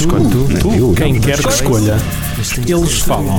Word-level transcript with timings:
Escolhe 0.00 0.30
tu. 0.30 0.58
Tu, 0.60 0.74
eu, 0.74 0.94
Quem 0.94 1.16
eu. 1.16 1.20
quer 1.20 1.38
que 1.42 1.48
escolha, 1.50 1.96
eles 2.66 3.00
falam 3.00 3.38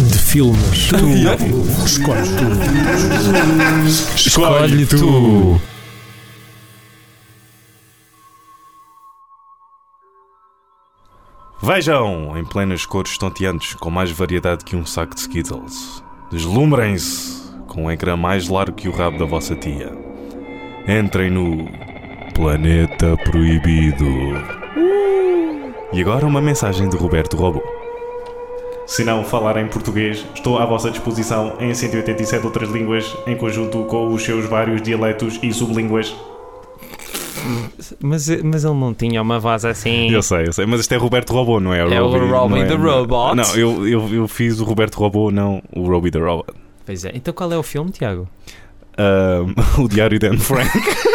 de 0.00 0.16
filmes. 0.18 0.88
Tu 0.90 1.84
escolhes 1.84 2.28
tu. 2.28 2.44
Escolhe 4.16 4.86
tu. 4.86 5.60
Vejam, 11.60 12.38
em 12.38 12.44
plenas 12.44 12.86
cores 12.86 13.10
estonteantes, 13.12 13.74
com 13.74 13.90
mais 13.90 14.12
variedade 14.12 14.64
que 14.64 14.76
um 14.76 14.86
saco 14.86 15.16
de 15.16 15.22
Skittles. 15.22 16.02
Deslumbrem-se 16.30 17.50
com 17.66 17.84
um 17.86 17.90
ecrã 17.90 18.16
mais 18.16 18.48
largo 18.48 18.76
que 18.76 18.88
o 18.88 18.92
rabo 18.92 19.18
da 19.18 19.24
vossa 19.24 19.56
tia. 19.56 19.92
Entrem 20.86 21.28
no 21.30 21.68
Planeta 22.34 23.16
Proibido. 23.24 24.06
E 25.92 26.00
agora 26.00 26.26
uma 26.26 26.40
mensagem 26.40 26.88
de 26.88 26.96
Roberto 26.96 27.36
Robô. 27.36 27.62
Se 28.86 29.04
não 29.04 29.22
falarem 29.24 29.66
português, 29.68 30.24
estou 30.34 30.58
à 30.58 30.64
vossa 30.64 30.90
disposição 30.90 31.54
em 31.60 31.74
187 31.74 32.44
outras 32.46 32.70
línguas, 32.70 33.14
em 33.26 33.36
conjunto 33.36 33.84
com 33.84 34.08
os 34.12 34.22
seus 34.22 34.46
vários 34.46 34.80
dialetos 34.82 35.38
e 35.42 35.52
sublínguas. 35.52 36.14
Mas, 38.00 38.28
mas 38.42 38.64
ele 38.64 38.74
não 38.74 38.92
tinha 38.92 39.22
uma 39.22 39.38
voz 39.38 39.64
assim. 39.64 40.10
Eu 40.10 40.22
sei, 40.22 40.46
eu 40.48 40.52
sei, 40.52 40.66
mas 40.66 40.80
isto 40.80 40.92
é 40.92 40.96
Roberto 40.96 41.32
Robô, 41.32 41.60
não 41.60 41.72
é? 41.72 41.78
É 41.80 42.00
o 42.00 42.08
Robbie- 42.08 42.26
Robbie 42.30 42.60
não 42.60 42.66
the 42.68 42.74
Robot. 42.74 43.36
Não, 43.36 43.54
eu, 43.56 43.88
eu, 43.88 44.08
eu 44.14 44.28
fiz 44.28 44.60
o 44.60 44.64
Roberto 44.64 44.96
Robô, 44.96 45.30
não 45.30 45.62
o 45.74 45.82
Robbie 45.86 46.10
the 46.10 46.18
Robot. 46.18 46.52
Pois 46.84 47.04
é. 47.04 47.12
Então 47.14 47.32
qual 47.32 47.50
é 47.52 47.56
o 47.58 47.62
filme, 47.62 47.90
Tiago? 47.90 48.28
Ahm, 48.98 49.54
o 49.82 49.88
Diário 49.88 50.18
de 50.18 50.26
Anne 50.26 50.38
Frank. 50.38 50.68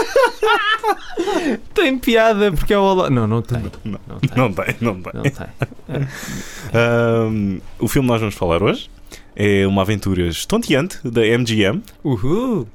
Tem 1.74 1.98
piada 1.98 2.52
porque 2.52 2.74
é 2.74 2.78
o. 2.78 2.82
Olo- 2.84 3.10
Não, 3.10 3.26
não 3.28 3.42
tem. 3.42 3.60
Não. 3.84 4.00
Não 4.08 4.20
tem. 4.20 4.30
Não 4.36 4.54
tem, 4.54 4.76
não 4.82 5.02
tem. 5.02 5.14
Não 5.14 5.24
tem. 5.24 5.48
Ahm, 6.74 7.60
o 7.80 7.88
filme 7.88 8.08
que 8.08 8.12
nós 8.12 8.20
vamos 8.22 8.36
falar 8.36 8.62
hoje 8.64 8.90
é 9.36 9.66
uma 9.68 9.82
aventura 9.82 10.28
estonteante 10.28 11.00
da 11.08 11.22
MGM, 11.22 11.82
Uhul! 12.04 12.68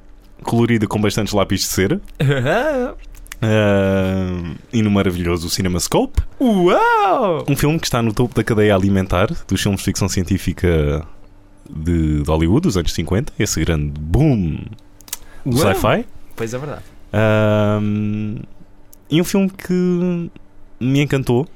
colorida 0.43 0.87
com 0.87 0.99
bastantes 1.01 1.33
lápis 1.33 1.61
de 1.61 1.67
cera, 1.67 2.01
ahm, 3.41 4.55
e 4.71 4.81
no 4.81 4.91
maravilhoso 4.91 5.49
CinemaScope. 5.49 6.21
Uau! 6.39 7.45
Um 7.47 7.55
filme 7.55 7.79
que 7.79 7.87
está 7.87 8.01
no 8.01 8.13
topo 8.13 8.35
da 8.35 8.43
cadeia 8.43 8.75
alimentar 8.75 9.27
dos 9.47 9.61
filmes 9.61 9.79
de 9.79 9.85
ficção 9.85 10.07
científica 10.09 11.05
de, 11.69 12.21
de 12.23 12.29
Hollywood 12.29 12.61
dos 12.67 12.77
anos 12.77 12.93
50, 12.93 13.33
esse 13.39 13.59
grande 13.63 13.99
boom 13.99 14.59
do 15.45 15.57
sci-fi. 15.57 16.05
Pois 16.35 16.53
é 16.53 16.57
verdade. 16.57 16.83
Ahm, 17.13 18.37
e 19.09 19.19
um 19.21 19.23
filme 19.23 19.49
que 19.49 19.73
me 20.79 21.01
encantou, 21.01 21.47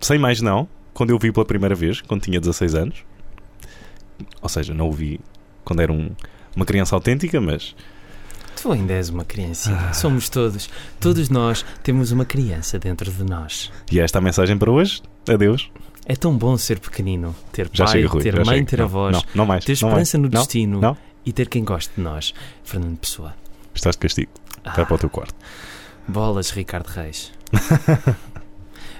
sem 0.00 0.18
mais 0.18 0.40
não, 0.40 0.68
quando 0.94 1.10
eu 1.10 1.18
vi 1.18 1.32
pela 1.32 1.44
primeira 1.46 1.74
vez, 1.74 2.00
quando 2.00 2.22
tinha 2.22 2.40
16 2.40 2.74
anos. 2.74 3.04
Ou 4.40 4.48
seja, 4.48 4.72
não 4.72 4.88
o 4.88 4.92
vi 4.92 5.20
quando 5.64 5.80
era 5.80 5.92
um- 5.92 6.10
uma 6.54 6.64
criança 6.64 6.94
autêntica, 6.94 7.40
mas 7.40 7.74
Tu 8.54 8.70
ainda 8.70 8.92
és 8.92 9.08
uma 9.08 9.24
criancinha. 9.24 9.92
Somos 9.92 10.28
todos. 10.28 10.70
Todos 11.00 11.28
nós 11.28 11.64
temos 11.82 12.12
uma 12.12 12.24
criança 12.24 12.78
dentro 12.78 13.10
de 13.10 13.24
nós. 13.24 13.72
e 13.90 13.98
esta 13.98 14.18
é 14.18 14.20
a 14.20 14.22
mensagem 14.22 14.56
para 14.56 14.70
hoje. 14.70 15.02
Adeus. 15.28 15.68
É 16.06 16.14
tão 16.14 16.36
bom 16.36 16.56
ser 16.56 16.78
pequenino, 16.78 17.34
ter 17.52 17.68
Já 17.72 17.84
pai, 17.86 17.92
chega, 17.94 18.08
Rui. 18.08 18.22
ter 18.22 18.34
mãe, 18.44 18.56
chega. 18.58 18.66
ter 18.66 18.82
avós, 18.82 19.12
Não, 19.16 19.22
não 19.36 19.46
mais. 19.46 19.64
ter 19.64 19.72
não 19.82 19.90
mais. 19.90 20.06
esperança 20.08 20.18
no 20.18 20.28
destino 20.28 20.96
e 21.24 21.32
ter 21.32 21.48
quem 21.48 21.64
goste 21.64 21.92
de 21.96 22.02
nós. 22.02 22.34
Fernando 22.62 22.98
Pessoa. 22.98 23.34
Estás 23.74 23.94
de 23.96 24.00
castigo. 24.00 24.30
Vai 24.64 24.82
Ah, 24.82 24.86
para 24.86 24.94
o 24.94 24.98
teu 24.98 25.10
quarto. 25.10 25.34
bolas, 26.06 26.50
Ricardo 26.50 26.86
Reis. 26.86 27.32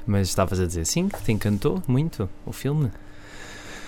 Mas 0.06 0.28
estavas 0.28 0.58
a 0.60 0.66
dizer 0.66 0.84
sim, 0.84 1.08
que 1.08 1.22
te 1.22 1.32
encantou 1.32 1.82
muito 1.86 2.28
o 2.44 2.52
filme. 2.52 2.91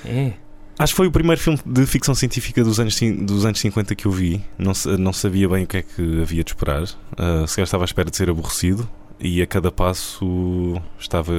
É. 0.04 0.34
Acho 0.78 0.92
que 0.92 0.96
foi 0.96 1.06
o 1.06 1.12
primeiro 1.12 1.40
filme 1.40 1.58
de 1.64 1.86
ficção 1.86 2.14
científica 2.14 2.62
dos 2.62 2.78
anos, 2.80 2.98
dos 3.20 3.44
anos 3.44 3.60
50 3.60 3.94
que 3.94 4.06
eu 4.06 4.10
vi. 4.12 4.44
Não, 4.58 4.72
não 4.98 5.12
sabia 5.12 5.48
bem 5.48 5.64
o 5.64 5.66
que 5.66 5.78
é 5.78 5.82
que 5.82 6.22
havia 6.22 6.42
de 6.44 6.50
esperar. 6.50 6.82
Uh, 6.82 7.46
se 7.46 7.56
calhar 7.56 7.64
estava 7.64 7.84
à 7.84 7.86
espera 7.86 8.10
de 8.10 8.16
ser 8.16 8.28
aborrecido. 8.30 8.88
E 9.20 9.40
a 9.40 9.46
cada 9.46 9.70
passo 9.70 10.80
estava 10.98 11.32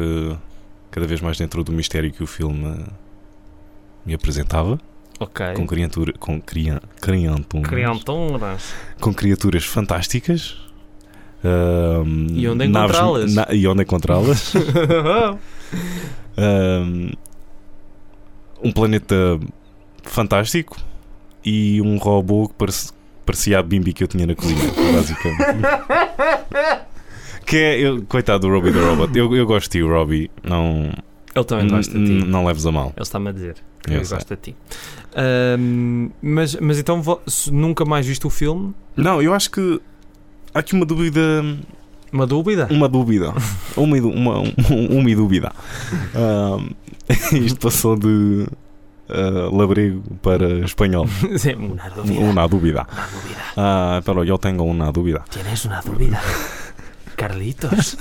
cada 0.89 1.05
vez 1.05 1.19
mais 1.21 1.37
dentro 1.37 1.63
do 1.63 1.71
mistério 1.73 2.11
que 2.11 2.23
o 2.23 2.27
filme 2.27 2.85
me 4.05 4.13
apresentava. 4.13 4.79
Ok. 5.19 5.53
Com, 5.55 5.65
criatura, 5.67 6.13
com, 6.19 6.41
crian, 6.41 6.79
crianturas, 6.99 7.67
Crianturas. 7.69 8.73
com 8.99 9.13
criaturas 9.13 9.65
fantásticas. 9.65 10.57
Um, 11.43 12.27
E 12.33 12.47
onde 12.47 12.65
encontrá-las? 12.65 13.33
na- 13.33 13.47
e 13.51 13.67
onde 13.67 13.83
encontrá-las. 13.83 14.53
Um, 16.37 17.11
um 18.61 18.71
planeta 18.71 19.39
fantástico 20.03 20.77
e 21.43 21.81
um 21.81 21.97
robô 21.97 22.47
que 22.49 22.55
parece- 22.55 22.91
parecia 23.25 23.59
a 23.59 23.63
Bimbi 23.63 23.93
que 23.93 24.03
eu 24.03 24.07
tinha 24.07 24.27
na 24.27 24.35
cozinha, 24.35 24.59
basicamente. 24.93 25.61
que 27.45 27.55
é, 27.57 27.79
eu- 27.79 28.03
coitado 28.03 28.47
do 28.47 28.53
Robbie 28.53 28.71
the 28.73 28.79
Robot. 28.79 29.17
Eu, 29.17 29.33
eu 29.35 29.45
gosto 29.45 29.71
de 29.71 29.79
ti, 29.79 29.81
Robbie. 29.81 30.29
Não, 30.43 30.91
Ele 31.33 31.45
também 31.45 31.67
gosta 31.69 31.97
de 31.97 32.05
ti. 32.05 32.25
não 32.27 32.45
leves 32.45 32.65
a 32.65 32.71
mal. 32.71 32.87
Ele 32.95 33.03
está-me 33.03 33.29
a 33.29 33.31
dizer 33.31 33.55
que 33.85 33.93
Eu 33.93 33.99
gosta 33.99 34.35
de 34.35 34.41
ti. 34.41 34.55
Ahm, 35.15 36.09
mas, 36.21 36.55
mas 36.55 36.79
então 36.79 37.01
nunca 37.51 37.85
mais 37.85 38.05
viste 38.05 38.25
o 38.27 38.29
filme? 38.29 38.73
Não, 38.95 39.21
eu 39.21 39.33
acho 39.33 39.49
que 39.51 39.79
há 40.53 40.59
aqui 40.59 40.73
uma 40.75 40.85
dúvida. 40.85 41.43
Uma 42.11 42.25
dúvida? 42.27 42.67
Uma 42.71 42.87
dúvida. 42.87 43.33
Uma, 43.75 43.97
uma, 43.97 44.39
um- 44.39 44.99
uma 44.99 45.15
dúvida. 45.15 45.51
Um, 46.15 46.69
isto 47.37 47.59
passou 47.59 47.95
de 47.97 48.45
uh, 49.09 49.55
labrego 49.55 50.01
para 50.21 50.47
espanhol. 50.65 51.07
Sim, 51.37 51.71
una 51.71 51.89
dúvida. 51.89 52.19
Uma 52.19 52.47
dúvida. 52.47 52.87
Dúvida. 52.87 53.41
Ah, 53.57 54.01
pero 54.05 54.23
yo 54.23 54.37
tengo 54.37 54.63
una 54.63 54.91
dúvida. 54.91 55.23
¿Tienes 55.29 55.65
una 55.65 55.81
dúvida? 55.81 56.21
Carlitos, 57.15 57.97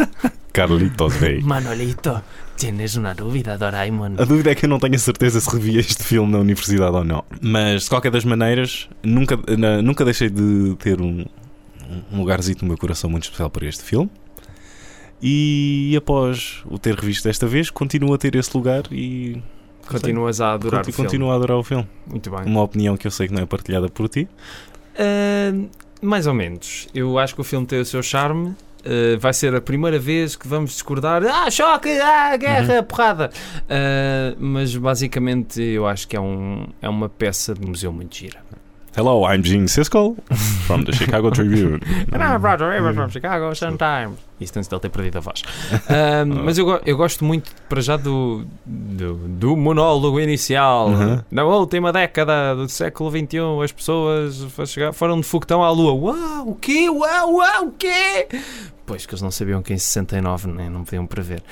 Carlitos 0.53 1.21
Rey. 1.21 1.41
Manolito, 1.43 2.21
¿tienes 2.57 2.97
una 2.97 3.15
dúvida, 3.15 3.57
Doraemon? 3.59 4.17
A 4.21 4.25
dúvida 4.25 4.51
é 4.51 4.55
que 4.55 4.67
eu 4.67 4.69
não 4.71 4.79
tenho 4.79 4.95
a 4.95 4.99
certeza 4.99 5.41
se 5.41 5.51
revi 5.51 5.79
este 5.79 6.03
filme 6.03 6.31
na 6.33 6.39
universidade 6.39 6.95
ou 6.97 7.05
não. 7.05 7.25
Mas, 7.41 7.85
de 7.85 7.89
qualquer 7.91 8.11
das 8.11 8.25
maneiras, 8.25 8.89
nunca, 9.03 9.39
na- 9.57 9.83
nunca 9.83 10.05
deixei 10.05 10.31
de 10.31 10.75
ter 10.79 11.01
um, 11.01 11.25
um 12.13 12.19
lugarzinho 12.19 12.59
no 12.63 12.69
meu 12.69 12.79
coração 12.79 13.11
muito 13.11 13.25
especial 13.25 13.51
para 13.51 13.67
este 13.67 13.83
filme. 13.83 14.11
E 15.23 15.95
após 15.97 16.63
o 16.67 16.79
ter 16.79 16.95
revisto 16.95 17.27
desta 17.29 17.47
vez, 17.47 17.71
continuo 17.71 18.13
a 18.15 18.19
ter 18.19 18.35
esse 18.35 18.55
lugar 18.57 18.83
e 18.93 19.41
Continuas 19.87 20.41
a 20.41 20.53
adorar 20.55 20.81
conti- 20.81 20.91
o 20.91 20.93
filme. 20.95 21.07
continuo 21.09 21.31
a 21.31 21.35
adorar 21.37 21.57
o 21.59 21.63
filme. 21.63 21.87
Muito 22.07 22.31
bem. 22.31 22.41
Uma 22.47 22.63
opinião 22.63 22.97
que 22.97 23.07
eu 23.07 23.11
sei 23.11 23.29
que 23.29 23.35
não 23.35 23.43
é 23.43 23.47
partilhada 23.47 23.89
por 23.89 24.09
ti. 24.09 24.29
Ah, 24.99 25.53
mais 26.03 26.27
ou 26.27 26.35
menos. 26.35 26.89
Eu 26.95 27.19
acho 27.19 27.35
que 27.35 27.41
o 27.41 27.45
filme 27.45 27.67
tem 27.67 27.81
o 27.81 27.85
seu 27.85 28.03
charme. 28.03 28.55
Ah, 28.85 29.17
vai 29.19 29.33
ser 29.33 29.55
a 29.55 29.61
primeira 29.61 29.99
vez 29.99 30.37
que 30.37 30.47
vamos 30.47 30.71
discordar. 30.73 31.23
Ah, 31.25 31.51
choque! 31.51 31.89
Ah, 32.01 32.37
guerra! 32.37 32.83
Porrada! 32.83 33.31
Ah, 33.69 34.35
mas 34.39 34.77
basicamente 34.77 35.61
eu 35.61 35.87
acho 35.87 36.07
que 36.07 36.17
é, 36.17 36.21
um, 36.21 36.67
é 36.81 36.89
uma 36.89 37.09
peça 37.09 37.55
de 37.55 37.67
museu 37.67 37.93
muito 37.93 38.17
gira. 38.17 38.45
Hello, 38.97 39.25
I'm 39.27 39.43
Gene 39.43 39.67
Siskel 39.67 40.17
from 40.69 40.85
the 40.85 40.93
Chicago 40.93 41.29
Tribune. 41.33 41.81
Ah, 42.13 42.37
Roger 42.37 42.71
Ebert 42.77 42.95
from 42.95 43.09
Chicago 43.09 43.53
Sun-Times. 43.53 44.19
Isso 44.41 44.53
antes 44.57 44.69
dele 44.69 44.83
ter 44.83 44.89
perdido 44.89 45.19
a 45.19 45.21
voz. 45.21 45.43
Ah, 45.91 46.25
mas 46.25 46.59
eu, 46.59 46.81
eu 46.87 46.97
gosto 46.97 47.25
muito, 47.25 47.51
para 47.69 47.81
já, 47.81 47.97
do, 47.97 48.47
do, 48.65 49.15
do 49.15 49.57
monólogo 49.57 50.21
inicial. 50.21 50.91
Uhum. 50.91 51.21
Na 51.29 51.45
última 51.45 51.93
década 51.93 52.55
do 52.55 52.69
século 52.69 53.11
XXI, 53.11 53.39
as 53.65 53.73
pessoas 53.73 54.47
foram 54.93 55.21
de 55.21 55.27
foguetão 55.27 55.65
à 55.65 55.71
lua. 55.71 55.93
Uau, 55.93 56.51
o 56.51 56.55
quê? 56.55 56.89
Uau, 56.89 57.35
uau, 57.35 57.67
o 57.67 57.73
quê? 57.73 58.29
Pois 58.87 59.07
que 59.07 59.13
eles 59.15 59.23
não 59.23 59.31
sabiam 59.31 59.63
que 59.63 59.73
em 59.73 59.79
69 59.79 60.47
nem, 60.49 60.69
não 60.69 60.85
podiam 60.85 61.07
prever. 61.07 61.43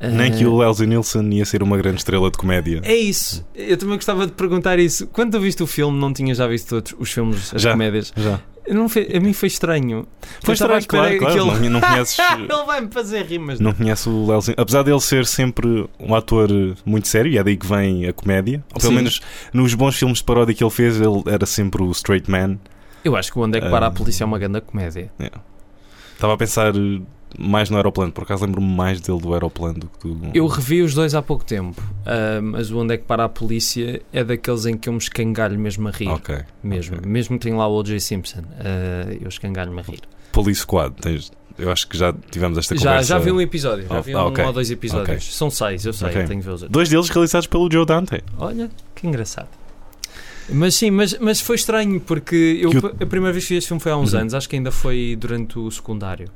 Nem 0.00 0.32
Ah, 0.32 0.36
que 0.36 0.46
o 0.46 0.56
Leslie 0.56 0.88
Nielsen 0.88 1.34
ia 1.34 1.44
ser 1.44 1.62
uma 1.62 1.76
grande 1.76 1.98
estrela 1.98 2.30
de 2.30 2.38
comédia. 2.38 2.80
É 2.82 2.96
isso. 2.96 3.46
Eu 3.54 3.76
também 3.76 3.96
gostava 3.96 4.26
de 4.26 4.32
perguntar 4.32 4.78
isso. 4.78 5.06
Quando 5.08 5.32
tu 5.32 5.40
viste 5.40 5.62
o 5.62 5.66
filme, 5.66 5.98
não 6.00 6.12
tinhas 6.12 6.38
já 6.38 6.46
visto 6.46 6.68
todos 6.68 6.94
os 6.98 7.12
filmes, 7.12 7.52
as 7.54 7.60
Já. 7.60 7.72
comédias? 7.72 8.12
Já. 8.16 8.40
Não 8.70 8.86
foi- 8.88 9.08
a 9.14 9.20
mim 9.20 9.32
foi 9.32 9.46
estranho. 9.48 10.06
Foi 10.42 10.52
estranho, 10.54 10.86
claro, 10.86 11.18
claro. 11.18 11.34
ele- 11.40 11.68
Não, 11.68 11.70
não 11.70 11.80
conheces. 11.80 12.18
Ele 12.38 12.64
vai-me 12.66 12.90
fazer 12.90 13.24
rimas. 13.24 13.58
Não 13.60 13.72
conhece 13.72 14.08
o 14.10 14.26
Leslie. 14.30 14.54
Apesar 14.58 14.82
dele 14.82 15.00
ser 15.00 15.24
sempre 15.26 15.88
um 15.98 16.14
ator 16.14 16.48
muito 16.84 17.08
sério, 17.08 17.30
e 17.32 17.38
é 17.38 17.42
daí 17.44 17.56
que 17.56 17.66
vem 17.66 18.06
a 18.06 18.12
comédia. 18.12 18.62
Ou 18.74 18.80
pelo 18.80 18.90
Sim. 18.92 18.96
menos 18.96 19.20
nos 19.54 19.72
bons 19.74 19.96
filmes 19.96 20.18
de 20.18 20.24
paródia 20.24 20.54
que 20.54 20.62
ele 20.62 20.70
fez, 20.70 21.00
ele 21.00 21.22
era 21.26 21.46
sempre 21.46 21.82
o 21.82 21.90
straight 21.92 22.30
man. 22.30 22.58
Eu 23.02 23.16
acho 23.16 23.32
que 23.32 23.38
o 23.38 23.42
Onde 23.42 23.56
é 23.56 23.60
que 23.62 23.70
para 23.70 23.86
Ah. 23.86 23.88
a 23.88 23.92
polícia 23.92 24.22
é 24.22 24.26
uma 24.26 24.38
grande 24.38 24.60
comédia. 24.60 25.10
Estava 26.18 26.34
a 26.34 26.36
pensar 26.36 26.72
mais 27.38 27.70
no 27.70 27.76
aeroplano, 27.76 28.10
por 28.10 28.24
acaso 28.24 28.44
lembro-me 28.44 28.66
mais 28.66 29.00
dele 29.00 29.20
do 29.20 29.32
aeroplano 29.34 29.78
do 29.78 29.86
que 29.86 30.08
do. 30.08 30.30
Eu 30.34 30.48
revi 30.48 30.82
os 30.82 30.92
dois 30.92 31.14
há 31.14 31.22
pouco 31.22 31.44
tempo, 31.44 31.80
ah, 32.04 32.40
mas 32.42 32.72
o 32.72 32.78
Onde 32.78 32.94
é 32.94 32.96
que 32.96 33.04
para 33.04 33.22
a 33.24 33.28
polícia 33.28 34.02
é 34.12 34.24
daqueles 34.24 34.66
em 34.66 34.76
que 34.76 34.88
eu 34.88 34.92
me 34.92 34.98
escangalho 34.98 35.56
mesmo 35.56 35.86
a 35.86 35.92
rir. 35.92 36.08
Ok. 36.08 36.36
Mesmo, 36.60 36.96
ok. 36.96 37.08
mesmo 37.08 37.38
que 37.38 37.44
tenha 37.44 37.56
lá 37.56 37.68
o 37.68 37.76
O.J. 37.78 38.00
Simpson, 38.00 38.42
ah, 38.58 39.12
eu 39.20 39.28
escangalho-me 39.28 39.78
a 39.78 39.82
rir. 39.82 40.00
Police 40.32 40.62
Squad, 40.62 40.92
tens, 41.00 41.30
Eu 41.56 41.70
acho 41.70 41.86
que 41.88 41.96
já 41.96 42.12
tivemos 42.30 42.58
esta 42.58 42.74
Já, 42.76 42.90
conversa. 42.90 43.08
já 43.08 43.18
vi 43.18 43.30
um 43.30 43.40
episódio, 43.40 43.86
já 43.88 43.98
Oh, 43.98 44.02
vi 44.02 44.12
ah, 44.14 44.24
um 44.24 44.28
ok. 44.28 44.44
ou 44.44 44.52
dois 44.52 44.70
episódios. 44.72 45.08
Ok. 45.08 45.20
São 45.20 45.50
seis, 45.50 45.84
eu 45.84 45.92
sei, 45.92 46.08
Ok. 46.08 46.24
tenho 46.24 46.40
que 46.40 46.46
ver 46.46 46.52
os 46.54 46.62
outros. 46.62 46.70
Dois 46.72 46.88
deles 46.88 47.08
realizados 47.08 47.46
pelo 47.46 47.70
Joe 47.70 47.86
Dante. 47.86 48.22
Olha, 48.38 48.68
que 48.94 49.06
engraçado. 49.06 49.48
Mas 50.50 50.74
sim, 50.74 50.90
mas, 50.90 51.16
mas 51.20 51.40
foi 51.40 51.56
estranho 51.56 52.00
porque 52.00 52.58
eu, 52.60 52.70
o- 52.70 53.02
a 53.02 53.06
primeira 53.06 53.32
vez 53.32 53.44
que 53.46 53.54
vi 53.54 53.58
este 53.58 53.68
filme 53.68 53.80
foi 53.80 53.92
há 53.92 53.96
uns 53.96 54.12
Uhum. 54.14 54.20
anos, 54.20 54.34
acho 54.34 54.48
que 54.48 54.56
ainda 54.56 54.70
foi 54.70 55.16
durante 55.18 55.58
o 55.58 55.70
secundário. 55.70 56.28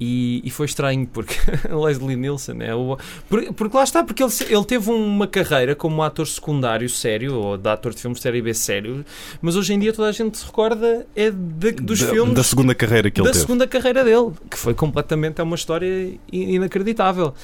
E, 0.00 0.40
e 0.44 0.50
foi 0.50 0.66
estranho 0.66 1.08
porque 1.12 1.34
Leslie 1.74 2.14
Nielsen 2.14 2.58
é 2.62 2.72
o. 2.72 2.96
por- 3.28 3.52
Porque, 3.54 3.76
lá 3.76 3.82
está, 3.82 4.04
porque 4.04 4.22
ele, 4.22 4.32
ele 4.48 4.64
teve 4.64 4.88
uma 4.90 5.26
carreira 5.26 5.74
como 5.74 6.04
ator 6.04 6.24
secundário 6.24 6.88
sério, 6.88 7.34
ou 7.34 7.56
de 7.58 7.68
ator 7.68 7.92
de 7.92 8.00
filmes 8.02 8.20
série 8.20 8.40
B 8.40 8.54
sério, 8.54 9.04
mas 9.42 9.56
hoje 9.56 9.72
em 9.72 9.78
dia 9.80 9.92
toda 9.92 10.08
a 10.08 10.12
gente 10.12 10.38
se 10.38 10.46
recorda 10.46 11.04
é 11.16 11.32
de- 11.32 11.72
dos 11.72 11.98
da, 11.98 12.06
filmes 12.10 12.34
da 12.34 12.44
segunda 12.44 12.76
carreira 12.76 13.10
que 13.10 13.20
ele 13.20 13.26
da 13.26 13.32
teve. 13.32 13.40
segunda 13.44 13.66
carreira 13.66 14.04
dele, 14.04 14.30
que 14.48 14.56
foi 14.56 14.72
completamente 14.72 15.40
é 15.40 15.42
uma 15.42 15.56
história 15.56 16.12
inacreditável. 16.30 17.34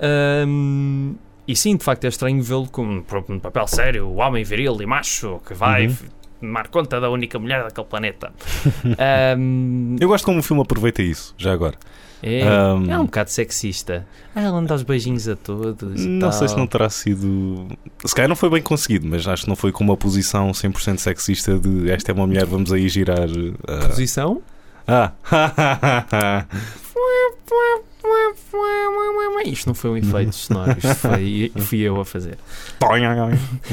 Ahm, 0.00 1.14
e 1.46 1.54
sim, 1.56 1.76
de 1.76 1.84
facto 1.84 2.04
é 2.04 2.08
estranho 2.08 2.42
vê-lo 2.42 2.68
como 2.68 3.04
um 3.28 3.38
papel 3.38 3.66
sério, 3.66 4.06
o 4.06 4.16
homem 4.16 4.42
viril 4.44 4.80
e 4.80 4.86
macho 4.86 5.40
que 5.46 5.54
vai 5.54 5.86
Uhum. 5.88 5.96
tomar 6.40 6.68
conta 6.68 7.00
da 7.00 7.08
única 7.10 7.38
mulher 7.38 7.62
daquele 7.64 7.86
planeta. 7.86 8.32
Ahm, 8.98 9.96
Eu 10.00 10.08
gosto 10.08 10.24
como 10.24 10.40
o 10.40 10.42
filme 10.42 10.62
aproveita 10.62 11.02
isso, 11.02 11.34
já 11.38 11.52
agora. 11.52 11.76
é, 12.22 12.42
Ahm, 12.46 12.90
é 12.90 12.98
um 12.98 13.04
bocado 13.06 13.30
sexista. 13.30 14.06
Ah, 14.34 14.40
ela 14.42 14.58
anda 14.58 14.74
aos 14.74 14.82
beijinhos 14.82 15.28
a 15.28 15.36
todos. 15.36 16.04
e 16.04 16.08
Não 16.08 16.32
sei 16.32 16.48
se 16.48 16.56
não 16.56 16.66
terá 16.66 16.88
sido. 16.90 17.68
Se 18.04 18.14
calhar 18.14 18.28
não 18.28 18.36
foi 18.36 18.50
bem 18.50 18.62
conseguido, 18.62 19.06
mas 19.06 19.26
acho 19.28 19.42
que 19.44 19.48
não 19.48 19.56
foi 19.56 19.70
com 19.72 19.84
uma 19.84 19.96
posição 19.96 20.50
100% 20.52 20.98
sexista 20.98 21.58
de 21.58 21.90
esta 21.90 22.10
é 22.10 22.14
uma 22.14 22.26
mulher, 22.26 22.46
vamos 22.46 22.72
aí 22.72 22.88
girar. 22.88 23.28
ah, 23.68 23.86
Posição? 23.88 24.42
Ah! 24.86 25.12
Isto 29.44 29.66
não 29.66 29.74
foi 29.74 29.90
um 29.90 29.96
efeito 29.96 30.34
sonoro, 30.34 30.70
isto 30.78 30.94
foi, 30.94 31.52
fui 31.62 31.78
eu 31.80 32.00
a 32.00 32.04
fazer. 32.04 32.38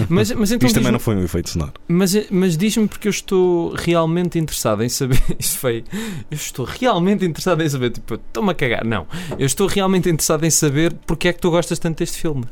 Mas, 0.10 0.32
mas 0.32 0.52
então 0.52 0.68
Isto 0.68 0.76
também 0.78 0.92
não 0.92 1.00
foi 1.00 1.16
um 1.16 1.24
efeito 1.24 1.50
sonoro. 1.50 1.74
Mas, 1.88 2.14
mas 2.30 2.58
diz-me 2.58 2.88
porque 2.88 3.08
eu 3.08 3.12
estou 3.12 3.74
realmente 3.76 4.38
interessado 4.40 4.84
em 4.84 4.90
saber. 4.90 5.22
Isto 5.40 5.60
foi. 5.60 5.84
Eu 6.30 6.36
estou 6.36 6.66
realmente 6.66 7.26
interessado 7.26 7.62
em 7.62 7.70
saber. 7.70 7.92
Tipo, 7.92 8.16
estou-me 8.16 8.52
a 8.52 8.54
cagar. 8.54 8.84
Não. 8.86 9.08
Eu 9.38 9.46
estou 9.46 9.68
realmente 9.68 10.10
interessado 10.10 10.44
em 10.46 10.50
saber 10.50 10.94
porque 11.06 11.28
é 11.28 11.34
que 11.34 11.40
tu 11.40 11.50
gostas 11.52 11.80
tanto 11.80 12.00
deste 12.00 12.18
filme. 12.18 12.44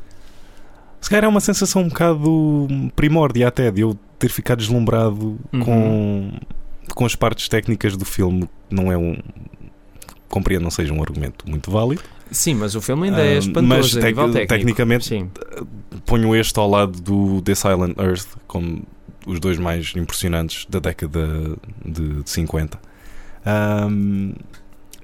Se 1.01 1.09
calhar 1.09 1.23
é 1.25 1.27
uma 1.27 1.39
sensação 1.39 1.83
um 1.83 1.87
bocado 1.87 2.67
primórdia 2.95 3.47
até 3.47 3.71
de 3.71 3.81
eu 3.81 3.97
ter 4.17 4.29
ficado 4.29 4.59
deslumbrado 4.59 5.39
Uhum. 5.53 5.59
com, 5.63 6.31
com 6.93 7.05
as 7.05 7.15
partes 7.15 7.47
técnicas 7.47 7.95
do 7.95 8.03
filme. 8.05 8.49
Não 8.69 8.91
é 8.91 8.97
um. 8.97 9.17
Compreendo, 10.29 10.63
não 10.63 10.71
seja 10.71 10.93
um 10.93 11.01
argumento 11.01 11.43
muito 11.49 11.69
válido. 11.71 12.01
Sim, 12.31 12.53
mas 12.53 12.75
o 12.75 12.81
filme 12.81 13.07
ainda 13.09 13.21
é 13.25 13.35
Ah, 13.35 13.39
espantoso 13.39 13.65
mas 13.65 13.91
tec- 14.35 14.47
tecnicamente- 14.47 15.05
Sim. 15.05 15.29
Ponho 16.05 16.35
este 16.35 16.57
ao 16.59 16.69
lado 16.69 16.99
do 17.01 17.41
The 17.41 17.55
Silent 17.55 17.97
Earth 17.97 18.27
como 18.47 18.83
os 19.25 19.39
dois 19.39 19.57
mais 19.57 19.93
impressionantes 19.95 20.65
da 20.69 20.79
década 20.79 21.27
de, 21.83 22.21
de 22.23 22.29
50. 22.29 22.79
Ahm, 23.45 24.33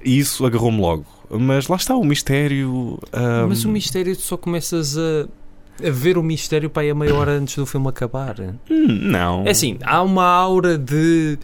e 0.04 0.20
isso 0.20 0.46
agarrou-me 0.46 0.80
logo. 0.80 1.06
Mas 1.30 1.68
lá 1.68 1.76
está 1.76 1.96
o 1.96 2.04
mistério. 2.04 3.00
ahm, 3.12 3.48
Mas 3.50 3.66
o 3.66 3.70
mistério, 3.70 4.16
tu 4.16 4.22
só 4.22 4.38
começas 4.38 4.96
a. 4.98 5.28
A 5.86 5.90
ver 5.92 6.18
o 6.18 6.24
mistério 6.24 6.70
para 6.70 6.84
aí 6.84 6.90
a 6.90 6.96
meia 6.96 7.14
hora 7.14 7.32
antes 7.34 7.56
do 7.58 7.66
filme 7.66 7.90
acabar. 7.90 8.36
hum, 8.40 8.88
Não. 8.88 9.44
É 9.46 9.50
assim, 9.50 9.78
há 9.84 10.02
uma 10.04 10.24
aura 10.24 10.78
de. 10.78 11.38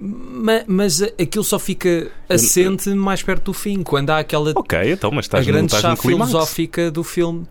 Ma- 0.00 0.64
Mas 0.66 1.02
aquilo 1.02 1.44
só 1.44 1.58
fica 1.58 2.10
assente 2.28 2.88
mais 2.90 3.22
perto 3.22 3.46
do 3.46 3.52
fim, 3.52 3.82
quando 3.82 4.10
há 4.10 4.18
aquela 4.18 4.52
Ok, 4.54 4.92
então, 4.92 5.10
mas 5.10 5.24
estás 5.26 5.46
a 5.46 5.50
grande 5.50 5.72
no, 5.74 5.80
chave 5.80 6.00
filosófica 6.00 6.90
do 6.90 7.02
filme 7.04 7.46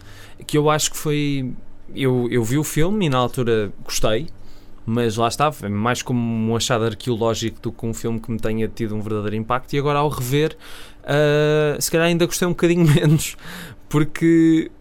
que 0.45 0.57
eu 0.57 0.69
acho 0.69 0.91
que 0.91 0.97
foi 0.97 1.51
eu, 1.95 2.27
eu 2.29 2.43
vi 2.43 2.57
o 2.57 2.63
filme 2.63 3.05
e 3.07 3.09
na 3.09 3.17
altura 3.17 3.71
gostei 3.83 4.27
mas 4.85 5.17
lá 5.17 5.27
está, 5.27 5.51
foi 5.51 5.67
mais 5.67 6.01
como 6.01 6.19
um 6.51 6.55
achado 6.55 6.85
arqueológico 6.85 7.59
do 7.59 7.71
que 7.71 7.85
um 7.85 7.93
filme 7.93 8.19
que 8.19 8.31
me 8.31 8.39
tenha 8.39 8.67
tido 8.67 8.95
um 8.95 9.01
verdadeiro 9.01 9.35
impacto 9.35 9.73
e 9.73 9.79
agora 9.79 9.99
ao 9.99 10.09
rever 10.09 10.55
ah, 11.03 11.75
se 11.79 11.89
calhar 11.91 12.07
ainda 12.07 12.25
gostei 12.25 12.47
um 12.47 12.51
bocadinho 12.51 12.85
menos 12.93 13.35
porque 13.89 14.71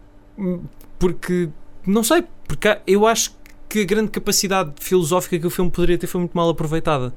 porque 0.99 1.49
não 1.85 2.03
sei, 2.03 2.23
porque 2.47 2.77
eu 2.85 3.07
acho 3.07 3.35
que 3.69 3.81
a 3.81 3.85
grande 3.85 4.11
capacidade 4.11 4.73
filosófica 4.79 5.39
que 5.39 5.47
o 5.47 5.49
filme 5.49 5.71
poderia 5.71 5.97
ter 5.97 6.07
foi 6.07 6.19
muito 6.19 6.33
mal 6.33 6.49
aproveitada 6.49 7.13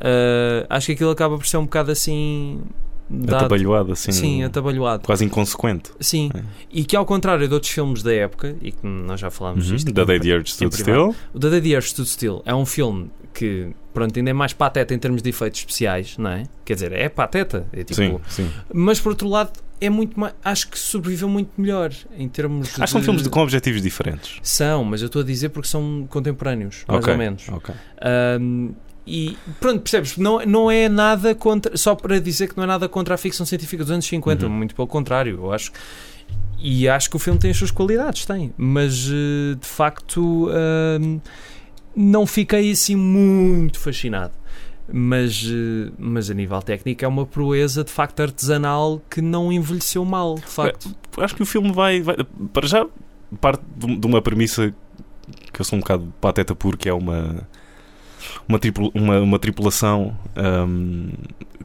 Ah, 0.00 0.66
acho 0.76 0.86
que 0.86 0.92
aquilo 0.92 1.10
acaba 1.10 1.36
por 1.36 1.46
ser 1.46 1.56
um 1.56 1.64
bocado 1.64 1.90
assim 1.90 2.60
dado- 3.10 3.36
Atabalhoado, 3.46 3.92
assim. 3.92 4.12
Sim, 4.12 4.44
atabalhoado. 4.44 5.02
Quase 5.04 5.24
inconsequente. 5.24 5.90
Sim. 5.98 6.30
É. 6.34 6.40
E 6.70 6.84
que 6.84 6.94
ao 6.94 7.06
contrário 7.06 7.48
de 7.48 7.54
outros 7.54 7.72
filmes 7.72 8.02
da 8.02 8.12
época, 8.14 8.54
e 8.60 8.70
que 8.70 8.86
nós 8.86 9.18
já 9.20 9.30
falámos 9.30 9.68
Uhum. 9.68 9.76
disto, 9.76 9.92
Da 9.92 10.04
Day 10.04 10.20
the 10.20 10.28
Earth 10.28 10.46
Stood 10.48 10.70
privado. 10.76 11.12
Still. 11.12 11.24
o 11.34 11.38
The 11.40 11.50
Day 11.50 11.60
the 11.62 11.68
Earth 11.70 11.86
Stood 11.86 12.08
Still 12.08 12.42
é 12.44 12.54
um 12.54 12.66
filme 12.66 13.10
que, 13.32 13.68
pronto, 13.94 14.16
ainda 14.18 14.30
é 14.30 14.32
mais 14.32 14.52
pateta 14.52 14.92
em 14.94 14.98
termos 14.98 15.22
de 15.22 15.28
efeitos 15.30 15.60
especiais, 15.60 16.16
não 16.18 16.30
é? 16.30 16.42
Quer 16.64 16.74
dizer, 16.74 16.92
é 16.92 17.08
pateta. 17.08 17.66
É 17.72 17.78
tipo, 17.84 17.94
Sim, 17.94 18.18
sim. 18.28 18.50
Mas 18.74 19.00
por 19.00 19.10
outro 19.10 19.28
lado, 19.28 19.52
é 19.80 19.88
muito 19.88 20.18
mais. 20.18 20.34
Acho 20.44 20.68
que 20.68 20.78
sobreviveu 20.78 21.28
muito 21.28 21.50
melhor 21.56 21.90
em 22.16 22.28
termos 22.28 22.68
Acho 22.70 22.80
que 22.82 22.86
são 22.90 23.02
filmes 23.02 23.22
de- 23.22 23.30
com 23.30 23.40
objetivos 23.40 23.80
diferentes. 23.80 24.38
São, 24.42 24.84
mas 24.84 25.00
eu 25.00 25.06
estou 25.06 25.22
a 25.22 25.24
dizer 25.24 25.48
porque 25.50 25.68
são 25.68 26.06
contemporâneos, 26.10 26.84
mais 26.88 27.00
Ok, 27.00 27.12
ou 27.12 27.18
menos. 27.18 27.46
Ahm, 28.02 28.72
e 29.08 29.38
pronto, 29.60 29.80
percebes? 29.80 30.16
Não, 30.16 30.38
não 30.44 30.70
é 30.70 30.88
nada 30.88 31.34
contra. 31.34 31.76
Só 31.76 31.94
para 31.94 32.20
dizer 32.20 32.48
que 32.48 32.56
não 32.56 32.64
é 32.64 32.66
nada 32.66 32.88
contra 32.88 33.14
a 33.14 33.18
ficção 33.18 33.44
científica 33.46 33.82
dos 33.82 33.90
anos 33.90 34.04
50, 34.06 34.46
Uhum. 34.46 34.52
muito 34.52 34.74
pelo 34.74 34.86
contrário. 34.88 35.36
Eu 35.42 35.52
acho. 35.52 35.72
E 36.60 36.88
acho 36.88 37.08
que 37.08 37.16
o 37.16 37.18
filme 37.18 37.38
tem 37.38 37.50
as 37.50 37.56
suas 37.56 37.70
qualidades, 37.70 38.26
tem. 38.26 38.52
Mas 38.56 39.08
eh, 39.10 39.54
de 39.60 39.66
facto 39.66 40.48
ahm, 40.50 41.18
não 41.94 42.26
fiquei 42.26 42.70
assim 42.72 42.96
muito 42.96 43.78
fascinado. 43.78 44.32
Mas, 44.90 45.44
eh, 45.46 45.92
mas 45.98 46.30
a 46.30 46.34
nível 46.34 46.60
técnico 46.62 47.04
é 47.04 47.08
uma 47.08 47.26
proeza 47.26 47.84
de 47.84 47.90
facto 47.90 48.20
artesanal 48.20 49.00
que 49.10 49.20
não 49.20 49.52
envelheceu 49.52 50.04
mal, 50.04 50.34
de 50.36 50.42
facto. 50.46 50.94
Acho 51.18 51.34
que 51.36 51.42
o 51.42 51.46
filme 51.46 51.70
vai. 51.72 52.00
vai- 52.00 52.16
para 52.52 52.66
já, 52.66 52.86
parte 53.40 53.62
de 53.76 53.96
de 53.96 54.06
uma 54.06 54.20
premissa 54.22 54.74
que 55.52 55.60
eu 55.60 55.64
sou 55.64 55.76
um 55.76 55.80
bocado 55.80 56.12
pateta 56.20 56.54
porque 56.54 56.88
é 56.88 56.92
uma. 56.94 57.46
Uma, 58.48 58.58
tripula- 58.58 58.90
uma, 58.94 59.20
uma 59.20 59.38
tripulação 59.38 60.16
ahm, 60.36 61.10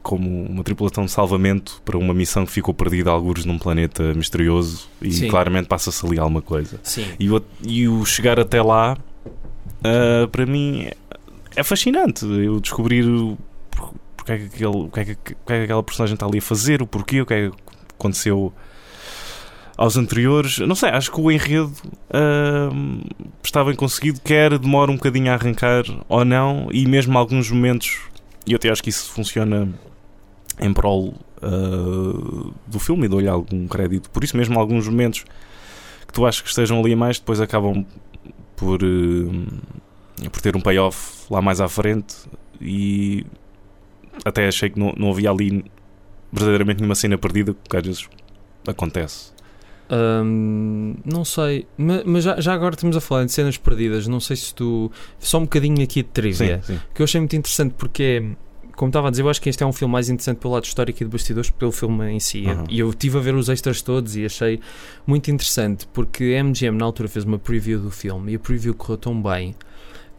como 0.02 0.46
uma 0.46 0.64
tripulação 0.64 1.06
de 1.06 1.12
salvamento 1.12 1.82
para 1.86 1.98
uma 1.98 2.14
missão 2.14 2.46
que 2.46 2.52
ficou 2.52 2.74
perdida 2.74 3.10
a 3.10 3.14
algures 3.14 3.46
num 3.46 3.58
planeta 3.58 4.14
misterioso 4.14 4.88
e 5.02 5.12
Sim. 5.12 5.28
claramente 5.30 5.68
passa-se 5.68 6.06
ali 6.06 6.20
alguma 6.20 6.42
coisa 6.42 6.78
Sim. 6.84 7.06
e 7.20 7.30
o, 7.30 7.42
e 7.66 7.88
o 7.88 8.04
chegar 8.06 8.38
até 8.40 8.62
lá 8.62 8.98
ah, 9.84 10.28
para 10.32 10.46
mim 10.46 10.88
é, 11.56 11.64
fascinante 11.64 12.26
eu 12.26 12.60
descobrir 12.60 13.06
o- 13.08 13.38
por- 13.72 13.94
porque 14.18 14.32
é 14.34 14.38
que, 14.40 14.46
aquele, 14.46 14.66
o 14.68 14.90
que 14.90 15.00
é 15.00 15.06
que, 15.06 15.12
o 15.14 15.16
que 15.16 15.32
é 15.54 15.58
que 15.60 15.64
aquela 15.64 15.84
personagem 15.84 16.14
está 16.16 16.26
ali 16.26 16.40
a 16.40 16.42
fazer, 16.42 16.82
o 16.82 16.88
porquê, 16.88 17.22
o 17.22 17.26
que 17.26 17.34
é 17.34 17.50
que 17.50 17.56
aconteceu 17.98 18.52
aos 19.78 19.98
anteriores. 19.98 20.60
Não 20.60 20.76
sei, 20.76 20.90
acho 20.90 21.12
que 21.12 21.20
o 21.20 21.32
enredo 21.32 21.74
está 23.44 23.64
bem 23.64 23.76
conseguido, 23.76 24.20
quer 24.22 24.58
demora 24.58 24.92
um 24.92 24.96
bocadinho 24.96 25.32
a 25.32 25.36
arrancar 25.36 25.84
ou 26.08 26.24
não, 26.24 26.70
e 26.72 26.86
mesmo 26.86 27.18
alguns 27.18 27.50
momentos, 27.50 28.00
e 28.46 28.52
eu 28.52 28.58
até 28.58 28.70
acho 28.70 28.84
que 28.84 28.90
isso 28.90 29.12
funciona 29.12 29.68
em 30.60 30.72
prol 30.72 31.16
ah, 31.44 32.52
do 32.68 32.80
filme 32.80 33.06
e 33.06 33.10
dou-lhe 33.10 33.28
algum 33.28 33.68
crédito. 33.68 34.10
Por 34.10 34.24
isso 34.24 34.38
mesmo 34.38 34.58
alguns 34.58 34.88
momentos 34.88 35.26
que 36.08 36.14
tu 36.14 36.26
achas 36.26 36.42
que 36.42 36.48
estejam 36.48 36.80
ali 36.80 36.94
a 36.94 36.98
mais, 36.98 37.20
depois 37.20 37.42
acabam 37.42 37.86
por, 38.56 38.80
eh, 38.82 40.30
por 40.30 40.42
ter 40.42 40.56
um 40.56 40.62
payoff 40.62 41.26
lá 41.30 41.42
mais 41.42 41.60
à 41.60 41.68
frente 41.68 42.16
e 42.62 43.26
até 44.24 44.48
achei 44.48 44.70
que 44.70 44.80
não, 44.80 44.94
não 44.96 45.12
havia 45.12 45.30
ali 45.30 45.66
verdadeiramente 46.32 46.78
nenhuma 46.78 46.96
cena 46.96 47.18
perdida, 47.18 47.54
porque 47.54 47.76
às 47.76 47.84
vezes 47.84 48.10
acontece. 48.66 49.33
Hum, 49.96 50.96
não 51.06 51.24
sei, 51.24 51.68
Ma- 51.78 52.02
mas, 52.06 52.24
já, 52.24 52.40
já 52.40 52.54
agora 52.54 52.74
estamos 52.76 52.96
a 52.98 53.02
falar 53.02 53.26
de 53.26 53.32
cenas 53.32 53.58
perdidas. 53.58 54.08
Não 54.08 54.20
sei 54.20 54.36
se 54.36 54.54
tu. 54.54 54.92
Só 55.20 55.38
um 55.38 55.42
bocadinho 55.44 55.82
aqui 55.84 56.02
de 56.04 56.10
trivia. 56.10 56.62
sim. 56.64 56.80
que 56.94 57.02
eu 57.02 57.04
achei 57.04 57.20
muito 57.22 57.36
interessante 57.36 57.76
porque, 57.78 58.24
como 58.76 58.90
estava 58.90 59.08
a 59.08 59.12
dizer, 59.12 59.24
eu 59.24 59.30
acho 59.30 59.42
que 59.42 59.50
este 59.50 59.62
é 59.64 59.66
um 59.66 59.74
filme 59.74 59.92
mais 59.92 60.10
interessante 60.10 60.38
pelo 60.38 60.54
lado 60.54 60.64
histórico 60.66 61.04
e 61.04 61.06
de 61.06 61.12
bastidores 61.12 61.50
pelo 61.50 61.72
filme 61.72 62.10
em 62.12 62.20
si. 62.20 62.46
Uhum. 62.46 62.64
E 62.70 62.80
eu 62.80 62.90
estive 62.90 63.18
a 63.18 63.22
ver 63.22 63.36
os 63.36 63.50
extras 63.50 63.82
todos 63.82 64.16
e 64.16 64.26
achei 64.26 64.60
muito 65.06 65.30
interessante 65.30 65.88
porque 65.94 66.36
a 66.40 66.44
MGM 66.44 66.78
na 66.78 66.86
altura 66.86 67.08
fez 67.10 67.26
uma 67.26 67.38
preview 67.38 67.80
do 67.80 67.92
filme 67.92 68.32
e 68.32 68.36
a 68.36 68.40
preview 68.40 68.74
correu 68.74 68.98
tão 68.98 69.22
bem 69.22 69.56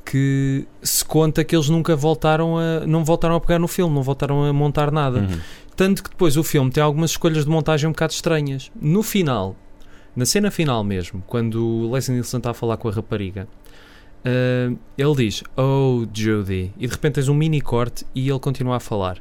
que 0.05 0.67
se 0.83 1.03
conta 1.03 1.43
que 1.43 1.57
eles 1.57 1.71
nunca 1.71 1.97
voltaram 1.97 2.59
a 2.59 2.87
não 2.87 3.03
voltaram 3.03 3.37
a 3.37 3.41
pegar 3.41 3.59
no 3.59 3.67
filme, 3.67 3.95
não 3.95 4.03
voltaram 4.03 4.45
a 4.45 4.53
montar 4.53 4.91
nada. 4.91 5.21
Uhum. 5.21 5.41
Tanto 5.75 6.05
que 6.05 6.11
depois 6.11 6.37
o 6.37 6.45
filme 6.45 6.71
tem 6.71 6.83
algumas 6.83 7.11
escolhas 7.13 7.45
de 7.45 7.51
montagem 7.51 7.89
um 7.89 7.93
bocado 7.93 8.13
estranhas. 8.13 8.71
No 8.81 9.03
final, 9.03 9.57
na 10.17 10.25
cena 10.25 10.51
final 10.51 10.83
mesmo, 10.85 11.23
quando 11.27 11.65
o 11.65 11.93
Leslie 11.93 12.15
Nielsen 12.15 12.39
está 12.39 12.51
a 12.51 12.55
falar 12.55 12.77
com 12.77 12.89
a 12.89 12.93
rapariga, 12.93 13.49
ah, 14.25 14.75
ele 14.97 15.15
diz 15.17 15.43
Oh 15.57 16.07
Judy, 16.13 16.73
e 16.79 16.87
de 16.87 16.93
repente 16.93 17.15
tens 17.15 17.29
um 17.29 17.35
mini 17.35 17.61
corte 17.61 18.07
e 18.15 18.29
ele 18.29 18.39
continua 18.39 18.77
a 18.77 18.81
falar. 18.81 19.19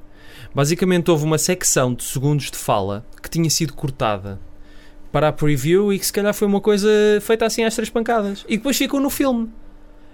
Basicamente 0.54 1.12
houve 1.12 1.26
uma 1.26 1.38
secção 1.38 1.94
de 1.94 2.04
segundos 2.04 2.50
de 2.50 2.58
fala 2.58 3.06
que 3.22 3.30
tinha 3.30 3.50
sido 3.50 3.74
cortada 3.74 4.40
para 5.12 5.28
a 5.28 5.34
preview 5.34 5.94
e 5.94 6.00
que 6.00 6.06
se 6.06 6.14
calhar 6.14 6.34
foi 6.34 6.48
uma 6.48 6.62
coisa 6.62 6.90
feita 7.22 7.46
assim 7.46 7.64
às 7.64 7.76
três 7.76 7.90
pancadas. 7.90 8.46
E 8.48 8.58
depois 8.58 8.78
ficou 8.78 9.00
no 9.00 9.10
filme. 9.10 9.50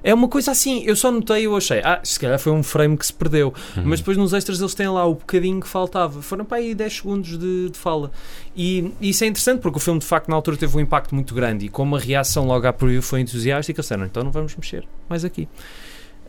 É 0.04 0.14
uma 0.14 0.28
coisa 0.28 0.52
assim, 0.52 0.84
eu 0.86 0.96
só 0.96 1.12
notei, 1.12 1.46
eu 1.46 1.56
achei, 1.56 1.80
ah, 1.84 2.00
se 2.04 2.20
calhar 2.20 2.40
foi 2.40 2.52
um 2.54 2.64
frame 2.64 2.96
que 2.98 3.06
se 3.06 3.14
perdeu. 3.14 3.54
Uhum. 3.76 3.84
Mas 3.86 4.00
depois 4.00 4.16
nos 4.18 4.32
extras 4.34 4.60
eles 4.60 4.74
têm 4.74 4.88
lá 4.88 5.06
o 5.06 5.16
bocadinho 5.16 5.60
que 5.60 5.68
faltava. 5.68 6.22
Foram 6.22 6.46
para 6.46 6.58
aí 6.60 6.74
10 6.74 6.94
segundos 6.98 7.38
de, 7.38 7.70
de 7.70 7.78
fala. 7.78 8.12
E 8.56 8.92
isso 9.02 9.24
é 9.24 9.28
interessante 9.28 9.60
porque 9.62 9.78
o 9.78 9.82
filme 9.82 10.00
de 10.00 10.06
facto 10.06 10.30
na 10.30 10.36
altura 10.36 10.56
teve 10.58 10.76
um 10.78 10.80
impacto 10.80 11.14
muito 11.14 11.34
grande 11.34 11.66
e 11.66 11.70
como 11.70 11.96
a 11.96 12.00
reação 12.00 12.46
logo 12.48 12.66
à 12.66 12.72
preview 12.74 13.02
foi 13.02 13.22
entusiástica, 13.22 13.80
eles 13.80 13.86
disseram, 13.86 14.06
então 14.06 14.24
não 14.24 14.32
vamos 14.32 14.56
mexer 14.56 14.86
mais 15.10 15.26
aqui. 15.26 15.48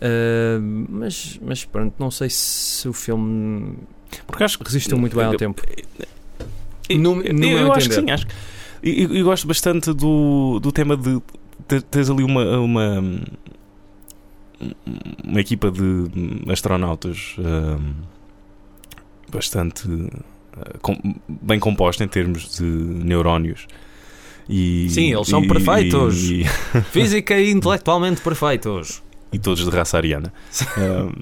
Ah, 0.01 0.59
mas, 0.89 1.39
mas 1.43 1.65
pronto, 1.65 1.95
não 1.99 2.11
sei 2.11 2.29
se 2.31 2.89
o 2.89 2.93
filme 2.93 3.75
Porque 4.27 4.43
acho 4.45 4.59
que 4.59 4.65
resistiu 4.65 4.99
muito 4.99 5.15
bem 5.17 5.27
ao 5.27 5.35
tempo. 5.37 5.63
Eu, 6.89 6.99
No- 6.99 7.17
no 7.17 7.23
eu, 7.23 7.35
meu 7.35 7.59
eu 7.59 7.73
acho 7.73 7.89
que 7.89 7.95
sim, 7.95 8.11
acho 8.11 8.27
que- 8.27 8.35
e 8.83 9.03
eu, 9.05 9.15
eu 9.15 9.25
gosto 9.25 9.47
bastante 9.47 9.93
do, 9.93 10.59
do 10.61 10.73
tema 10.73 10.97
de 10.97 11.21
teres 11.91 12.09
ali 12.11 12.25
uma, 12.25 12.59
uma, 12.59 13.21
uma 15.25 15.41
equipa 15.41 15.71
de 15.71 16.51
astronautas 16.51 17.35
hum, 17.39 17.93
bastante 19.33 19.89
uh, 19.89 20.11
com- 20.83 20.99
bem 21.29 21.59
composta 21.59 22.05
em 22.05 22.09
termos 22.09 22.57
de 22.57 22.65
neurónios. 22.65 23.67
E, 24.49 24.89
Sim, 24.91 25.13
eles 25.15 25.29
são 25.29 25.43
e- 25.45 25.49
perfeitos. 25.49 26.23
E, 26.31 26.45
Física 26.91 27.39
e 27.39 27.51
intelectualmente 27.51 28.21
perfeitos. 28.21 29.03
E 29.33 29.39
todos 29.39 29.65
de 29.65 29.71
raça 29.71 29.97
ariana. 29.97 30.33
Hum, 30.79 31.13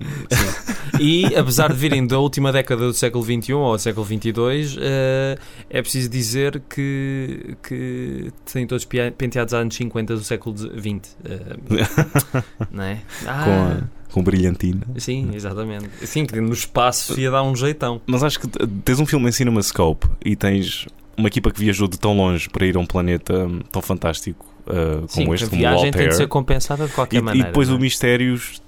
E 1.01 1.27
apesar 1.37 1.73
de 1.73 1.79
virem 1.79 2.07
da 2.07 2.19
última 2.19 2.51
década 2.51 2.87
do 2.87 2.93
século 2.95 3.23
XXI 3.25 3.53
ou 3.53 3.77
do 3.77 3.79
século 3.79 4.07
XXII, 4.07 4.79
eh, 4.81 5.39
é 5.71 5.83
preciso 5.83 6.09
dizer 6.09 6.61
que, 6.69 7.57
que 7.63 8.33
têm 8.51 8.67
todos 8.67 8.85
penteados 9.17 9.55
a 9.55 9.59
anos 9.59 9.77
50 9.77 10.15
do 10.17 10.25
século 10.25 10.57
XX. 10.57 11.17
eh, 11.25 12.43
não 12.71 12.83
é? 12.85 13.01
Ah, 13.27 13.45
com, 13.45 13.51
a, 13.53 14.13
com 14.13 14.23
brilhantina. 14.23 14.81
Sim, 14.97 15.31
exatamente. 15.35 15.89
Sim, 16.07 16.25
que 16.27 16.41
no 16.41 16.53
espaço 16.53 17.19
ia 17.21 17.31
dar 17.31 17.43
um 17.43 17.55
jeitão. 17.55 18.01
Mas 18.07 18.25
acho 18.25 18.41
que 18.41 18.49
tens 18.85 18.99
um 18.99 19.07
filme 19.07 19.29
em 19.29 19.33
CinemaScope 19.33 20.09
e 20.25 20.35
tens 20.35 20.87
uma 21.17 21.29
equipa 21.29 21.51
que 21.51 21.61
viajou 21.61 21.87
de 21.87 21.99
tão 21.99 22.17
longe 22.17 22.49
para 22.49 22.65
ir 22.67 22.77
a 22.77 22.81
um 22.81 22.87
planeta 22.87 23.35
hum, 23.47 23.61
tão 23.71 23.83
fantástico 23.83 24.47
uh, 24.69 25.09
como 25.09 25.09
Sim, 25.09 25.33
este, 25.35 25.45
a 25.45 25.49
como 25.49 25.61
viagem 25.61 25.91
tem 25.91 26.09
de 26.09 26.15
ser 26.17 26.27
compensada 26.29 26.87
de 26.87 26.93
qualquer 26.93 27.19
E, 27.19 27.21
maneira. 27.23 27.49
e 27.49 27.51
depois 27.51 27.69
não 27.69 27.77
o 27.77 27.79
é? 27.79 27.83
Mistérios 27.83 28.63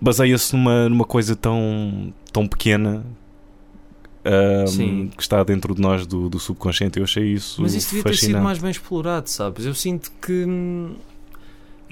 baseia-se 0.00 0.54
numa, 0.54 0.88
numa 0.88 1.04
coisa 1.04 1.34
tão, 1.36 2.12
tão 2.32 2.46
pequena 2.46 3.04
hum, 4.24 4.66
Sim. 4.66 5.10
que 5.16 5.22
está 5.22 5.42
dentro 5.44 5.74
de 5.74 5.80
nós 5.80 6.06
do, 6.06 6.28
do 6.28 6.38
subconsciente. 6.38 6.98
Eu 6.98 7.04
achei 7.04 7.24
isso 7.32 7.60
Mas 7.62 7.74
isso 7.74 7.88
devia 7.90 8.04
ter 8.04 8.10
sido 8.14 8.20
fascinante. 8.20 8.44
mais 8.44 8.58
bem 8.58 8.70
explorado, 8.70 9.28
sabes? 9.30 9.64
Eu 9.66 9.74
sinto 9.74 10.10
que. 10.20 10.44
hum, 10.46 10.94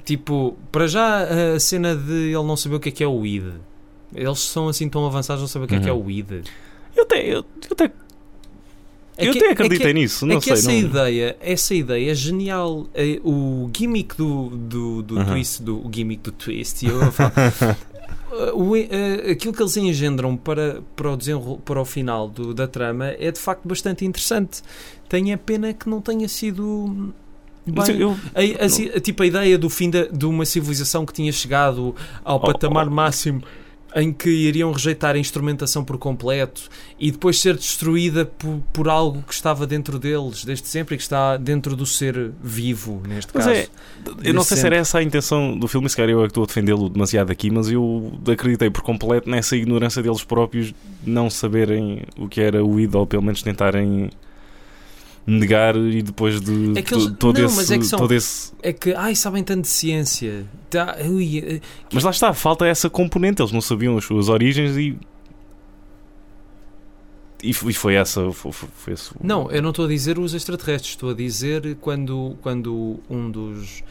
Tipo, 0.05 0.57
para 0.73 0.89
já 0.89 1.55
a 1.55 1.61
cena 1.61 1.95
de 1.95 2.13
ele 2.13 2.43
não 2.43 2.57
saber 2.57 2.75
o 2.75 2.81
que 2.81 2.89
é 2.89 2.93
que 2.93 3.05
é 3.05 3.07
o 3.07 3.25
ID. 3.25 3.45
Eles 4.13 4.41
são 4.41 4.67
assim 4.67 4.89
tão 4.89 5.07
avançados, 5.07 5.41
não 5.41 5.47
sabem 5.47 5.67
o 5.67 5.69
que 5.69 5.77
é 5.77 5.81
que 5.81 5.89
é 5.89 5.93
Uhum. 5.93 6.05
o 6.07 6.11
ID. 6.11 6.45
Eu 6.97 7.05
até, 7.05 7.23
eu, 7.25 7.35
eu 7.37 7.45
até, 7.71 7.93
É 9.17 9.29
eu 9.29 9.33
que- 9.33 9.39
até 9.39 9.47
é 9.51 9.55
que- 9.55 9.63
acreditei 9.63 9.93
nisso. 9.93 10.25
Não 10.27 10.39
é 10.39 10.41
sei. 10.41 10.53
essa 10.55 10.69
não... 10.73 10.79
ideia, 10.79 11.37
essa 11.41 11.75
ideia 11.75 12.11
é 12.11 12.15
genial. 12.15 12.87
É, 12.95 13.21
o 13.23 13.71
gimmick 13.77 14.17
do, 14.17 14.49
do, 14.51 15.03
do 15.03 15.17
Uhum. 15.19 15.25
twist, 15.27 15.63
do, 15.63 15.87
o 15.87 15.91
gimmick 15.95 16.23
do 16.23 16.33
twist, 16.33 16.85
eu 16.87 17.03
a 17.03 17.11
falar, 17.13 17.33
Uh, 18.33 18.57
o- 18.59 18.73
uh, 18.73 19.31
aquilo 19.31 19.53
que 19.53 19.61
eles 19.63 19.77
engendram 19.77 20.39
para, 20.39 20.81
para, 20.97 21.11
o, 21.13 21.59
para 21.59 21.81
o 21.83 21.85
final 21.85 22.27
do- 22.31 22.55
da 22.55 22.67
trama 22.67 23.09
é 23.19 23.31
de 23.31 23.39
facto 23.39 23.69
bastante 23.69 24.07
interessante. 24.07 24.63
Tenho 25.07 25.35
a 25.35 25.37
pena 25.37 25.75
que 25.75 25.87
não 25.87 26.01
tenha 26.01 26.27
sido. 26.27 27.13
Bem- 27.67 28.01
eu- 28.01 28.17
a, 28.35 28.41
a 28.41 28.97
a- 28.97 29.01
tipo 29.01 29.23
a 29.23 29.27
ideia 29.27 29.59
do 29.59 29.69
fim 29.69 29.91
da- 29.91 30.07
de 30.07 30.25
uma 30.25 30.47
civilização 30.47 31.05
que 31.05 31.13
tinha 31.13 31.31
chegado 31.31 31.95
ao 32.25 32.39
Oh, 32.39 32.41
patamar 32.41 32.89
oh. 32.89 32.91
máximo 32.91 33.43
em 33.95 34.13
que 34.13 34.31
iriam 34.31 34.73
rejeitar 34.73 35.15
a 35.15 35.19
instrumentação 35.19 35.85
por 35.85 35.99
completo 35.99 36.69
e 36.99 37.11
depois 37.11 37.41
ser 37.41 37.57
destruída 37.57 38.25
por, 38.25 38.61
por 38.73 38.89
algo 38.89 39.23
que 39.23 39.35
estava 39.35 39.67
dentro 39.67 39.99
deles 39.99 40.45
desde 40.45 40.67
sempre 40.69 40.95
e 40.95 40.99
que 40.99 41.03
está 41.03 41.37
dentro 41.37 41.77
do 41.77 41.85
ser 41.85 42.33
vivo, 42.43 43.03
neste 43.07 43.31
Mas 43.35 43.45
caso. 43.45 43.57
é, 43.57 43.69
eu 44.25 44.35
não 44.35 44.43
sei 44.43 44.57
se 44.57 44.63
sempre. 44.63 44.77
era 44.77 44.83
essa 44.83 44.99
a 44.99 45.03
intenção 45.03 45.59
do 45.59 45.69
filme, 45.69 45.89
se 45.89 45.97
calhar 45.97 46.11
eu 46.11 46.21
é 46.21 46.25
que 46.25 46.31
estou 46.31 46.45
a 46.45 46.47
defendê-lo 46.47 46.89
demasiado 46.89 47.31
aqui, 47.31 47.51
mas 47.51 47.71
eu 47.71 48.13
acreditei 48.31 48.71
por 48.71 48.83
completo 48.83 49.29
nessa 49.29 49.57
ignorância 49.57 50.03
deles 50.03 50.25
próprios 50.25 50.75
não 51.05 51.29
saberem 51.29 52.03
o 52.19 52.29
que 52.29 52.41
era 52.41 52.65
o 52.65 52.83
ou 52.97 53.07
pelo 53.07 53.23
menos 53.23 53.43
tentarem 53.43 54.11
negar 55.27 55.77
e 55.77 56.03
depois 56.03 56.41
de 56.41 56.79
É 56.79 56.83
que 56.83 56.95
eles- 56.95 57.07
to- 57.07 57.15
todo, 57.15 57.39
não, 57.41 57.47
esse, 57.47 57.75
é 57.75 57.79
que 57.79 57.85
são- 57.85 57.99
todo 57.99 58.13
esse. 58.13 58.53
É 58.63 58.73
que, 58.73 58.93
ai, 58.95 59.15
sabem 59.15 59.43
tanto 59.45 59.63
de 59.63 59.69
ciência. 59.69 60.47
Tá, 60.69 60.97
ui, 61.09 61.39
eh, 61.39 61.61
Mas 61.93 62.03
lá 62.05 62.11
está, 62.11 62.33
falta 62.35 62.67
essa 62.67 62.91
componente, 62.91 63.41
eles 63.41 63.53
não 63.53 63.61
sabiam 63.61 63.97
as 63.97 64.05
suas 64.05 64.29
origens 64.29 64.77
e. 64.77 64.99
E 67.45 67.53
foi 67.53 67.95
essa. 67.95 68.31
Foi, 68.31 68.53
foi- 68.53 68.93
esse 68.95 69.11
Não, 69.23 69.51
eu 69.51 69.61
não 69.61 69.71
estou 69.71 69.85
a 69.87 69.89
dizer 69.89 70.17
os 70.19 70.33
extraterrestres, 70.33 70.91
estou 70.93 71.11
a 71.11 71.15
dizer 71.15 71.77
quando, 71.81 72.37
quando 72.41 73.01
um 73.11 73.29
dos 73.31 73.83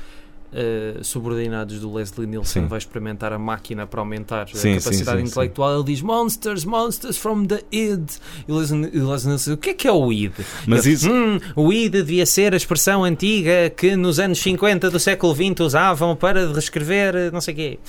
eh, 0.53 0.97
subordinados 1.01 1.79
do 1.79 1.93
Leslie 1.93 2.27
Nielsen 2.27 2.63
Sim. 2.63 2.67
vai 2.67 2.77
experimentar 2.77 3.31
a 3.33 3.39
máquina 3.39 3.87
para 3.87 4.01
aumentar 4.01 4.47
Sim, 4.53 4.73
a 4.73 4.77
capacidade 4.79 5.21
sim, 5.21 5.27
intelectual, 5.27 5.75
ele 5.75 5.83
diz 5.85 6.01
Monsters, 6.01 6.65
monsters 6.65 7.17
from 7.17 7.45
the 7.45 7.63
id. 7.71 8.03
E 8.47 8.51
o 8.51 8.57
Leslie, 8.57 8.89
Leslie 8.93 9.27
Nielsen, 9.29 9.53
o 9.53 9.57
que 9.57 9.69
é 9.69 9.73
que 9.73 9.87
é 9.87 9.91
o 9.91 10.11
id? 10.11 10.33
Mas 10.67 10.85
Ele, 10.85 10.95
isso. 10.95 11.11
"Hum, 11.11 11.39
o 11.55 11.71
id 11.71 11.91
devia 11.91 12.25
ser 12.25 12.53
a 12.53 12.57
expressão 12.57 13.03
antiga 13.03 13.69
que 13.75 13.95
nos 13.95 14.19
anos 14.19 14.39
50 14.39 14.89
do 14.89 14.99
século 14.99 15.33
XX 15.33 15.59
usavam 15.61 16.15
para 16.15 16.51
reescrever 16.51 17.15
eh, 17.15 17.31
não 17.31 17.41
sei 17.41 17.53
o 17.53 17.57
quê. 17.57 17.79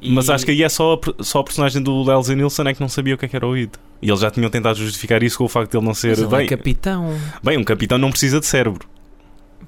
E- 0.00 0.12
Mas 0.12 0.28
acho 0.28 0.44
que 0.44 0.50
aí 0.50 0.62
é 0.64 0.68
só, 0.68 0.98
a 1.18 1.22
só 1.22 1.40
o 1.40 1.44
personagem 1.44 1.80
do 1.80 2.02
Leslie 2.02 2.36
Nielsen 2.36 2.66
é 2.66 2.74
que 2.74 2.80
não 2.80 2.88
sabia 2.88 3.14
o 3.14 3.18
que, 3.18 3.24
é 3.26 3.28
que 3.28 3.36
era 3.36 3.46
o 3.46 3.56
ID. 3.56 3.70
E 4.00 4.08
eles 4.10 4.20
já 4.20 4.30
tinham 4.32 4.50
tentado 4.50 4.76
justificar 4.78 5.22
isso 5.22 5.38
com 5.38 5.44
o 5.44 5.48
facto 5.48 5.70
de 5.70 5.76
ele 5.76 5.86
não 5.86 5.94
ser. 5.94 6.08
Mas 6.08 6.18
ele 6.18 6.26
é 6.34 6.38
Bem, 6.38 6.46
capitão. 6.48 7.16
bem, 7.40 7.56
um 7.56 7.62
capitão 7.62 7.96
não 7.98 8.10
precisa 8.10 8.40
de 8.40 8.46
cérebro. 8.46 8.84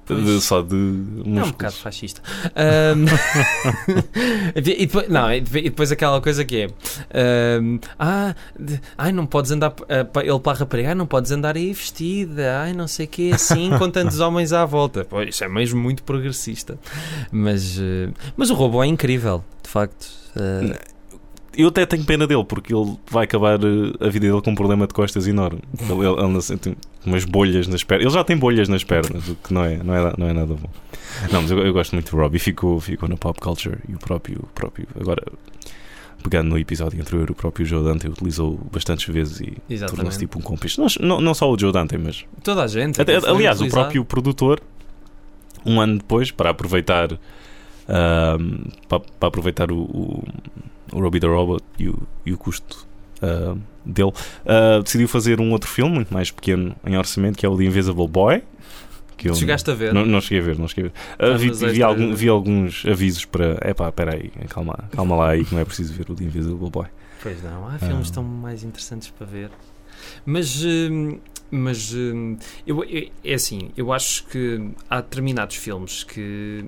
De- 0.07 0.41
só 0.41 0.61
de 0.61 0.75
É 0.75 0.79
um 0.79 1.25
músculos. 1.25 1.51
bocado 1.53 1.75
fascista. 1.75 2.21
Ahm, 2.55 3.07
e 4.55 4.61
depois, 4.87 5.09
não, 5.09 5.33
e 5.33 5.41
depois- 5.41 5.91
aquela 5.93 6.21
coisa 6.21 6.45
que 6.45 6.63
é 6.63 6.67
ahm, 7.59 7.79
ah, 7.99 8.35
de- 8.59 8.81
ai, 8.99 9.13
não 9.13 9.27
podes 9.27 9.51
andar 9.51 9.71
pa- 9.71 9.87
ele 10.23 10.39
para 10.41 10.53
a 10.53 10.61
rapariga, 10.61 10.89
"Ai, 10.91 10.95
não 10.95 11.07
podes 11.07 11.31
andar 11.31 11.57
aí 11.57 11.73
vestida, 11.73 12.61
ai, 12.61 12.73
não 12.73 12.87
sei 12.87 13.07
o 13.07 13.09
que, 13.09 13.33
assim, 13.33 13.71
com 13.79 13.91
tantos 13.91 14.21
homens 14.21 14.53
à 14.53 14.65
volta. 14.65 15.05
Pois, 15.09 15.29
isso 15.35 15.45
é 15.45 15.49
mesmo 15.49 15.81
muito 15.81 16.03
progressista. 16.03 16.79
Mas, 17.31 17.79
eh, 17.79 18.11
mas 18.37 18.51
o 18.51 18.55
robô 18.55 18.83
é 18.83 18.87
incrível, 18.87 19.45
de 19.63 19.69
facto. 19.71 20.07
Ah, 20.37 20.79
Eu 21.57 21.69
até 21.69 21.87
tenho 21.87 22.05
pena 22.05 22.27
dele, 22.27 22.45
porque 22.45 22.75
ele 22.75 22.97
vai 23.11 23.25
acabar 23.25 23.55
eh, 23.63 24.07
a 24.07 24.09
vida 24.09 24.27
dele 24.29 24.41
com 24.43 24.51
um 24.51 24.55
problema 24.55 24.87
de 24.87 24.95
costas 24.95 25.27
enorme. 25.27 25.61
Ele, 25.81 26.07
ele 26.07 26.39
assim, 26.39 26.57
tem 26.57 26.77
umas 27.05 27.25
bolhas 27.25 27.67
nas 27.69 27.85
pernas. 27.85 28.07
Ele 28.07 28.15
já 28.15 28.25
tem 28.25 28.37
bolhas 28.37 28.69
nas 28.69 28.85
pernas, 28.85 29.29
o 29.29 29.35
que 29.37 29.53
não 29.53 29.65
é, 29.65 29.77
não 29.83 29.95
é, 29.95 30.15
não 30.17 30.29
é 30.29 30.33
nada 30.33 30.55
bom. 30.55 30.69
Não, 31.31 31.43
mas 31.43 31.51
eu, 31.51 31.59
eu 31.59 31.73
gosto 31.73 31.93
muito 31.93 32.11
do 32.11 32.17
Robbie. 32.17 32.39
Ficou, 32.39 32.81
ficou 32.81 33.09
na 33.09 33.17
pop 33.17 33.41
culture 33.41 33.79
e 33.89 33.95
o 33.95 33.99
próprio, 33.99 34.41
o 34.43 34.47
próprio. 34.49 34.87
Agora, 34.99 35.23
pegando 36.23 36.49
no 36.49 36.59
episódio 36.59 37.01
anterior, 37.01 37.31
o 37.31 37.35
próprio 37.35 37.67
Joe 37.67 37.85
Dante 37.85 38.09
utilizou 38.09 38.59
bastantes 38.73 39.13
vezes 39.13 39.41
e 39.41 39.79
tornou-se 39.87 40.19
tipo 40.19 40.39
um 40.39 40.43
cúmplice. 40.43 40.79
Não, 41.01 41.21
não, 41.21 41.35
só 41.35 41.51
o 41.51 41.59
Joe 41.59 41.73
Dante, 41.73 41.97
mas 41.99 42.25
Toda 42.43 42.65
a 42.65 42.67
gente. 42.67 43.01
Até- 43.01 43.17
aliás, 43.17 43.61
o 43.61 43.69
próprio 43.69 44.05
produtor, 44.05 44.61
um 45.65 45.81
ano 45.81 45.99
depois, 45.99 46.31
para 46.31 46.51
aproveitar 46.51 47.19
ahm, 47.89 48.65
para, 48.89 49.01
para 49.01 49.29
aproveitar 49.29 49.71
o, 49.71 49.79
o, 49.83 50.25
o 50.95 51.01
Robbie 51.01 51.21
the 51.21 51.27
Robot 51.27 51.63
e 51.79 51.89
o, 51.89 51.99
e 52.25 52.33
o 52.33 52.39
custo 52.39 52.87
ah, 53.23 53.55
dele, 53.85 54.13
ah, 54.47 54.81
decidiu 54.83 55.09
fazer 55.09 55.41
um 55.41 55.51
outro 55.53 55.69
filme, 55.69 55.95
muito 55.97 56.13
mais 56.15 56.31
pequeno 56.31 56.75
em 56.87 56.97
orçamento, 56.97 57.37
que 57.39 57.45
é 57.45 57.49
o 57.49 57.57
The 57.57 57.65
Invisible 57.65 58.09
Boy. 58.09 58.43
Que 59.17 59.29
eu 59.31 59.35
Chegaste 59.35 59.71
a 59.71 59.75
ver? 59.75 59.95
não, 59.95 60.05
não 60.05 60.21
cheguei 60.21 60.41
a 60.41 60.43
ver, 60.43 60.59
não 60.59 60.67
cheguei 60.67 60.91
a 61.19 61.25
ver. 61.27 61.35
Ah, 61.35 61.37
vi, 61.37 61.51
vi, 61.73 61.83
algum- 61.85 62.13
vi 62.15 62.29
alguns 62.29 62.85
avisos 62.85 63.25
para. 63.25 63.59
Epá, 63.69 63.89
espera 63.89 64.15
aí, 64.15 64.31
calma, 64.49 64.77
calma 64.91 65.15
lá 65.17 65.31
aí 65.31 65.45
que 65.45 65.55
não 65.55 65.61
é 65.61 65.65
preciso 65.65 65.95
ver 65.95 66.11
o 66.11 66.15
The 66.17 66.25
Invisible 66.25 66.69
Boy. 66.71 66.87
Pois 67.23 67.41
não, 67.43 67.69
há 67.69 67.79
filmes 67.79 68.11
tão 68.11 68.25
mais 68.25 68.65
interessantes 68.65 69.11
para 69.11 69.25
ver. 69.27 69.51
Mas, 70.27 70.63
hum, 70.65 71.19
mas 71.51 71.95
hum, 71.95 72.37
eu, 72.67 72.83
eu- 72.85 73.09
é 73.25 73.35
assim, 73.35 73.71
eu 73.77 73.93
acho 73.93 74.25
que 74.27 74.69
há 74.91 75.01
determinados 75.01 75.57
filmes 75.57 76.03
que. 76.03 76.65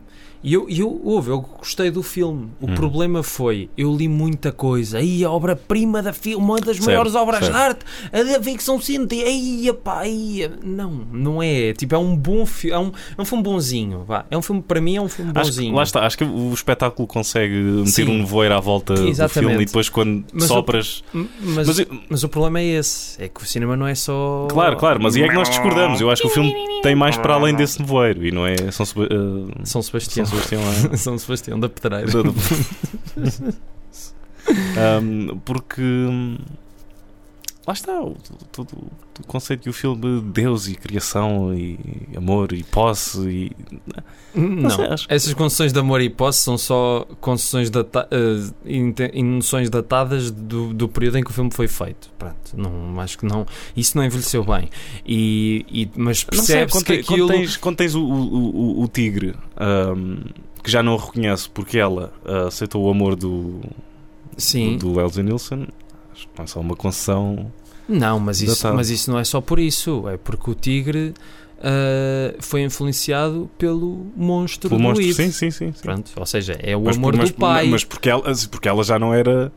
E 0.49 0.53
eu, 0.55 0.65
eu, 0.71 1.01
houve, 1.03 1.31
eu 1.33 1.41
gostei 1.41 1.91
do 1.91 2.05
filme. 2.05 2.51
O 2.61 2.71
Hum. 2.71 2.75
problema 2.77 3.21
foi, 3.25 3.69
eu 3.77 3.93
li 3.93 4.07
muita 4.07 4.53
coisa. 4.53 4.99
Aí 4.99 5.25
a 5.25 5.31
obra-prima 5.31 6.01
da 6.01 6.13
filme, 6.13 6.37
uma 6.45 6.61
das 6.61 6.77
Certo, 6.77 6.87
maiores 6.87 7.17
obras 7.17 7.41
certo. 7.41 7.53
de 7.53 7.59
arte, 7.59 7.81
a 8.13 8.23
da 8.23 8.41
ficção 8.41 8.81
científica. 8.81 9.29
Aí, 9.29 9.73
pá, 9.83 9.99
aí. 10.03 10.49
Não, 10.65 10.93
não 11.13 11.43
é. 11.43 11.73
Tipo, 11.73 11.97
é 11.97 11.99
um 11.99 12.15
bom 12.15 12.47
filme. 12.47 12.77
É 12.77 12.79
um, 12.79 12.93
é 13.19 13.23
um 13.23 13.25
filme 13.25 13.43
bonzinho. 13.43 14.05
Vá. 14.07 14.25
É 14.31 14.39
um 14.39 14.43
filme, 14.43 14.63
para 14.63 14.81
mim, 14.81 14.95
é 14.95 15.03
um 15.03 15.09
filme 15.09 15.33
Acho 15.35 15.51
que, 15.51 15.57
bonzinho. 15.57 15.75
lá 15.75 15.83
está, 15.83 16.07
acho 16.07 16.17
que 16.17 16.23
o 16.23 16.55
espetáculo 16.55 17.09
consegue 17.09 17.53
meter 17.53 17.91
Sim. 17.91 18.05
um 18.09 18.19
nevoeiro 18.19 18.55
à 18.55 18.61
volta 18.61 18.95
do 18.95 19.09
Exatamente. 19.09 19.49
filme 19.51 19.63
e 19.65 19.67
depois 19.67 19.89
quando 19.89 20.25
Mas 20.33 20.45
o- 20.45 20.47
sopras. 20.47 21.03
M- 21.13 21.29
Mas, 21.41 21.67
Mas 21.67 21.87
mas, 22.09 22.23
eu- 22.23 22.27
o 22.29 22.31
problema 22.31 22.61
é 22.61 22.65
esse: 22.67 23.21
é 23.21 23.27
que 23.29 23.43
o 23.43 23.45
cinema 23.45 23.77
não 23.77 23.89
é 23.89 23.97
só. 23.97 24.47
Claro, 24.49 24.77
claro, 24.77 25.03
mas 25.03 25.17
e 25.17 25.25
é 25.25 25.29
que 25.29 25.35
nós 25.35 25.49
discordamos. 25.51 26.01
Eu 26.01 26.09
acho 26.09 26.23
que 26.23 26.29
o 26.29 26.31
filme 26.31 26.55
tem 26.83 26.95
mais 26.95 27.17
para 27.17 27.35
além 27.35 27.53
desse 27.53 27.81
nevoeiro 27.81 28.25
e 28.25 28.31
não 28.31 28.47
é 28.47 28.55
São, 28.71 28.87
São 28.87 28.87
Sebastião. 28.87 29.57
São 29.65 29.83
Sebastião 29.83 30.36
é- 30.93 30.97
São 30.99 31.19
Sebastião 31.19 31.59
da 31.59 31.69
Pedreira. 31.69 32.11
Um, 35.03 35.39
porque 35.45 35.83
hum, 35.83 36.39
lá 37.67 37.73
está 37.73 38.01
o, 38.03 38.15
todo 38.53 38.71
o 38.73 39.27
conceito 39.27 39.65
do 39.65 39.73
filme 39.73 40.21
de 40.21 40.27
Deus 40.29 40.69
e 40.69 40.75
criação 40.75 41.53
e 41.55 41.79
amor 42.17 42.53
e 42.53 42.63
posse 42.63 43.19
e 43.29 43.53
Não, 44.39 44.71
sei, 44.71 44.85
acho 44.87 45.09
que- 45.09 45.15
essas 45.15 45.35
concessões 45.35 45.73
de 45.73 45.79
amor 45.79 46.01
e 46.01 46.09
posse 46.11 46.41
são 46.43 46.57
só 46.59 47.07
concessões 47.21 47.69
data 47.71 48.09
inte- 48.65 49.11
e 49.15 49.23
noções 49.23 49.69
datadas 49.71 50.31
do, 50.31 50.73
do 50.75 50.89
período 50.89 51.19
em 51.19 51.25
que 51.25 51.31
o 51.31 51.35
filme 51.35 51.51
foi 51.53 51.67
feito. 51.67 52.11
Pronto, 52.19 52.37
não, 52.55 53.01
acho 53.01 53.19
que 53.19 53.25
não. 53.27 53.47
Isso 53.77 53.97
não 53.97 54.05
envelheceu 54.05 54.45
bem. 54.45 54.69
E, 55.05 55.65
e- 55.69 55.91
mas 55.97 56.25
não 56.33 56.43
sei, 56.45 56.67
quando, 56.67 56.85
que 56.85 56.93
tem- 56.93 57.03
quando 57.03 57.13
aquilo. 57.25 57.29
tens, 57.29 57.57
quando 57.57 57.77
tens 57.77 57.95
o, 57.95 58.03
o, 58.05 58.57
o- 58.81 58.83
o 58.83 58.89
tigre 58.89 59.35
um, 59.97 60.19
que 60.63 60.71
já 60.71 60.83
não 60.83 60.95
o 60.95 60.97
reconhece 60.99 61.49
porque 61.49 61.79
ela 61.79 62.13
uh, 62.25 62.47
aceitou 62.49 62.85
o 62.85 62.91
amor 62.91 63.17
do, 63.17 63.61
Sim, 64.37 64.77
do 64.77 65.01
Elsa 65.01 65.23
Nilsson 65.23 65.55
acho 65.63 65.67
que 65.67 65.86
não 66.37 66.45
é 66.45 66.47
só 66.47 66.61
uma 66.61 66.77
concessão 66.77 67.51
não, 67.89 68.19
mas 68.19 68.41
isso, 68.43 68.75
mas 68.75 68.91
isso 68.91 69.11
não 69.11 69.19
é 69.19 69.23
só 69.23 69.41
por 69.41 69.61
isso. 69.61 70.09
É 70.09 70.17
porque 70.17 70.51
o 70.51 70.55
tigre 70.57 71.15
eh, 71.63 72.35
foi 72.41 72.63
influenciado 72.63 73.49
pelo 73.57 74.07
monstro 74.17 74.69
pelo 74.69 74.81
do 74.81 74.83
monstro 74.83 75.13
sim, 75.15 75.31
sim, 75.31 75.51
sim, 75.51 75.73
sim. 75.73 75.81
Pronto, 75.83 76.11
ou 76.17 76.27
seja, 76.27 76.59
é 76.61 76.77
o 76.77 76.83
Mas, 76.83 76.97
amor 76.97 77.13
por- 77.13 77.19
mas, 77.19 77.31
do 77.31 77.37
pai. 77.37 77.69
mas 77.69 77.85
porque, 77.85 78.11
ela, 78.11 78.23
porque 78.51 78.69
ela 78.69 78.83
já 78.83 78.99
não 78.99 79.15
era 79.15 79.53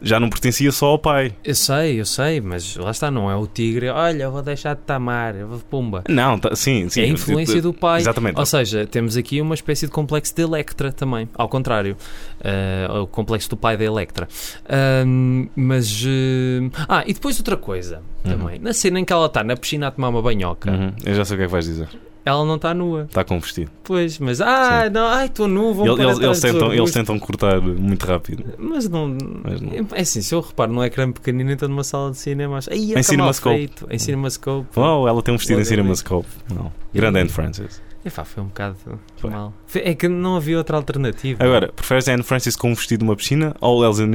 já 0.00 0.18
não 0.20 0.28
pertencia 0.30 0.70
só 0.72 0.86
ao 0.86 0.98
pai 0.98 1.34
Eu 1.44 1.54
sei, 1.54 2.00
eu 2.00 2.04
sei, 2.06 2.40
mas 2.40 2.76
lá 2.76 2.90
está, 2.90 3.10
não 3.10 3.30
é 3.30 3.36
o 3.36 3.46
tigre. 3.46 3.88
Olha, 3.88 4.24
eu 4.24 4.32
vou 4.32 4.42
deixar 4.42 4.74
de 4.74 4.82
tamar, 4.82 5.34
pumba. 5.70 6.04
não, 6.08 6.38
tá- 6.38 6.54
sim, 6.54 6.88
sim 6.88 7.00
é 7.00 7.04
a 7.04 7.08
influência 7.08 7.60
do 7.62 7.72
pai. 7.72 8.00
exatamente 8.00 8.38
Ou 8.38 8.46
seja, 8.46 8.86
temos 8.86 9.16
aqui 9.16 9.40
uma 9.40 9.54
espécie 9.54 9.86
de 9.86 9.92
complexo 9.92 10.34
de 10.34 10.42
Electra 10.42 10.92
também, 10.92 11.28
ao 11.34 11.48
contrário. 11.48 11.96
Ah, 12.42 13.00
o 13.02 13.06
complexo 13.06 13.50
do 13.50 13.56
pai 13.56 13.76
da 13.76 13.84
Electra. 13.84 14.28
Ahm, 14.68 15.48
mas. 15.56 16.02
eh, 16.06 16.70
ah, 16.88 17.02
e 17.06 17.12
depois 17.12 17.38
outra 17.38 17.56
coisa 17.56 18.00
Uhum. 18.24 18.30
também. 18.38 18.58
Na 18.58 18.72
cena 18.72 18.98
em 19.00 19.04
que 19.04 19.12
ela 19.12 19.26
está 19.26 19.42
na 19.44 19.56
piscina 19.56 19.88
a 19.88 19.90
tomar 19.90 20.08
uma 20.08 20.20
banhoca, 20.22 20.70
Uhum, 20.70 20.92
eu 21.04 21.14
já 21.14 21.24
sei 21.24 21.34
o 21.34 21.38
que 21.38 21.42
é 21.44 21.46
que 21.46 21.52
vais 21.52 21.64
dizer 21.64 21.88
ela 22.28 22.44
não 22.44 22.56
está 22.56 22.72
nua. 22.74 23.02
está 23.04 23.24
com 23.24 23.36
um 23.36 23.40
vestido 23.40 23.70
Pois, 23.82 24.18
mas. 24.18 24.40
Ah, 24.40 24.84
Sim. 24.84 24.90
não, 24.90 25.06
ai, 25.06 25.26
estou 25.26 25.48
nu, 25.48 25.72
vou 25.72 25.86
Ele- 25.86 26.02
eles, 26.02 26.18
eles 26.18 26.40
tentam, 26.40 26.72
eles 26.72 26.90
tentam 26.92 27.18
cortar 27.18 27.60
muito 27.60 28.04
rápido 28.04 28.44
Mas 28.58 28.88
não, 28.88 29.16
Mas 29.42 29.60
não. 29.60 29.72
É 29.94 30.02
assim, 30.02 30.20
se 30.20 30.34
eu 30.34 30.40
reparo 30.40 30.72
num 30.72 30.84
ecrã 30.84 31.10
pequenino, 31.10 31.50
então 31.50 31.68
numa 31.68 31.84
sala 31.84 32.10
de 32.10 32.18
cinema, 32.18 32.58
acho, 32.58 32.72
aí 32.72 32.92
Em 32.92 32.98
é 32.98 33.02
CinemaScope. 33.02 33.70
Em 33.90 33.98
CinemaScope. 33.98 34.68
Oh, 34.76 35.08
ela 35.08 35.22
tem 35.22 35.34
um 35.34 35.38
vestido 35.38 35.60
em. 35.60 35.64
CinemaScope. 35.64 36.28
Não. 36.54 36.72
Grande 36.92 37.20
Anne 37.20 37.30
Francis. 37.30 37.80
Epá, 38.04 38.24
foi 38.24 38.42
um 38.42 38.46
bocado 38.46 38.76
Foi. 39.16 39.30
mal. 39.30 39.52
É 39.74 39.94
que 39.94 40.06
não 40.08 40.36
havia 40.36 40.56
outra 40.56 40.76
alternativa. 40.76 41.42
Agora, 41.44 41.72
preferes 41.72 42.08
a 42.08 42.14
Anne 42.14 42.22
Francis 42.22 42.54
com 42.56 42.70
um 42.70 42.74
vestido 42.74 43.04
numa 43.04 43.16
piscina 43.16 43.54
ou 43.60 43.84
Elsie, 43.84 44.06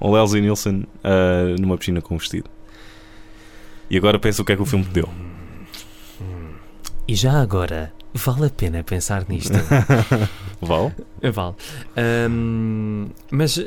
ou 0.00 0.18
Elsie 0.18 0.40
Nielsen 0.40 0.84
ah, 1.02 1.56
numa 1.58 1.76
piscina 1.78 2.00
com 2.02 2.14
um 2.14 2.18
vestido? 2.18 2.48
E 3.88 3.96
agora 3.96 4.18
pensa 4.18 4.42
o 4.42 4.44
que 4.44 4.52
é 4.52 4.56
que 4.56 4.62
o 4.62 4.66
filme 4.66 4.84
deu. 4.84 5.08
E 7.10 7.14
já 7.16 7.42
agora, 7.42 7.92
vale 8.14 8.46
a 8.46 8.50
pena 8.50 8.84
pensar 8.84 9.26
nisto. 9.28 9.52
Val? 10.62 10.92
vale. 11.20 11.56
Ahm, 11.96 13.08
mas, 13.32 13.58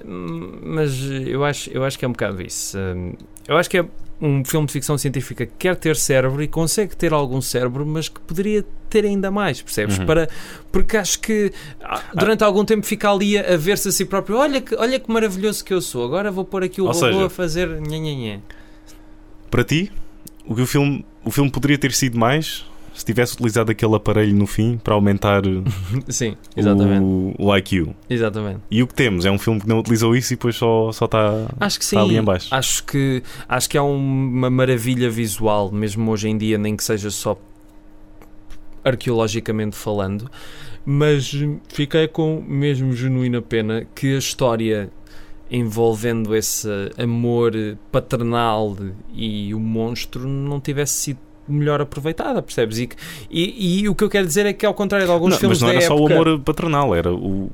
mas 0.64 0.98
eu, 1.28 1.44
acho, 1.44 1.70
eu 1.70 1.84
acho 1.84 2.00
que 2.00 2.06
é 2.06 2.08
um 2.08 2.14
bocado 2.14 2.42
isso. 2.42 2.78
Ahm, 2.78 3.16
eu 3.46 3.58
acho 3.58 3.70
que 3.70 3.80
é 3.80 3.86
um 4.22 4.46
filme 4.46 4.66
de 4.66 4.72
ficção 4.72 4.98
científica 4.98 5.46
que 5.46 5.52
quer 5.60 5.76
ter 5.76 5.98
cérebro 5.98 6.42
e 6.42 6.48
consegue 6.48 6.96
ter 6.96 7.12
algum 7.12 7.42
cérebro, 7.42 7.86
mas 7.86 8.08
que 8.08 8.22
poderia 8.22 8.66
ter 8.90 9.04
ainda 9.04 9.30
mais, 9.30 9.62
percebes? 9.62 9.98
Uhum. 9.98 10.06
Para, 10.06 10.30
porque 10.72 10.96
acho 10.96 11.20
que 11.20 11.52
ah, 11.84 12.02
durante 12.14 12.46
algum 12.46 12.64
tempo 12.64 12.86
fica 12.86 13.12
ali 13.12 13.38
a, 13.38 13.56
a 13.56 13.58
ver-se 13.58 13.90
a 13.90 13.92
si 13.92 14.06
próprio: 14.06 14.38
olha 14.38 14.62
que, 14.62 14.74
olha 14.76 14.98
que 14.98 15.12
maravilhoso 15.12 15.66
que 15.66 15.74
eu 15.74 15.82
sou, 15.82 16.06
agora 16.06 16.32
vou 16.32 16.46
pôr 16.46 16.64
aqui 16.64 16.80
o 16.80 16.86
Ou 16.86 16.94
robô 16.94 17.08
seja, 17.08 17.26
a 17.26 17.30
fazer 17.30 17.68
nha, 17.82 17.98
nha, 17.98 18.14
nha. 18.16 18.40
Para 19.52 19.66
ti, 19.66 19.92
o, 20.46 20.56
que 20.56 20.62
o, 20.62 20.66
filme, 20.66 21.06
o 21.26 21.30
filme 21.30 21.52
poderia 21.52 21.78
ter 21.78 21.92
sido 21.92 22.18
mais 22.18 22.72
se 22.94 23.04
tivesse 23.04 23.34
utilizado 23.34 23.72
aquele 23.72 23.96
aparelho 23.96 24.36
no 24.36 24.46
fim 24.46 24.80
para 24.82 24.94
aumentar 24.94 25.42
Sim, 26.08 26.36
o, 27.02 27.34
o 27.38 27.58
IQ. 27.58 27.90
exatamente. 28.10 28.60
E 28.70 28.84
o 28.84 28.88
que 28.88 28.94
temos 28.94 29.26
é 29.26 29.32
um 29.32 29.40
filme 29.40 29.60
que 29.60 29.68
não 29.68 29.80
utilizou 29.80 30.16
isso 30.16 30.34
e 30.34 30.36
depois 30.36 30.56
só, 30.56 30.92
só 30.92 31.06
está, 31.06 31.48
Acho 31.60 31.80
que 31.80 31.86
sim. 31.86 31.96
está 31.96 32.04
ali 32.06 32.18
em 32.18 32.24
baixo. 32.24 32.48
Acho 32.52 32.84
que, 32.84 33.24
acho 33.48 33.70
que 33.70 33.78
há 33.78 33.84
uma 33.84 34.50
maravilha 34.50 35.10
visual, 35.10 35.72
mesmo 35.72 36.10
hoje 36.12 36.30
em 36.30 36.38
dia, 36.38 36.58
nem 36.58 36.76
que 36.76 36.84
seja 36.84 37.10
só 37.10 37.38
arqueologicamente 38.84 39.76
falando, 39.76 40.30
mas 40.86 41.32
fiquei 41.70 42.08
com 42.08 42.44
mesmo 42.46 42.94
genuína 42.94 43.42
pena 43.42 43.88
que 43.96 44.16
a 44.16 44.18
história 44.18 44.92
envolvendo 45.50 46.36
esse 46.36 46.68
amor 46.98 47.54
paternal 47.92 48.76
e 49.14 49.54
o 49.54 49.60
monstro 49.60 50.28
não 50.28 50.60
tivesse 50.60 50.94
sido 50.94 51.20
melhor 51.48 51.82
aproveitada, 51.82 52.42
percebes? 52.42 52.78
E, 52.80 52.90
e, 53.30 53.82
e 53.82 53.90
o 53.90 53.96
que 53.96 54.04
eu 54.04 54.10
quero 54.10 54.26
dizer 54.28 54.46
é 54.46 54.54
que 54.54 54.66
ao 54.66 54.74
contrário 54.74 55.06
de 55.08 55.12
alguns 55.14 55.32
Não, 55.32 55.40
filmes 55.40 55.62
mas 55.62 55.68
não 55.74 55.78
era 55.78 55.88
só 55.88 55.96
o 55.96 56.00
época- 56.08 56.14
amor 56.30 56.40
paternal, 56.40 56.96
era 56.96 57.14
o. 57.14 57.52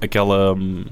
aquela. 0.00 0.54
hum, 0.54 0.84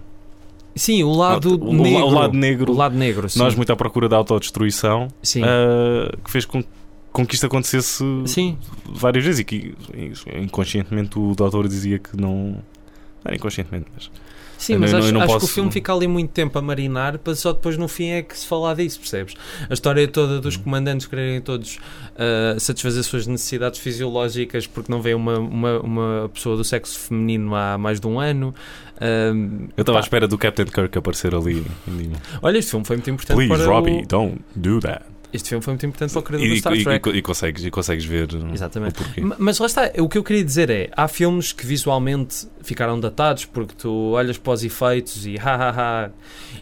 Sim, 0.77 1.03
o 1.03 1.11
lado 1.13 1.61
o, 1.61 1.73
negro. 1.75 2.05
o 2.07 2.11
lado 2.11 2.35
negro. 2.37 2.73
O 2.73 2.77
lado 2.77 2.97
negro, 2.97 3.29
sim. 3.29 3.39
Nós 3.41 3.55
muito 3.57 3.73
à 3.73 3.77
procura 3.77 4.09
da 4.09 4.17
autodestruição 4.17 5.09
sim. 5.21 5.43
ah, 5.43 6.17
que 6.25 6.31
fez 6.31 6.45
com, 6.45 6.63
com 7.13 7.27
que 7.27 7.35
isto 7.35 7.47
acontecesse 7.47 8.05
sim, 8.27 8.57
várias 8.89 9.25
vezes 9.25 9.41
e 9.41 9.45
que 9.45 9.75
inconscientemente 10.41 11.19
o 11.19 11.35
doutor 11.35 11.67
dizia 11.67 11.99
que 11.99 12.17
não. 12.17 12.33
Não 12.55 13.25
era 13.25 13.35
inconscientemente, 13.37 13.87
mas. 13.95 14.09
Sim, 14.59 14.77
mas 14.77 14.93
não- 14.93 14.99
acho, 14.99 15.13
não 15.13 15.21
acho 15.21 15.29
que 15.29 15.33
posso- 15.41 15.47
o 15.47 15.49
filme 15.49 15.71
fica 15.71 15.95
ali 15.95 16.07
muito 16.09 16.31
tempo 16.31 16.59
a 16.59 16.61
marinar 16.63 17.17
para 17.19 17.35
só 17.35 17.53
depois 17.53 17.77
no 17.79 17.87
fim 17.89 18.09
é 18.11 18.23
que 18.23 18.37
se 18.37 18.47
falar 18.47 18.75
disso, 18.75 18.99
percebes? 18.99 19.35
A 19.71 19.73
história 19.73 20.07
toda 20.09 20.41
dos 20.41 20.57
comandantes 20.57 21.07
quererem 21.07 21.41
todos 21.41 21.79
ah, 22.17 22.57
satisfazer 22.59 23.01
as 23.01 23.07
suas 23.07 23.27
necessidades 23.27 23.79
fisiológicas 23.79 24.67
porque 24.67 24.91
não 24.91 25.01
vem 25.01 25.15
uma, 25.15 25.39
uma, 25.39 25.81
uma 25.81 26.31
pessoa 26.35 26.57
do 26.57 26.65
sexo 26.65 26.99
feminino 26.99 27.55
há 27.55 27.79
mais 27.79 28.01
de 28.01 28.07
um 28.07 28.19
ano. 28.19 28.53
Ah, 29.01 29.31
Eu 29.77 29.83
estava 29.83 29.99
à 29.99 30.01
espera 30.01 30.27
do 30.27 30.37
Captain 30.37 30.67
Kirk 30.67 30.99
aparecer 30.99 31.35
ali. 31.35 31.65
Olha, 32.43 32.59
este 32.59 32.71
filme 32.73 32.85
foi 32.85 32.97
muito 32.97 33.11
importante 33.11 33.47
Please, 33.47 33.65
Robbie, 33.65 34.03
o... 34.03 34.07
don't 34.07 34.41
do 34.57 34.81
that. 34.81 35.05
Este 35.33 35.51
filme 35.51 35.63
foi 35.63 35.73
muito 35.75 35.85
importante 35.85 36.11
para 36.13 36.21
o 36.21 36.23
criador 36.23 36.49
do 36.49 36.55
E, 36.55 36.59
Star 36.59 36.75
e- 36.75 36.85
Trek. 36.85 37.11
e- 37.11 37.17
e 37.19 37.23
consegues, 37.23 37.65
e 37.65 37.71
consegues 37.71 38.05
ver 38.07 38.29
Exatamente. 38.55 38.93
o 39.01 39.05
porquê. 39.05 39.21
Ma- 39.21 39.37
Mas 39.39 39.59
lá 39.59 39.67
está, 39.67 39.91
o 39.99 40.09
que 40.09 40.17
eu 40.17 40.25
queria 40.25 40.43
dizer 40.43 40.71
é: 40.71 40.89
há 40.97 41.07
filmes 41.07 41.53
que 41.53 41.67
visualmente 41.67 42.49
ficaram 42.63 42.99
datados 42.99 43.45
porque 43.45 43.75
tu 43.77 44.13
olhas 44.13 44.39
para 44.39 44.53
os 44.55 44.65
efeitos 44.65 45.27
e 45.27 45.37
ha 45.39 45.55
ha 45.55 46.05
ha. 46.07 46.11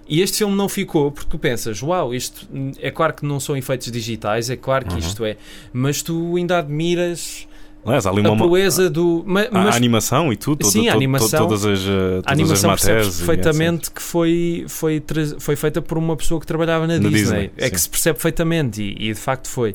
E 0.09 0.21
este 0.21 0.39
filme 0.39 0.57
não 0.57 0.69
ficou 0.69 1.13
porque 1.13 1.31
tu 1.31 1.39
pensas: 1.39 1.81
uau, 1.83 2.13
isto 2.13 2.47
hum, 2.53 2.73
é 2.81 2.91
claro 2.91 3.15
que 3.15 3.25
não 3.25 3.39
são 3.39 3.57
efeitos 3.57 3.91
digitais, 3.93 4.51
é 4.51 4.57
claro 4.57 4.85
que 4.85 4.93
Uhum. 4.95 4.99
isto 4.99 5.25
é, 5.25 5.37
mas 5.73 6.03
tu 6.03 6.35
ainda 6.37 6.59
admiras 6.59 7.47
Aliás, 7.87 8.05
há 8.07 8.11
ali 8.11 8.27
a 8.27 8.31
uma. 8.31 8.45
proeza 8.47 8.91
do. 8.91 9.23
ma- 9.27 9.43
a, 9.43 9.49
mas 9.51 9.75
a 9.75 9.77
animação 9.77 10.33
e 10.33 10.37
tudo, 10.37 10.67
Sim, 10.67 10.89
a 10.89 10.93
todo- 10.93 10.97
animação- 10.99 11.47
todas 11.47 11.65
as, 11.65 11.81
uh, 11.81 11.89
a 12.19 12.23
todas 12.23 12.33
animação 12.33 12.71
as 12.71 12.81
percebes 12.83 13.17
perfeitamente 13.19 13.91
que 13.91 14.03
foi, 14.03 14.65
foi, 14.69 15.03
foi 15.39 15.57
feita 15.57 15.81
por 15.81 15.97
uma 15.97 16.17
pessoa 16.17 16.41
que 16.41 16.47
trabalhava 16.47 16.87
na, 16.87 16.95
Na 16.99 17.09
Disney. 17.09 17.19
Disney, 17.21 17.51
É 17.57 17.65
sim. 17.67 17.71
que 17.71 17.81
se 17.81 17.89
percebe 17.89 18.15
perfeitamente 18.17 18.83
e, 18.83 19.11
e 19.11 19.15
de 19.15 19.21
facto 19.21 19.49
foi. 19.49 19.75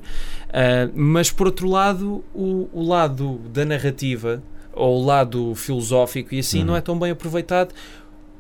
Ah, 0.54 0.89
mas 0.93 1.32
por 1.32 1.47
outro 1.47 1.67
lado, 1.69 2.24
o, 2.36 2.69
o 2.74 2.84
lado 2.86 3.39
da 3.54 3.63
narrativa 3.65 4.43
ou 4.74 5.02
o 5.02 5.06
lado 5.06 5.54
filosófico 5.56 6.34
e 6.36 6.39
assim 6.39 6.60
Uhum. 6.60 6.65
não 6.65 6.76
é 6.76 6.82
tão 6.82 6.97
bem 7.00 7.12
aproveitado. 7.12 7.74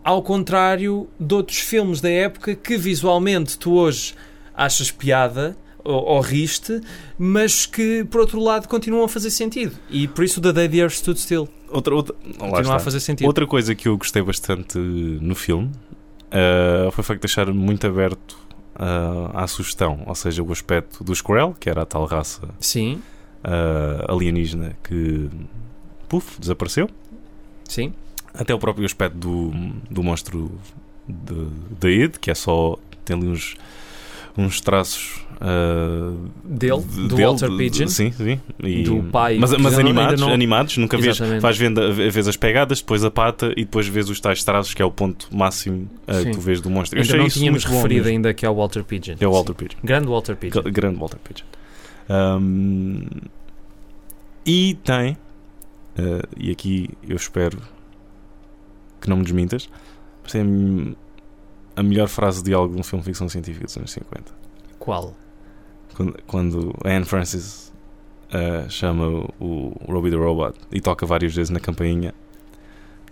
Ao 0.03 0.21
contrário 0.21 1.07
de 1.19 1.33
outros 1.35 1.59
filmes 1.59 2.01
da 2.01 2.09
época 2.09 2.55
que 2.55 2.75
visualmente 2.75 3.57
tu 3.57 3.73
hoje 3.73 4.15
achas 4.55 4.89
piada 4.91 5.55
ou, 5.83 6.03
ou 6.03 6.21
riste, 6.21 6.81
mas 7.17 7.65
que 7.65 8.03
por 8.05 8.21
outro 8.21 8.39
lado 8.39 8.67
continuam 8.67 9.05
a 9.05 9.09
fazer 9.09 9.31
sentido. 9.31 9.75
E 9.89 10.07
por 10.07 10.23
isso 10.23 10.41
The 10.41 10.53
Day 10.53 10.69
the 10.69 10.77
Earth 10.77 10.93
Stood 10.93 11.19
Still 11.19 11.49
Outra, 11.71 11.95
outra, 11.95 12.15
continua 12.37 12.75
a 12.75 12.79
fazer 12.79 12.99
sentido. 12.99 13.27
Outra 13.27 13.47
coisa 13.47 13.73
que 13.73 13.87
eu 13.87 13.97
gostei 13.97 14.21
bastante 14.21 14.77
no 14.77 15.33
filme 15.33 15.71
uh, 16.27 16.91
foi 16.91 17.01
o 17.01 17.03
facto 17.03 17.21
de 17.21 17.27
deixar 17.27 17.47
muito 17.53 17.87
aberto 17.87 18.37
ah, 18.75 19.43
à 19.43 19.47
sugestão, 19.47 20.01
ou 20.05 20.15
seja, 20.15 20.41
o 20.41 20.51
aspecto 20.51 21.03
do 21.03 21.13
Squirrel, 21.13 21.55
que 21.59 21.69
era 21.69 21.83
a 21.83 21.85
tal 21.85 22.05
raça 22.05 22.49
Sim, 22.59 23.01
ah, 23.43 24.05
alienígena 24.07 24.75
que, 24.83 25.29
puf, 26.09 26.39
desapareceu, 26.39 26.89
sim. 27.67 27.93
até 28.33 28.55
o 28.55 28.59
próprio 28.59 28.85
aspecto 28.85 29.17
do, 29.17 29.51
do 29.89 30.01
monstro 30.01 30.51
de 31.07 31.89
Id, 31.89 32.17
que 32.17 32.31
é 32.31 32.35
só, 32.35 32.77
tem 33.05 33.15
ali 33.15 33.27
uns, 33.27 33.55
uns 34.37 34.61
traços 34.61 35.25
ah, 35.43 36.13
Dele, 36.45 36.81
de- 36.81 37.07
do 37.07 37.15
dele, 37.15 37.25
Walter 37.27 37.57
Pigeon. 37.57 37.87
Sim, 37.87 38.11
sim. 38.11 38.39
E- 38.63 38.83
Do 38.83 39.01
pai, 39.03 39.37
Mas, 39.39 39.51
mas 39.57 39.77
animados, 39.79 40.21
não- 40.21 40.31
animados, 40.31 40.77
nunca 40.77 40.97
vês, 40.97 41.17
vais 41.17 41.57
vendo, 41.57 41.93
vês 41.93 42.27
as 42.27 42.37
pegadas, 42.37 42.79
depois 42.79 43.03
a 43.03 43.09
pata 43.09 43.51
e 43.57 43.65
depois 43.65 43.87
vês 43.87 44.07
os 44.09 44.19
tais 44.19 44.43
traços, 44.43 44.73
que 44.73 44.81
é 44.81 44.85
o 44.85 44.91
ponto 44.91 45.27
máximo 45.35 45.89
ah, 46.07 46.23
que 46.23 46.31
tu 46.31 46.39
vês 46.39 46.61
do 46.61 46.69
monstro. 46.69 46.99
Eu 46.99 47.03
Ainda 47.03 47.17
não 47.17 47.27
tínhamos 47.27 47.65
bom 47.65 47.75
referido 47.75 48.07
ainda 48.07 48.33
que 48.33 48.45
é 48.45 48.49
o 48.49 48.55
Walter 48.55 48.83
Pigeon. 48.83 49.15
É 49.19 49.27
o 49.27 49.31
Walter 49.31 49.53
Pigeon. 49.55 49.79
Grande 49.83 50.07
Walter 50.07 50.35
Pigeon. 50.35 50.61
Gra- 50.61 50.71
Grande 50.71 50.99
Walter 50.99 51.17
Pigeon. 51.17 51.45
Um, 52.09 53.05
e 54.45 54.77
tem, 54.83 55.13
uh, 55.97 56.27
e 56.37 56.51
aqui 56.51 56.89
eu 57.07 57.15
espero 57.15 57.57
que 58.99 59.09
não 59.09 59.17
me 59.17 59.23
desmintas, 59.23 59.69
mas 60.23 60.31
tem 60.33 60.95
a 61.75 61.81
melhor 61.83 62.07
frase 62.07 62.39
de 62.39 62.45
diálogo 62.49 62.73
de 62.75 62.79
um 62.79 62.83
filme 62.83 63.01
de 63.01 63.05
ficção 63.09 63.27
científica 63.29 63.65
dos 63.65 63.75
anos 63.77 63.91
50. 63.91 64.25
Qual? 64.77 65.15
Quando, 66.27 66.75
a 66.83 66.89
Anne 66.89 67.05
Francis 67.05 67.71
uh, 68.33 68.69
chama 68.69 69.07
o, 69.39 69.75
o 69.79 69.91
Robbie 69.91 70.09
the 70.09 70.17
Robot 70.17 70.57
e 70.71 70.79
toca 70.79 71.05
várias 71.05 71.33
vezes 71.33 71.49
na 71.49 71.59
campainha 71.59 72.13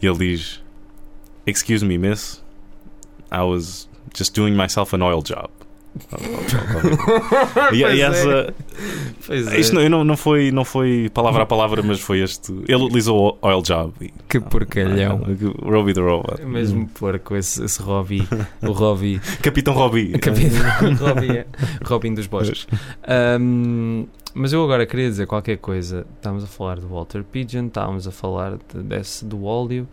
e 0.01 0.07
ele 0.07 0.17
diz: 0.17 0.61
Excuse 1.45 1.83
me, 1.83 1.97
miss, 1.97 2.41
I 3.31 3.41
was 3.41 3.89
just 4.15 4.33
doing 4.33 4.55
myself 4.55 4.93
an 4.93 5.01
oil 5.01 5.21
job. 5.21 5.49
E, 7.73 7.81
Pois 7.81 7.81
e 7.81 7.83
é. 7.83 7.99
essa, 8.01 8.53
Pois 9.25 9.47
é. 9.47 9.59
isto 9.59 9.75
não, 9.75 9.89
não, 9.89 10.03
não 10.03 10.17
foi, 10.17 10.51
não 10.51 10.63
foi 10.63 11.09
palavra 11.13 11.43
a 11.43 11.45
palavra, 11.45 11.81
mas 11.83 11.99
foi 11.99 12.19
este. 12.21 12.51
Ele 12.67 12.83
utilizou 12.83 13.37
o 13.41 13.47
oil 13.47 13.61
job. 13.61 13.93
E, 14.01 14.11
Que 14.27 14.39
porcalhão. 14.39 15.21
Ah, 15.25 15.69
Robbie 15.69 15.93
the 15.93 16.01
Robot. 16.01 16.41
É 16.41 16.45
mesmo 16.45 16.87
porco 16.89 17.35
esse, 17.35 17.63
esse 17.63 17.81
Robbie. 17.81 18.27
O 18.61 18.71
Robbie. 18.71 19.19
Capitão 19.41 19.73
Robbie. 19.73 20.11
Capitão 20.19 20.59
Robin, 20.99 21.31
é. 21.31 21.45
Robin 21.83 22.13
dos 22.13 22.27
bosques. 22.27 22.67
Ahm, 23.07 24.05
mas 24.33 24.53
eu 24.53 24.63
agora 24.63 24.85
queria 24.85 25.09
dizer 25.09 25.25
qualquer 25.27 25.57
coisa. 25.57 26.05
Estávamos 26.17 26.43
a 26.43 26.47
falar 26.47 26.79
do 26.79 26.87
Walter 26.87 27.23
Pigeon, 27.23 27.67
estávamos 27.67 28.07
a 28.07 28.11
falar 28.11 28.57
de- 28.73 28.83
desse 28.83 29.25
do 29.25 29.43
óleo 29.45 29.87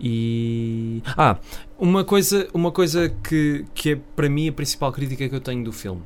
e. 0.00 1.02
Ah, 1.16 1.36
uma 1.82 2.04
coisa, 2.04 2.48
uma 2.54 2.70
coisa 2.70 3.08
que, 3.08 3.64
que 3.74 3.90
é 3.90 3.98
para 4.14 4.28
mim 4.28 4.48
a 4.48 4.52
principal 4.52 4.92
crítica 4.92 5.28
que 5.28 5.34
eu 5.34 5.40
tenho 5.40 5.64
do 5.64 5.72
filme. 5.72 6.00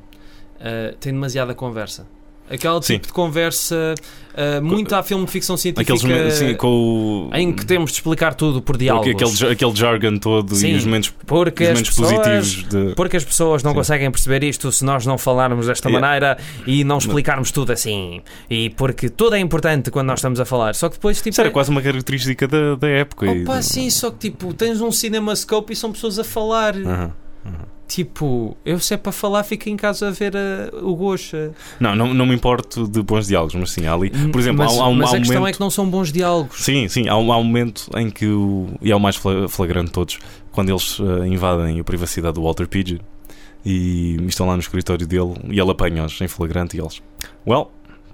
Ah, 0.59 0.95
tem 0.99 1.13
demasiada 1.13 1.53
conversa. 1.53 2.07
Aquele 2.49 2.81
Sim. 2.81 2.93
tipo 2.93 3.07
de 3.07 3.13
conversa 3.13 3.93
ah, 4.35 4.61
muito 4.61 4.93
à 4.95 5.01
filme 5.03 5.25
de 5.25 5.31
ficção 5.31 5.57
científica 5.57 5.93
Aqueles 5.95 6.33
assim, 6.33 6.53
com 6.55 7.29
o. 7.31 7.35
em 7.35 7.51
que 7.51 7.65
temos 7.65 7.91
de 7.91 7.97
explicar 7.97 8.35
tudo 8.35 8.61
por 8.61 8.77
diálogos. 8.77 9.09
Aquele, 9.35 9.51
aquele 9.53 9.75
jargon 9.75 10.17
todo 10.17 10.55
Sim, 10.55 10.69
e 10.69 10.75
os 10.75 10.85
momentos, 10.85 11.09
porque 11.25 11.63
os 11.63 11.69
momentos 11.69 11.89
pessoas 11.89 12.11
positivos 12.13 12.69
de. 12.69 12.95
porque 12.95 13.17
as 13.17 13.25
pessoas 13.25 13.63
não 13.63 13.71
Sim. 13.71 13.75
conseguem 13.77 14.11
perceber 14.11 14.43
isto 14.43 14.71
se 14.71 14.85
nós 14.85 15.05
não 15.05 15.17
falarmos 15.17 15.65
desta 15.67 15.89
Yeah. 15.89 16.05
maneira 16.07 16.37
e 16.65 16.83
não 16.83 16.97
explicarmos 16.99 17.49
tudo 17.51 17.71
assim. 17.71 18.21
E 18.49 18.69
porque 18.71 19.09
tudo 19.09 19.35
é 19.35 19.39
importante 19.39 19.89
quando 19.89 20.07
nós 20.07 20.19
estamos 20.19 20.39
a 20.39 20.45
falar. 20.45 20.75
Só 20.75 20.87
que 20.89 20.95
depois, 20.95 21.17
tipo. 21.17 21.29
Isso 21.29 21.41
era 21.41 21.49
quase 21.49 21.69
uma 21.71 21.81
característica 21.81 22.47
da, 22.47 22.75
da 22.75 22.87
época. 22.87 23.25
e 23.25 23.41
Opa, 23.43 23.57
do- 23.57 23.63
sim, 23.63 23.89
só 23.89 24.11
que 24.11 24.29
tipo, 24.29 24.53
tens 24.53 24.79
um 24.81 24.91
cinemascope 24.91 25.73
e 25.73 25.75
são 25.75 25.91
pessoas 25.91 26.19
a 26.19 26.23
falar. 26.23 26.75
Tipo, 27.87 28.57
eu 28.65 28.79
se 28.81 28.93
é 28.93 28.97
para 28.97 29.13
falar, 29.13 29.43
fico 29.45 29.69
em 29.69 29.77
casa 29.77 30.09
a 30.09 30.11
ver 30.11 30.35
a- 30.35 30.75
o 30.85 30.93
Gosha. 30.93 31.51
Não, 31.79 31.95
não, 31.95 32.13
não 32.13 32.25
me 32.25 32.35
importo 32.35 32.85
de 32.85 33.01
bons 33.01 33.27
diálogos, 33.27 33.55
mas 33.55 33.71
sim, 33.71 33.85
há 33.87 33.93
ali. 33.93 34.09
Por 34.09 34.39
exemplo, 34.41 34.65
mas, 34.65 34.77
há, 34.77 34.83
há 34.83 34.87
um, 34.89 34.93
mas 34.95 35.09
há 35.09 35.13
a 35.13 35.15
um 35.15 35.19
questão 35.21 35.37
momento. 35.39 35.53
é 35.53 35.53
que 35.53 35.59
não 35.61 35.69
são 35.69 35.89
bons 35.89 36.11
diálogos. 36.11 36.63
Sim, 36.65 36.89
sim, 36.89 37.07
há 37.07 37.15
um, 37.15 37.31
há 37.31 37.37
um 37.37 37.43
momento 37.45 37.89
em 37.95 38.09
que 38.09 38.27
o. 38.27 38.67
E 38.81 38.91
é 38.91 38.95
o 38.95 38.99
mais 38.99 39.15
fla- 39.15 39.47
flagrante 39.47 39.87
de 39.87 39.91
todos, 39.93 40.19
quando 40.51 40.69
eles 40.69 40.99
eh, 40.99 41.27
invadem 41.27 41.79
a 41.79 41.83
privacidade 41.83 42.33
do 42.35 42.43
Walter 42.43 42.67
Pigeon 42.67 42.97
e 43.65 44.17
estão 44.27 44.47
lá 44.47 44.53
no 44.53 44.59
escritório 44.59 45.07
dele 45.07 45.33
e 45.49 45.59
ele 45.59 45.71
apanha-os 45.71 46.19
em 46.21 46.27
flagrante 46.27 46.75
e 46.77 46.81
eles. 46.81 47.01
Well, 47.47 47.71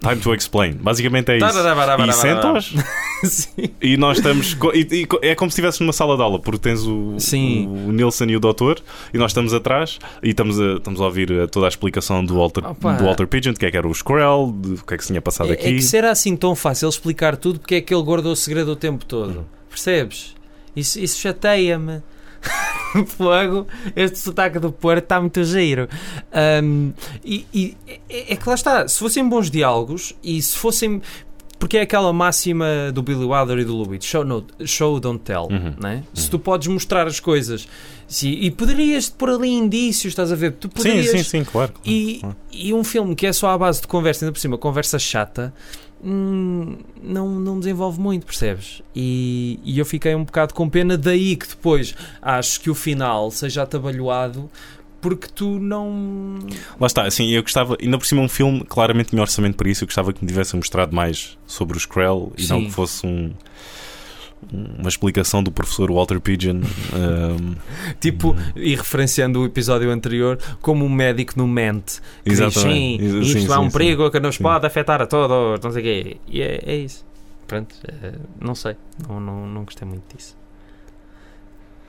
time 0.08 0.20
to 0.20 0.34
explain. 0.34 0.72
Basicamente 0.74 1.30
é 1.32 1.38
isso. 1.38 1.46
E 2.08 2.12
senta-os 2.12 2.74
Sim. 3.24 3.70
e 3.80 3.96
nós 3.96 4.18
estamos. 4.18 4.56
E, 4.74 5.06
e 5.22 5.26
é 5.26 5.34
como 5.34 5.50
se 5.50 5.54
estivesse 5.54 5.80
numa 5.80 5.92
sala 5.92 6.16
de 6.16 6.22
aula, 6.22 6.38
porque 6.38 6.58
tens 6.58 6.82
o, 6.86 7.16
Sim. 7.18 7.66
o 7.66 7.92
Nilsson 7.92 8.24
e 8.26 8.36
o 8.36 8.40
doutor 8.40 8.80
e 9.12 9.18
nós 9.18 9.30
estamos 9.30 9.52
atrás 9.54 9.98
e 10.22 10.30
estamos 10.30 10.60
a, 10.60 10.74
estamos 10.74 11.00
a 11.00 11.04
ouvir 11.04 11.30
eh, 11.30 11.46
toda 11.46 11.66
a 11.66 11.68
explicação 11.68 12.24
do 12.24 12.36
Walter, 12.36 12.64
Opa. 12.66 12.92
do 12.94 13.04
Walter 13.04 13.26
Pigeon, 13.26 13.52
de 13.52 13.58
que 13.58 13.66
é 13.66 13.70
que 13.70 13.76
era 13.76 13.88
o 13.88 13.94
Squirrel, 13.94 14.54
de 14.56 14.74
o 14.74 14.84
que 14.84 14.94
é 14.94 14.96
que 14.96 15.02
se 15.02 15.08
tinha 15.08 15.22
passado 15.22 15.50
É, 15.50 15.54
aqui. 15.54 15.66
é 15.68 15.72
que 15.72 15.82
será 15.82 16.10
assim 16.10 16.36
tão 16.36 16.54
fácil 16.54 16.88
explicar 16.88 17.36
tudo 17.36 17.58
porque 17.60 17.76
é 17.76 17.80
que 17.80 17.94
ele 17.94 18.02
guardou 18.02 18.32
o 18.32 18.36
segredo 18.36 18.72
o 18.72 18.76
tempo 18.76 19.04
todo. 19.04 19.40
Hum. 19.40 19.44
Percebes? 19.70 20.34
Isso, 20.76 20.98
isso 21.00 21.18
chateia-me. 21.20 22.02
Fogo, 23.06 23.66
este 23.96 24.18
sotaque 24.18 24.58
do 24.58 24.70
Porto 24.70 25.02
está 25.02 25.20
muito 25.20 25.42
giro. 25.44 25.88
Ahm, 26.32 26.92
e 27.24 27.46
e 27.52 27.76
é, 28.08 28.32
é 28.34 28.36
que 28.36 28.48
lá 28.48 28.54
está, 28.54 28.86
se 28.86 28.98
fossem 28.98 29.28
bons 29.28 29.50
diálogos 29.50 30.14
e 30.22 30.40
se 30.40 30.56
fossem. 30.56 31.02
Porque 31.58 31.78
é 31.78 31.82
aquela 31.82 32.12
máxima 32.12 32.66
do 32.92 33.02
Billy 33.02 33.24
Wilder 33.24 33.58
e 33.58 33.64
do 33.64 33.74
Lubitsch: 33.74 34.06
show, 34.06 34.24
no, 34.24 34.44
show 34.66 35.00
don't 35.00 35.22
tell. 35.24 35.48
Uhum. 35.50 35.74
Né? 35.80 36.04
Se 36.12 36.28
tu 36.28 36.38
podes 36.38 36.68
mostrar 36.68 37.06
as 37.06 37.20
coisas 37.20 37.66
se, 38.06 38.28
e 38.28 38.50
poderias 38.50 39.08
pôr 39.08 39.30
ali 39.30 39.48
indícios, 39.48 40.12
estás 40.12 40.30
a 40.30 40.36
ver? 40.36 40.52
Tu 40.52 40.68
Sim, 40.68 40.74
poderias, 40.74 41.10
sim, 41.10 41.22
sim, 41.22 41.44
claro. 41.44 41.72
e, 41.84 42.18
claro. 42.20 42.36
e 42.52 42.74
um 42.74 42.84
filme 42.84 43.14
que 43.14 43.26
é 43.26 43.32
só 43.32 43.48
à 43.48 43.58
base 43.58 43.80
de 43.80 43.86
conversa, 43.86 44.24
ainda 44.24 44.32
por 44.32 44.38
cima, 44.38 44.58
conversa 44.58 44.98
chata, 44.98 45.54
hum, 46.04 46.76
não, 47.02 47.30
não 47.40 47.58
desenvolve 47.58 48.00
muito, 48.00 48.26
percebes? 48.26 48.82
E, 48.94 49.58
e 49.64 49.78
eu 49.78 49.86
fiquei 49.86 50.14
um 50.14 50.24
bocado 50.24 50.54
com 50.54 50.68
pena, 50.68 50.96
daí 50.96 51.36
que 51.36 51.48
depois 51.48 51.94
acho 52.20 52.60
que 52.60 52.70
o 52.70 52.74
final 52.74 53.30
seja 53.30 53.62
atabalhoado 53.62 54.50
porque 55.04 55.28
tu 55.28 55.58
não. 55.58 56.38
Lá 56.80 56.86
está, 56.86 57.06
assim, 57.06 57.28
eu 57.28 57.42
gostava, 57.42 57.76
ainda 57.78 57.98
por 57.98 58.06
cima 58.06 58.22
um 58.22 58.28
filme 58.28 58.64
claramente 58.64 59.10
tinha 59.10 59.20
orçamento 59.20 59.54
para 59.54 59.68
isso, 59.68 59.84
eu 59.84 59.86
gostava 59.86 60.14
que 60.14 60.24
me 60.24 60.28
tivessem 60.28 60.56
mostrado 60.56 60.96
mais 60.96 61.36
sobre 61.46 61.76
o 61.76 61.78
Skrell 61.78 62.32
e 62.38 62.46
não 62.46 62.60
Sim. 62.60 62.64
que 62.64 62.70
fosse 62.70 63.06
um, 63.06 63.30
uma 64.52 64.88
explicação 64.88 65.42
do 65.42 65.50
professor 65.50 65.90
Walter 65.92 66.20
Pigeon. 66.20 66.60
um, 66.60 67.54
Tipo, 68.00 68.36
e 68.56 68.74
referenciando 68.74 69.40
o 69.40 69.44
episódio 69.44 69.90
anterior, 69.90 70.38
como 70.60 70.84
um 70.84 70.88
médico 70.88 71.34
no 71.36 71.46
mente. 71.46 72.00
Que 72.24 72.30
diz, 72.30 72.38
sim, 72.38 72.44
Exatamente. 72.44 73.20
Isto 73.20 73.40
sim, 73.40 73.52
é 73.52 73.58
um 73.58 73.70
sim. 73.70 73.76
perigo 73.76 74.10
que 74.10 74.20
nos 74.20 74.38
pode 74.38 74.66
afetar 74.66 75.00
a 75.02 75.06
todos, 75.06 75.60
não 75.62 75.72
sei 75.72 75.80
o 75.80 75.84
quê. 75.84 76.16
E 76.28 76.42
é, 76.42 76.60
é 76.64 76.76
isso. 76.76 77.04
Pronto, 77.46 77.74
é, 77.86 78.12
não 78.40 78.54
sei. 78.54 78.76
Não, 79.08 79.20
não, 79.20 79.46
não 79.46 79.64
gostei 79.64 79.86
muito 79.86 80.16
disso. 80.16 80.36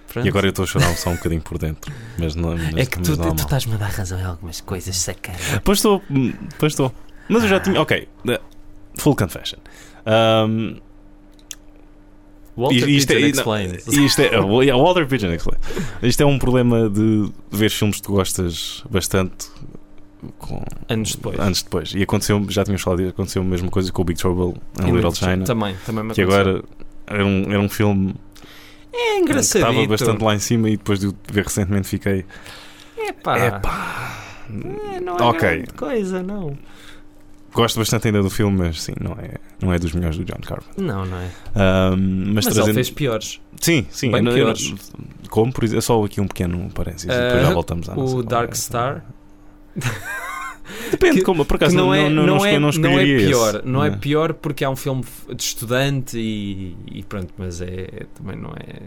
Pronto. 0.08 0.26
e 0.26 0.30
agora 0.30 0.46
eu 0.46 0.50
estou 0.52 0.64
a 0.64 0.68
chorar 0.68 0.96
só 0.96 1.10
um 1.10 1.16
bocadinho 1.16 1.42
por 1.42 1.58
dentro. 1.58 1.92
Mas 2.18 2.36
não, 2.36 2.56
mas, 2.56 2.76
É 2.76 2.86
que 2.86 3.02
tu, 3.02 3.18
tu 3.18 3.36
estás-me 3.36 3.74
a 3.74 3.78
dar 3.78 3.90
razão 3.90 4.20
em 4.20 4.24
algumas 4.24 4.62
coisas, 4.62 4.96
sacana. 4.96 5.38
Pois 5.64 5.80
estou, 5.80 6.02
hum, 6.10 6.34
pois 6.58 6.74
estou. 6.74 6.94
Mas 7.28 7.44
eu 7.44 7.50
já 7.50 7.60
tinha. 7.60 7.82
Ok, 7.82 8.08
uh, 8.26 8.40
full 8.98 9.16
confession. 9.16 9.60
Um, 10.06 10.78
Walter 12.58 12.90
isto 12.90 13.12
é- 13.12 13.16
Pigeon 13.16 13.28
não, 13.32 13.38
explains. 13.38 13.88
Isto 13.88 14.22
é, 14.22 14.40
uh, 14.40 14.62
yeah, 14.64 14.82
Walter 14.82 15.06
Pigeon 15.08 15.34
explains. 15.34 15.60
Isto 16.02 16.24
é 16.24 16.26
um 16.26 16.40
problema 16.40 16.90
de 16.90 17.30
ver 17.52 17.70
filmes 17.70 17.98
que 17.98 18.04
tu 18.04 18.14
gostas 18.14 18.84
bastante 18.90 19.48
com- 20.38 20.64
Anos 20.90 21.16
depois. 21.16 21.40
Anos 21.40 21.62
depois. 21.64 21.94
E 21.94 22.02
aconteceu, 22.02 22.44
já 22.50 22.64
tínhamos 22.64 22.82
falado, 22.82 23.08
aconteceu 23.08 23.42
a 23.42 23.46
mesma 23.46 23.70
coisa 23.70 23.92
com 23.92 24.02
o 24.02 24.06
Big 24.06 24.20
Trouble 24.20 24.60
in 24.82 24.92
Little 24.92 25.14
China. 25.14 25.44
Também, 25.44 25.76
também 25.86 26.04
me 26.06 26.14
Que 26.14 26.22
agora 26.22 26.64
era 27.08 27.26
um, 27.26 27.44
era 27.52 27.60
um 27.60 27.70
filme 27.70 28.16
É 28.94 28.98
que 29.16 29.20
engraçadito. 29.20 29.70
estava 29.70 29.88
bastante 29.88 30.24
lá 30.24 30.34
em 30.36 30.40
cima 30.40 30.70
e 30.70 30.78
depois 30.78 31.00
de 31.00 31.08
o 31.08 31.16
ver 31.32 31.44
recentemente 31.44 31.88
fiquei. 31.88 32.26
Epá. 32.98 33.38
Epá. 33.38 34.22
É, 34.94 35.00
não 35.00 35.18
é 35.18 35.24
Ok. 35.24 35.40
grande 35.40 35.74
coisa, 35.74 36.24
não. 36.24 36.58
Gosto 37.56 37.80
bastante 37.80 38.08
ainda 38.08 38.22
do 38.22 38.30
filme, 38.30 38.58
mas 38.58 38.82
sim, 38.82 38.94
não 39.02 39.14
é, 39.14 39.36
não 39.62 39.72
é 39.74 39.80
dos 39.80 39.94
melhores 39.94 40.18
do 40.18 40.26
John 40.26 40.40
Carpenter. 40.46 40.84
Não, 40.84 41.06
não 41.06 41.18
é. 41.18 41.30
Ahm, 41.56 42.34
mas 42.34 42.36
Mas, 42.36 42.46
trazendo... 42.46 42.68
ele 42.68 42.74
fez 42.76 42.90
piores. 42.92 43.42
Sim, 43.62 43.86
sim. 43.90 44.12
bem 44.12 44.18
eu 44.20 44.24
não- 44.24 44.32
eu 44.32 44.38
piores. 44.46 44.76
como, 45.30 45.54
por 45.54 45.64
exemplo, 45.64 45.80
é 45.80 45.82
só 45.82 46.04
aqui 46.04 46.20
um 46.20 46.28
pequeno 46.28 46.70
parênteses 46.72 47.06
e 47.06 47.08
depois 47.08 47.42
já 47.44 47.54
voltamos 47.54 47.88
à 47.90 47.96
nossa 47.96 48.04
O 48.04 48.24
conversa. 48.24 48.30
Dark 48.30 48.56
Star. 48.56 49.06
Depende, 50.92 51.18
que- 51.20 51.24
como, 51.24 51.46
por 51.46 51.56
acaso 51.58 51.76
não, 51.76 51.94
é, 51.94 52.10
não, 52.10 52.26
não, 52.26 52.38
não, 52.38 52.46
é, 52.46 52.54
não, 52.54 52.60
não 52.62 52.68
é 52.68 52.72
escolheria 52.72 53.18
esse. 53.18 53.28
pior. 53.28 53.62
Não 53.66 53.84
é 53.84 53.90
Não. 53.92 54.00
pior 54.00 54.34
porque 54.34 54.64
é 54.64 54.70
um 54.70 54.76
filme 54.76 55.04
de 55.36 55.44
estudante 55.44 56.18
e, 56.18 56.76
e 56.92 57.04
pronto, 57.04 57.34
mas 57.38 57.62
é, 57.62 57.88
também 58.16 58.36
não 58.36 58.50
é. 58.52 58.80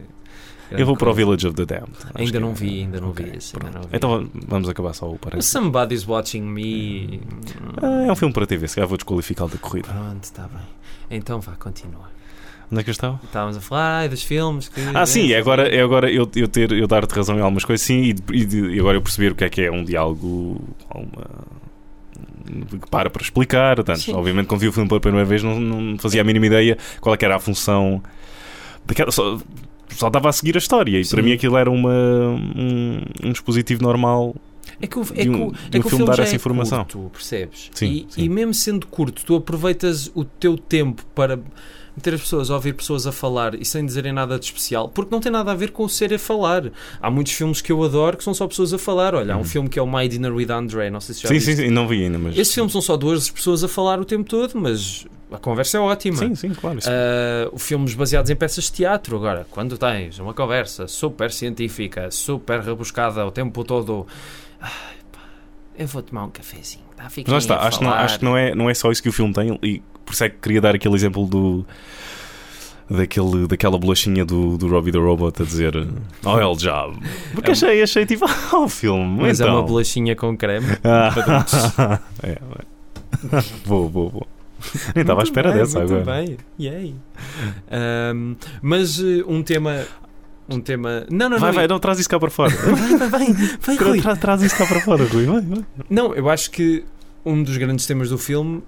Eu 0.70 0.87
vou 0.87 0.96
para 0.96 1.11
o. 1.11 1.14
Village 1.14 1.46
of 1.46 1.57
the 1.57 1.64
Damned. 1.64 1.92
Ainda 2.14 2.40
não 2.40 2.50
é- 2.50 2.54
vi, 2.54 2.81
ainda 2.83 3.00
não 3.00 3.12
vi 3.12 3.33
esse. 3.37 3.57
Ainda 3.57 3.70
pronto. 3.70 3.74
não 3.74 3.83
vi. 3.83 3.88
Então 3.96 4.31
vamos 4.46 4.68
acabar 4.68 4.92
só 4.92 5.11
o 5.11 5.18
parênteses. 5.18 5.50
Somebody's 5.50 6.07
Watching 6.07 6.42
Me. 6.42 7.20
Ah, 7.83 8.04
é 8.07 8.12
um 8.12 8.16
filme 8.16 8.33
para 8.35 8.46
TV, 8.46 8.68
se 8.68 8.74
calhar 8.76 8.88
vou 8.88 8.96
desqualificá-lo 8.98 9.50
da 9.50 9.59
corrida. 9.59 9.88
Pronto, 9.88 10.22
está 10.24 10.42
bem. 10.42 10.61
Então 11.18 11.40
vá, 11.40 11.52
continua. 11.52 12.09
Onde 12.70 12.83
é 12.83 12.85
que 12.85 12.90
eu 12.90 12.92
estava? 12.92 13.18
Estávamos 13.24 13.57
a 13.57 13.61
falar 13.62 13.98
ai, 14.00 14.09
dos 14.11 14.22
filmes. 14.22 14.68
Que, 14.68 14.81
Ah, 14.94 15.07
sim, 15.07 15.33
é 15.33 15.38
agora, 15.38 15.66
é 15.74 15.81
agora 15.81 16.11
eu, 16.12 16.31
eu, 16.37 16.46
ter, 16.46 16.70
eu 16.72 16.87
dar-te 16.87 17.14
razão 17.14 17.38
em 17.38 17.40
algumas 17.40 17.64
coisas, 17.64 17.85
sim, 17.87 18.14
e, 18.31 18.37
e 18.37 18.74
e 18.76 18.78
agora 18.81 18.98
eu 18.98 19.00
perceber 19.02 19.33
o 19.33 19.35
que 19.35 19.44
é 19.44 19.48
que 19.48 19.62
é 19.62 19.70
um 19.70 19.83
diálogo. 19.83 20.61
Uma, 20.94 21.57
que 22.81 22.90
para 22.90 23.09
para 23.11 23.22
explicar. 23.22 23.76
Portanto, 23.76 24.00
Sim. 24.00 24.12
obviamente, 24.14 24.46
quando 24.46 24.61
vi 24.61 24.68
o 24.68 24.72
filme 24.72 24.88
pela 24.88 25.00
primeira 25.00 25.24
vez, 25.24 25.42
não, 25.42 25.59
não 25.59 25.98
fazia 25.98 26.20
a 26.20 26.24
mínima 26.24 26.46
ideia 26.46 26.76
qual 27.00 27.14
é 27.14 27.16
que 27.16 27.24
era 27.24 27.37
a 27.37 27.40
função 27.40 28.02
daquela. 28.87 29.11
Só, 29.11 29.38
só 29.94 30.09
estava 30.09 30.29
a 30.29 30.33
seguir 30.33 30.55
a 30.57 30.59
história, 30.59 30.98
e 30.98 31.05
Sim. 31.05 31.11
para 31.14 31.22
mim 31.22 31.33
aquilo 31.33 31.57
era 31.57 31.70
uma, 31.70 31.90
um, 31.92 33.01
um 33.24 33.33
dispositivo 33.33 33.83
normal. 33.83 34.35
É 34.81 34.87
que 34.87 34.98
o, 34.98 35.03
de 35.05 35.12
é 35.20 35.24
que 35.24 35.31
o, 35.31 35.35
é 35.35 35.37
um 35.37 35.51
que 35.70 35.79
o 35.87 35.90
filme 35.90 36.05
dar 36.05 36.18
essa 36.20 36.35
é 36.35 36.37
informação. 36.37 36.85
curto, 36.85 37.11
percebes? 37.11 37.70
Sim, 37.74 38.07
e, 38.09 38.12
sim. 38.12 38.22
e 38.24 38.29
mesmo 38.29 38.55
sendo 38.55 38.87
curto, 38.87 39.24
tu 39.24 39.35
aproveitas 39.35 40.11
o 40.14 40.24
teu 40.24 40.57
tempo 40.57 41.05
para 41.14 41.38
meter 41.96 42.14
as 42.14 42.20
pessoas 42.20 42.48
a 42.48 42.55
ouvir 42.55 42.74
pessoas 42.74 43.05
a 43.09 43.11
falar 43.11 43.57
e 43.61 43.64
sem 43.64 43.85
dizerem 43.85 44.12
nada 44.12 44.38
de 44.38 44.44
especial, 44.44 44.88
porque 44.88 45.12
não 45.12 45.20
tem 45.20 45.33
nada 45.33 45.51
a 45.51 45.55
ver 45.55 45.72
com 45.72 45.83
o 45.83 45.88
ser 45.88 46.14
a 46.14 46.18
falar. 46.18 46.70
Há 47.03 47.11
muitos 47.11 47.33
filmes 47.33 47.61
que 47.61 47.72
eu 47.72 47.83
adoro 47.83 48.16
que 48.16 48.22
são 48.22 48.33
só 48.33 48.46
pessoas 48.46 48.72
a 48.72 48.79
falar. 48.79 49.16
Olha, 49.16 49.35
há 49.35 49.37
um 49.37 49.40
Uhum. 49.40 49.44
filme 49.44 49.68
que 49.68 49.81
é 49.81 49.83
o 49.83 49.87
My 49.92 50.07
Dinner 50.07 50.33
with 50.33 50.48
Andre, 50.51 50.90
não 50.90 51.01
sei 51.01 51.14
se 51.16 51.22
já 51.22 51.29
Sim, 51.29 51.40
sim, 51.40 51.46
viste. 51.46 51.62
sim, 51.64 51.70
não 51.70 51.88
vi 51.88 52.05
ainda, 52.05 52.18
mas. 52.18 52.38
Esses 52.38 52.55
filmes 52.55 52.70
são 52.72 52.81
só 52.81 52.96
duas 52.96 53.29
pessoas 53.29 53.64
a 53.64 53.68
falar 53.68 53.98
o 53.98 54.05
tempo 54.05 54.29
todo, 54.31 54.53
mas 54.55 55.07
a 55.31 55.38
conversa 55.38 55.77
é 55.79 55.81
ótima. 55.81 56.17
Sim, 56.19 56.35
sim, 56.35 56.51
claro. 56.51 56.79
isso- 56.79 56.88
Uh, 56.91 57.59
filmes 57.59 57.95
baseados 57.95 58.31
em 58.31 58.37
peças 58.37 58.64
de 58.64 58.73
teatro. 58.73 59.17
Agora, 59.17 59.47
quando 59.51 59.77
tens 59.77 60.19
uma 60.19 60.33
conversa 60.35 60.87
super 60.88 61.31
científica, 61.31 62.11
super 62.11 62.61
rebuscada 62.61 63.27
o 63.27 63.31
tempo 63.31 63.62
todo, 63.64 64.07
ai, 64.61 64.71
pá, 65.12 65.21
eu 65.77 65.87
vou 65.87 66.03
tomar 66.03 66.25
um 66.25 66.31
cafezinho. 66.31 66.85
Tá, 66.97 67.09
fiquem 67.09 67.33
Mas 67.33 67.45
está, 67.45 67.61
acho 67.61 67.79
que, 67.79 67.85
não, 67.85 67.93
acho 67.93 68.19
que 68.19 68.25
não, 68.25 68.37
é, 68.37 68.55
não 68.55 68.69
é 68.71 68.75
só 68.75 68.91
isso 68.91 69.03
que 69.03 69.09
o 69.09 69.12
filme 69.12 69.33
tem, 69.33 69.59
e 69.62 69.81
por 70.05 70.12
isso 70.14 70.25
é 70.25 70.29
que 70.29 70.37
queria 70.38 70.61
dar 70.61 70.75
aquele 70.75 70.95
exemplo 70.95 71.27
do. 71.27 71.64
Daquele, 72.91 73.47
daquela 73.47 73.77
bolachinha 73.79 74.25
do, 74.25 74.57
do 74.57 74.67
Robbie 74.67 74.91
the 74.91 74.99
Robot 74.99 75.43
a 75.43 75.45
dizer 75.45 75.75
Oil 76.25 76.57
Job. 76.57 76.99
Porque 77.35 77.51
É 77.51 77.53
achei, 77.53 77.83
achei 77.83 78.07
tipo, 78.07 78.25
ah, 78.25 78.57
o 78.64 78.67
filme. 78.67 79.21
Mas 79.21 79.38
então. 79.38 79.53
é 79.53 79.57
uma 79.59 79.62
bolachinha 79.62 80.17
com 80.17 80.35
creme. 80.35 80.67
Ah. 80.83 82.01
é, 82.23 82.31
é. 82.31 82.38
Vou, 83.67 83.88
vou, 83.91 84.09
vou. 84.09 84.27
Nem 84.94 85.03
estava 85.03 85.21
à 85.21 85.25
espera 85.25 85.51
bem, 85.51 85.61
dessa 85.61 85.79
muito 85.81 85.94
agora. 85.94 86.25
bem. 86.25 86.37
Yay. 86.61 86.94
Um, 88.14 88.37
mas 88.62 88.99
uh, 88.99 89.25
um 89.29 89.42
tema. 89.42 89.85
Um 90.49 90.61
tema. 90.61 91.05
Não, 91.11 91.29
não, 91.29 91.38
Vai, 91.38 91.51
não. 91.51 91.57
vai, 91.57 91.68
não, 91.68 91.79
traz 91.79 91.99
isso 91.99 92.09
cá 92.09 92.18
para 92.18 92.31
fora. 92.31 92.51
vai, 92.57 92.97
vai, 92.97 93.09
vai, 93.09 93.59
vai, 93.61 93.77
Rui. 93.77 94.01
Tra, 94.01 94.16
traz 94.16 94.42
isso 94.42 94.57
cá 94.57 94.66
para 94.66 94.81
fora, 94.81 95.05
Rui. 95.05 95.27
Vai, 95.27 95.40
vai. 95.42 95.64
Não, 95.90 96.14
eu 96.14 96.29
acho 96.31 96.51
que 96.51 96.85
um 97.25 97.42
dos 97.42 97.57
grandes 97.59 97.85
temas 97.87 98.09
do 98.09 98.16
filme 98.16 98.62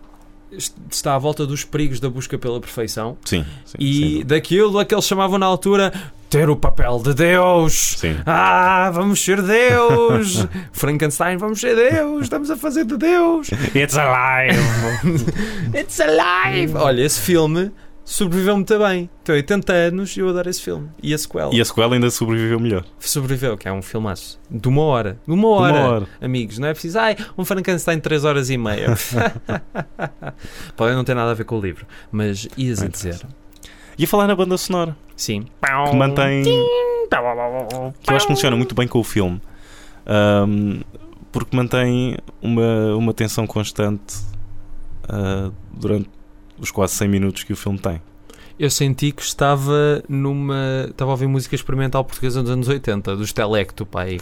est- 0.53 0.75
está 0.91 1.15
à 1.15 1.19
volta 1.19 1.47
dos 1.47 1.65
perigos 1.65 1.99
da 1.99 2.11
busca 2.11 2.37
pela 2.37 2.61
perfeição 2.61 3.17
Sim, 3.25 3.45
sim. 3.65 3.77
e 3.79 4.25
daquilo 4.25 4.79
a 4.79 4.85
que 4.85 4.95
eles 4.95 5.07
chamavam 5.07 5.39
na 5.39 5.47
altura 5.47 5.93
ter 6.31 6.49
o 6.49 6.55
papel 6.55 7.01
de 7.03 7.13
Deus. 7.13 7.97
Sim. 7.99 8.17
Ah, 8.25 8.89
vamos 8.95 9.23
ser 9.23 9.43
Deus! 9.43 10.47
Frankenstein, 10.73 11.37
vamos 11.37 11.61
ser 11.61 11.75
Deus! 11.75 12.23
Estamos 12.23 12.49
a 12.53 12.57
fazer 12.57 12.85
de 12.85 12.97
Deus! 12.97 13.51
It's 13.75 13.99
alive! 13.99 14.57
It's 15.77 16.01
alive! 16.01 16.77
Olha, 16.77 17.03
esse 17.03 17.21
filme 17.21 17.73
sobreviveu 18.05 18.55
muito 18.55 18.79
bem. 18.79 19.11
Tem 19.25 19.35
80 19.35 19.73
anos 19.73 20.17
e 20.17 20.21
eu 20.21 20.29
adoro 20.29 20.49
esse 20.49 20.63
filme. 20.63 20.89
E 21.03 21.13
a 21.13 21.19
sequela. 21.19 21.53
e 21.53 21.61
a 21.61 21.65
sequela 21.65 21.95
ainda 21.95 22.09
sobreviveu 22.11 22.61
melhor. 22.61 22.85
Sobreviveu, 23.01 23.59
que 23.59 23.67
é 23.67 23.73
um 23.73 23.83
filmaço. 23.83 24.39
De 24.49 24.69
uma 24.69 24.83
hora. 24.83 25.19
De 25.27 25.35
uma 25.35 25.49
hora. 25.49 25.73
Uma 25.73 25.89
hora. 25.89 26.07
Amigos, 26.21 26.59
não 26.59 26.69
é 26.69 26.73
preciso. 26.73 26.97
Ai, 27.01 27.17
um 27.37 27.45
Frankenstein 27.45 27.97
de 27.97 28.03
3 28.03 28.25
horas 28.25 28.51
e 28.51 28.57
meia. 28.57 28.95
Pode 30.77 30.95
não 30.95 31.03
ter 31.03 31.15
nada 31.15 31.33
a 31.33 31.35
ver 31.35 31.45
com 31.45 31.59
o 31.59 31.61
livro. 31.61 31.87
Mas 32.13 32.47
ias 32.57 32.81
a 32.81 32.87
dizer. 32.87 33.21
E 34.01 34.05
a 34.05 34.09
falar 34.09 34.27
na 34.27 34.35
banda 34.35 34.57
sonora, 34.57 34.97
Sim. 35.15 35.45
que 35.91 35.95
mantém. 35.95 36.43
que 36.43 38.11
eu 38.11 38.17
acho 38.17 38.27
que 38.27 38.33
funciona 38.33 38.57
muito 38.57 38.75
bem 38.75 38.89
com 38.89 38.99
o 38.99 39.05
filme. 39.05 39.39
Ahm, 40.07 40.81
porque 41.31 41.55
mantém 41.55 42.17
uma, 42.41 42.97
uma 42.97 43.13
tensão 43.13 43.47
constante 43.47 44.17
ah, 45.07 45.51
durante 45.71 46.09
os 46.59 46.71
quase 46.71 46.95
100 46.95 47.09
minutos 47.09 47.45
que 47.45 47.53
o 47.53 47.57
filme 47.57 47.79
tem. 47.79 48.01
Eu 48.59 48.71
senti 48.71 49.13
que 49.13 49.21
estava 49.21 50.03
numa. 50.09 50.87
Estava 50.89 51.11
a 51.11 51.13
ouvir 51.13 51.27
música 51.27 51.55
experimental 51.55 52.03
portuguesa 52.03 52.41
dos 52.41 52.51
anos 52.51 52.69
80, 52.69 53.17
dos 53.17 53.35
Telecto, 53.35 53.85
pai. 53.85 54.19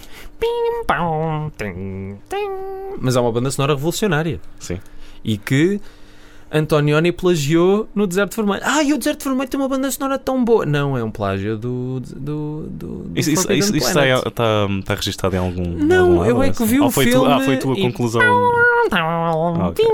Mas 3.00 3.14
é 3.14 3.20
uma 3.20 3.30
banda 3.30 3.48
sonora 3.52 3.74
revolucionária. 3.74 4.40
Sim. 4.58 4.80
E 5.22 5.38
que 5.38 5.80
Antonioni 6.50 7.12
plagiou 7.12 7.88
no 7.94 8.06
Deserto 8.06 8.37
Vermelho. 8.37 8.62
Ah, 8.64 8.82
e 8.82 8.92
o 8.94 8.98
Deserto 8.98 9.24
Vermelho 9.24 9.48
tem 9.50 9.61
uma 9.61 9.68
banda 9.68 9.90
sonora 9.90 10.18
tão 10.18 10.42
boa. 10.42 10.64
Não, 10.64 10.96
é 10.96 11.04
um 11.04 11.11
plágio 11.11 11.58
do. 11.58 12.00
do, 12.00 12.11
do, 12.16 12.62
do 12.68 13.11
Isso, 13.14 13.30
isso, 13.52 13.76
está, 13.76 14.06
está, 14.08 14.66
está 14.80 14.94
registado 14.94 15.37
em 15.37 15.38
algum. 15.38 15.62
Não, 15.76 16.12
algum 16.20 16.24
eu 16.24 16.42
é 16.42 16.50
que 16.50 16.64
vi 16.64 16.80
o 16.80 16.84
Ou 16.84 16.90
foi 16.90 17.06
tu- 17.06 17.12
filme 17.12 17.32
ah, 17.32 17.40
foi 17.40 17.54
a 17.54 17.58
tua 17.58 17.78
e- 17.78 17.82
conclusão. 17.82 18.22
Ah, 18.90 19.32
ok. 19.68 19.84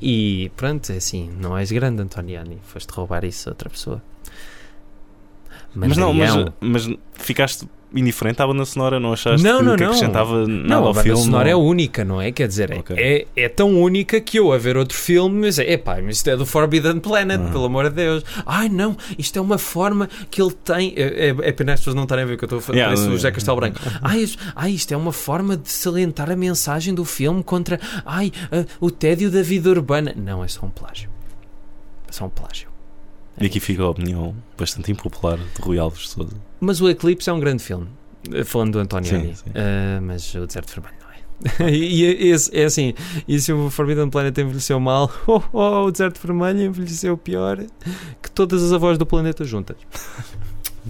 E 0.00 0.50
pronto, 0.56 0.90
é 0.92 0.96
assim, 0.96 1.30
não 1.38 1.56
és 1.56 1.70
grande, 1.70 2.00
Antoniani. 2.02 2.58
Foste 2.64 2.90
roubar 2.90 3.24
isso 3.24 3.48
a 3.48 3.52
outra 3.52 3.68
pessoa. 3.68 4.02
Mas 5.74 5.96
não, 5.96 6.14
mas, 6.14 6.30
mas 6.60 6.88
ficaste 7.14 7.68
indiferente 7.94 8.40
à 8.42 8.46
banda 8.46 8.64
sonora, 8.64 8.98
não 9.00 9.12
achaste 9.12 9.42
Não, 9.46 9.58
que, 9.58 9.64
não, 9.64 9.76
que 9.76 9.80
não. 9.82 9.88
acrescentava 9.90 10.46
nada 10.46 10.48
Não, 10.68 10.84
a 10.84 10.86
ao 10.88 10.92
banda 10.92 11.02
filme? 11.02 11.22
sonora 11.22 11.48
é 11.50 11.56
única, 11.56 12.04
não 12.04 12.20
é? 12.20 12.32
Quer 12.32 12.48
dizer, 12.48 12.70
é- 12.70 12.78
Ok. 12.78 12.96
é, 12.98 13.26
é 13.36 13.48
tão 13.48 13.80
única 13.80 14.20
que 14.20 14.38
eu 14.38 14.52
a 14.52 14.58
ver 14.58 14.76
outro 14.76 14.96
filme, 14.96 15.40
mas 15.46 15.58
é 15.58 15.76
pá, 15.76 15.98
mas 16.02 16.16
isto 16.16 16.28
é 16.30 16.36
do 16.36 16.44
Forbidden 16.44 17.00
Planet, 17.00 17.40
Ah. 17.40 17.50
pelo 17.50 17.64
amor 17.66 17.88
de 17.90 17.96
Deus. 17.96 18.24
Ai 18.46 18.68
não, 18.68 18.96
isto 19.18 19.38
é 19.38 19.40
uma 19.42 19.58
forma 19.58 20.08
que 20.30 20.40
ele 20.42 20.52
tem. 20.52 20.92
É, 20.96 21.28
é, 21.28 21.36
é 21.48 21.52
pena 21.52 21.72
as 21.74 21.80
pessoas 21.80 21.94
não 21.96 22.02
estarem 22.04 22.24
a 22.24 22.26
ver 22.26 22.34
o 22.34 22.38
que 22.38 22.44
eu 22.44 22.46
estou 22.46 22.58
a 22.58 22.62
fazer, 22.62 22.78
Yeah, 22.78 22.90
parece 22.94 23.06
o 23.06 23.10
não- 23.10 23.16
José 23.16 23.30
Castelo 23.30 23.56
Branco. 23.56 23.78
Ai, 24.02 24.24
ai, 24.56 24.70
isto 24.72 24.92
é 24.92 24.96
uma 24.96 25.12
forma 25.12 25.56
de 25.56 25.70
salientar 25.70 26.30
a 26.30 26.36
mensagem 26.36 26.94
do 26.94 27.04
filme 27.04 27.42
contra 27.42 27.78
ai, 28.04 28.32
ah, 28.50 28.64
o 28.80 28.90
tédio 28.90 29.30
da 29.30 29.42
vida 29.42 29.70
urbana. 29.70 30.12
Não, 30.16 30.42
é 30.42 30.48
só 30.48 30.66
um 30.66 30.70
plágio. 30.70 31.08
É 32.08 32.12
só 32.12 32.26
um 32.26 32.30
plágio. 32.30 32.68
E 33.40 33.46
aqui 33.46 33.58
fica 33.58 33.82
a 33.82 33.90
opinião 33.90 34.34
bastante 34.56 34.92
impopular 34.92 35.38
de 35.38 35.60
Rui 35.60 35.78
Alves 35.78 36.02
de 36.02 36.08
Souza. 36.10 36.36
Mas 36.60 36.80
o 36.80 36.88
Eclipse 36.88 37.28
é 37.28 37.32
um 37.32 37.40
grande 37.40 37.62
filme, 37.62 37.88
eh, 38.32 38.44
falando 38.44 38.72
do 38.72 38.78
Antonioni. 38.78 39.28
Sim, 39.28 39.34
sim. 39.34 39.50
Ah, 39.54 40.00
mas 40.00 40.34
o 40.34 40.46
Deserto 40.46 40.72
Vermelho 40.72 40.96
não 41.00 41.10
é. 41.10 41.70
e 41.74 42.04
e 42.04 42.30
esse, 42.30 42.56
é 42.56 42.64
assim, 42.64 42.94
e 43.26 43.40
se 43.40 43.52
o 43.52 43.70
Forbidden 43.70 44.08
Planet 44.08 44.36
envelheceu 44.38 44.78
mal, 44.78 45.12
oh, 45.26 45.42
oh, 45.52 45.86
o 45.86 45.90
Deserto 45.90 46.20
Vermelho 46.24 46.62
envelheceu 46.62 47.16
pior 47.16 47.58
que 48.22 48.30
todas 48.30 48.62
as 48.62 48.72
avós 48.72 48.96
do 48.96 49.04
planeta 49.04 49.44
juntas. 49.44 49.76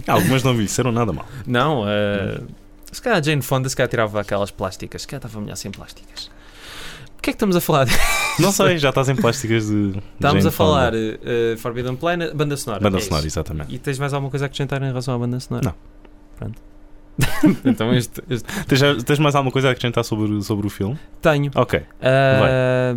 Algumas 0.07 0.43
não 0.43 0.53
envelheceram 0.53 0.91
nada 0.91 1.11
mal. 1.11 1.25
Não, 1.47 1.83
ah, 1.83 2.43
se 2.91 3.01
calhar 3.01 3.19
a 3.19 3.21
Jane 3.21 3.41
Fonda 3.41 3.67
se 3.67 3.75
calhar 3.75 3.89
tirava 3.89 4.21
aquelas 4.21 4.51
plásticas, 4.51 5.01
se 5.01 5.07
calhar 5.07 5.19
estava 5.25 5.41
melhor 5.41 5.55
sem 5.55 5.71
plásticas. 5.71 6.29
O 7.25 7.27
que 7.27 7.31
é 7.31 7.33
que 7.33 7.37
estamos 7.37 7.55
a 7.55 7.61
falar? 7.61 7.87
Não 8.37 8.51
sei, 8.51 8.77
já 8.77 8.89
estás 8.89 9.09
em 9.09 9.15
plásticas 9.15 9.65
de. 9.65 9.97
Estamos 10.13 10.43
Jane 10.43 10.47
a 10.47 10.51
falar 10.51 10.93
eh, 10.93 11.55
Forbidden 11.57 11.95
Planet, 11.95 12.31
banda 12.35 12.55
sonora. 12.55 12.83
Banda 12.83 12.97
é 12.97 12.99
isso. 12.99 13.07
sonora, 13.07 13.25
exatamente. 13.25 13.73
E 13.73 13.79
tens 13.79 13.97
mais 13.97 14.13
alguma 14.13 14.29
coisa 14.29 14.45
a 14.45 14.47
acrescentar 14.47 14.79
em 14.83 14.85
relação 14.85 15.15
à 15.15 15.17
banda 15.17 15.39
sonora? 15.39 15.65
Não. 15.65 15.73
Pronto. 16.37 16.61
então 17.65 17.91
este, 17.95 18.21
este- 18.29 18.65
Tens, 18.67 19.03
tens 19.03 19.17
mais 19.17 19.33
alguma 19.33 19.51
coisa 19.51 19.69
a 19.69 19.71
acrescentar 19.71 20.03
sobre, 20.03 20.39
sobre 20.43 20.67
o 20.67 20.69
filme? 20.69 20.99
tenho. 21.19 21.49
Ok. 21.55 21.81
Eh, 21.99 22.95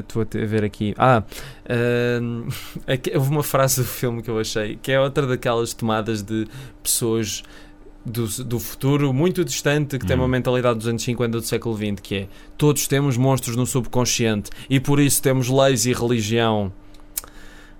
Estou 0.00 0.20
a 0.22 0.24
te- 0.26 0.42
a 0.42 0.46
ver 0.46 0.64
aqui. 0.64 0.94
Ah, 0.98 1.22
ah, 1.66 2.52
aqui- 2.92 3.12
houve 3.16 3.30
uma 3.30 3.42
frase 3.42 3.80
do 3.80 3.86
filme 3.86 4.20
que 4.22 4.28
eu 4.30 4.38
achei 4.38 4.76
que 4.76 4.92
é 4.92 5.00
outra 5.00 5.26
daquelas 5.26 5.72
tomadas 5.72 6.22
de 6.22 6.46
pessoas 6.82 7.42
do, 8.04 8.26
do 8.44 8.58
futuro 8.58 9.12
muito 9.12 9.44
distante 9.44 9.98
que 9.98 10.06
tem 10.06 10.16
Hum. 10.16 10.20
uma 10.20 10.28
mentalidade 10.28 10.78
dos 10.78 10.88
anos 10.88 11.02
50 11.02 11.40
do 11.40 11.44
século 11.46 11.76
XX 11.76 12.00
que 12.02 12.14
é 12.14 12.28
todos 12.56 12.86
temos 12.86 13.16
monstros 13.16 13.54
no 13.56 13.66
subconsciente 13.66 14.50
e 14.70 14.80
por 14.80 14.98
isso 15.00 15.22
temos 15.22 15.48
leis 15.48 15.84
e 15.86 15.92
religião. 15.92 16.72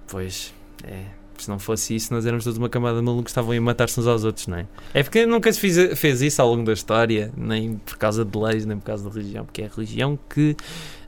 Pois, 0.07 0.53
é. 0.85 1.05
Se 1.39 1.49
não 1.49 1.59
fosse 1.61 1.95
isso, 1.95 2.13
nós 2.13 2.27
éramos 2.27 2.43
todos 2.43 2.59
uma 2.59 2.69
camada 2.69 2.99
de 2.99 3.05
malucos 3.05 3.27
que 3.27 3.31
estavam 3.31 3.57
a 3.57 3.61
matar-se 3.61 4.01
uns 4.01 4.09
aos 4.09 4.25
outros, 4.25 4.49
não 4.49 4.59
é? 4.59 4.67
É 4.93 5.05
porque 5.05 5.25
nunca 5.25 5.53
se 5.53 5.61
fiz, 5.61 5.77
fez 5.97 6.21
isso 6.21 6.43
ao 6.43 6.49
longo 6.49 6.65
da 6.65 6.73
história, 6.73 7.31
nem 7.37 7.77
por 7.77 7.97
causa 7.97 8.25
de 8.25 8.37
leis, 8.37 8.67
nem 8.67 8.77
por 8.77 8.85
causa 8.87 9.09
de 9.09 9.17
religião, 9.17 9.45
porque 9.45 9.63
é 9.63 9.67
a 9.67 9.69
religião 9.69 10.19
que 10.29 10.57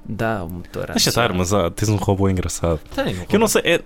dá 0.09 0.45
o 0.45 0.49
motor 0.49 0.85
à 0.85 0.95
Deixa 0.95 1.09
estar, 1.09 1.33
mas 1.33 1.53
ah, 1.53 1.69
tens 1.69 1.89
um 1.89 1.97
robô 1.97 2.29
engraçado. 2.29 2.79
Tem, 2.95 3.13
Que 3.27 3.35
eu 3.35 3.41
não 3.41 3.49
sei. 3.49 3.63
É, 3.65 3.83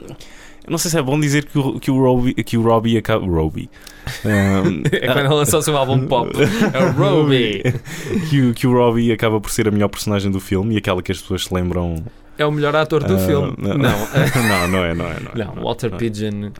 não 0.68 0.78
sei 0.78 0.90
se 0.90 0.98
é 0.98 1.02
bom 1.02 1.18
dizer 1.20 1.44
que 1.44 1.58
o, 1.58 1.78
que 1.80 1.90
o, 1.90 1.98
Robbie, 2.00 2.34
que 2.34 2.56
o 2.56 2.62
Robbie 2.62 2.96
acaba. 2.98 3.26
Robbie. 3.26 3.68
Um, 4.24 4.82
É 4.92 5.06
quando 5.06 5.18
ele 5.20 5.28
lançou 5.28 5.60
o 5.60 5.62
seu 5.62 5.76
álbum 5.76 6.06
pop. 6.06 6.30
É 6.72 6.78
o 6.84 6.92
Robbie. 6.92 7.62
que, 8.30 8.40
o- 8.42 8.54
que 8.54 8.66
o 8.66 8.72
Robbie 8.72 9.12
acaba 9.12 9.40
por 9.40 9.50
ser 9.50 9.68
a 9.68 9.70
melhor 9.70 9.88
personagem 9.88 10.30
do 10.30 10.40
filme 10.40 10.74
e 10.74 10.78
aquela 10.78 11.02
que 11.02 11.12
as 11.12 11.20
pessoas 11.20 11.44
se 11.44 11.54
lembram 11.54 11.96
É 12.36 12.44
o 12.44 12.50
melhor 12.50 12.74
ator 12.74 13.04
do 13.04 13.14
Ah, 13.14 13.18
filme. 13.18 13.54
não. 13.58 13.78
Não. 13.78 13.78
não, 14.48 14.68
não 14.68 14.84
é, 14.84 14.94
não 14.94 15.06
é. 15.06 15.20
Não, 15.20 15.30
é, 15.30 15.34
Não, 15.44 15.54
Walter 15.62 15.90
não. 15.90 15.98
Pigeon. 15.98 16.50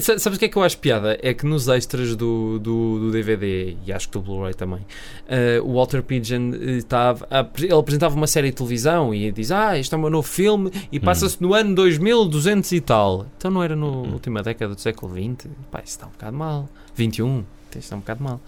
Sa- 0.00 0.18
Sabes 0.18 0.36
o 0.36 0.38
que 0.38 0.44
é 0.44 0.48
que 0.48 0.56
eu 0.56 0.62
acho 0.62 0.78
piada? 0.78 1.18
É 1.22 1.34
que 1.34 1.44
nos 1.44 1.66
extras 1.68 2.14
do, 2.14 2.58
do, 2.60 2.98
do 3.00 3.10
DVD 3.10 3.76
e 3.84 3.92
acho 3.92 4.06
que 4.08 4.12
do 4.12 4.20
Blu-ray 4.22 4.54
também, 4.54 4.80
eh, 5.28 5.60
o 5.62 5.74
Walter 5.74 6.02
Pigeon 6.02 6.52
eh, 6.54 6.76
estava. 6.76 7.26
a- 7.30 7.46
ele 7.58 7.72
apresentava 7.74 8.14
uma 8.14 8.26
série 8.28 8.50
de 8.50 8.56
televisão 8.56 9.12
e 9.12 9.32
diz: 9.32 9.50
Ah, 9.50 9.76
este 9.76 9.92
é 9.92 9.98
o 9.98 10.00
meu 10.00 10.10
novo 10.10 10.26
filme 10.28 10.70
e 10.92 11.00
passa-se 11.00 11.40
no 11.42 11.52
ano 11.54 11.74
2200 11.74 12.70
e 12.72 12.80
tal. 12.80 13.26
Então 13.36 13.50
não 13.50 13.62
era 13.62 13.74
na 13.74 13.86
última 13.86 14.42
década 14.42 14.74
do 14.74 14.80
século 14.80 15.12
XX? 15.14 15.48
Pá, 15.70 15.78
isso 15.80 15.94
está 15.96 16.06
um 16.06 16.10
bocado 16.10 16.36
mal. 16.36 16.68
21, 16.94 17.38
isto 17.70 17.78
está 17.78 17.96
um 17.96 18.00
bocado 18.00 18.22
mal. 18.22 18.40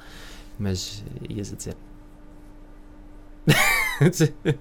Mas 0.59 1.02
eh, 1.22 1.33
ias 1.35 1.52
a 1.52 1.56
dizer. 1.56 1.76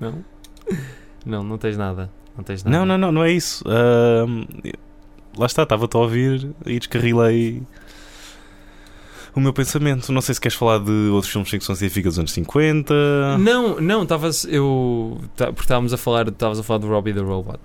não? 0.00 0.24
Não, 1.24 1.42
não 1.42 1.58
tens 1.58 1.76
nada. 1.76 2.10
Não 2.36 2.44
tens 2.44 2.64
nada. 2.64 2.76
Não, 2.76 2.86
não, 2.86 2.96
não, 2.98 3.12
não 3.12 3.24
é 3.24 3.30
isso. 3.32 3.62
Ahm, 3.66 4.44
lá 5.36 5.46
está, 5.46 5.62
estava-te 5.64 5.96
a 5.96 6.00
ouvir 6.00 6.50
e 6.66 6.78
descarrilei 6.78 7.62
o 9.34 9.40
meu 9.40 9.52
pensamento. 9.52 10.10
Não 10.12 10.20
sei 10.20 10.34
se 10.34 10.40
queres 10.40 10.56
falar 10.56 10.78
de 10.78 10.90
outros 11.12 11.30
filmes 11.30 11.48
de 11.48 11.56
ficção 11.56 11.74
científica 11.74 12.08
dos 12.08 12.18
anos 12.18 12.32
50. 12.32 13.38
Não, 13.38 13.80
não, 13.80 14.02
estavas. 14.04 14.44
Eu. 14.44 15.20
porque 15.36 15.60
estávamos 15.62 15.92
a 15.92 15.96
falar. 15.96 16.28
Estavas 16.28 16.58
a 16.58 16.62
falar 16.62 16.78
do 16.78 16.88
Robbie 16.88 17.12
the 17.12 17.20
Robot. 17.20 17.60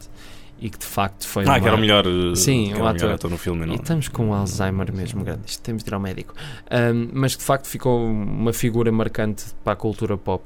E 0.59 0.69
que 0.69 0.77
de 0.79 0.85
facto 0.85 1.27
foi. 1.27 1.43
Ah, 1.45 1.49
uma- 1.51 1.59
que 1.59 1.67
era 1.67 1.75
o 1.75 1.79
melhor, 1.79 2.05
Sim, 2.35 2.73
o 2.75 2.85
ator. 2.87 3.11
ator 3.11 3.29
no 3.29 3.37
filme. 3.37 3.63
E 3.63 3.67
Não. 3.67 3.75
estamos 3.75 4.07
com 4.07 4.27
um 4.27 4.33
Alzheimer 4.33 4.93
mesmo 4.93 5.23
grande. 5.23 5.41
Isto 5.47 5.61
temos 5.63 5.83
de 5.83 5.89
ir 5.89 5.93
ao 5.93 5.99
médico. 5.99 6.33
Ahm, 6.71 7.09
mas 7.13 7.33
que 7.35 7.39
de 7.39 7.45
facto 7.45 7.67
ficou 7.67 8.05
uma 8.05 8.53
figura 8.53 8.89
marcante 8.91 9.45
para 9.63 9.73
a 9.73 9.75
cultura 9.75 10.17
pop. 10.17 10.43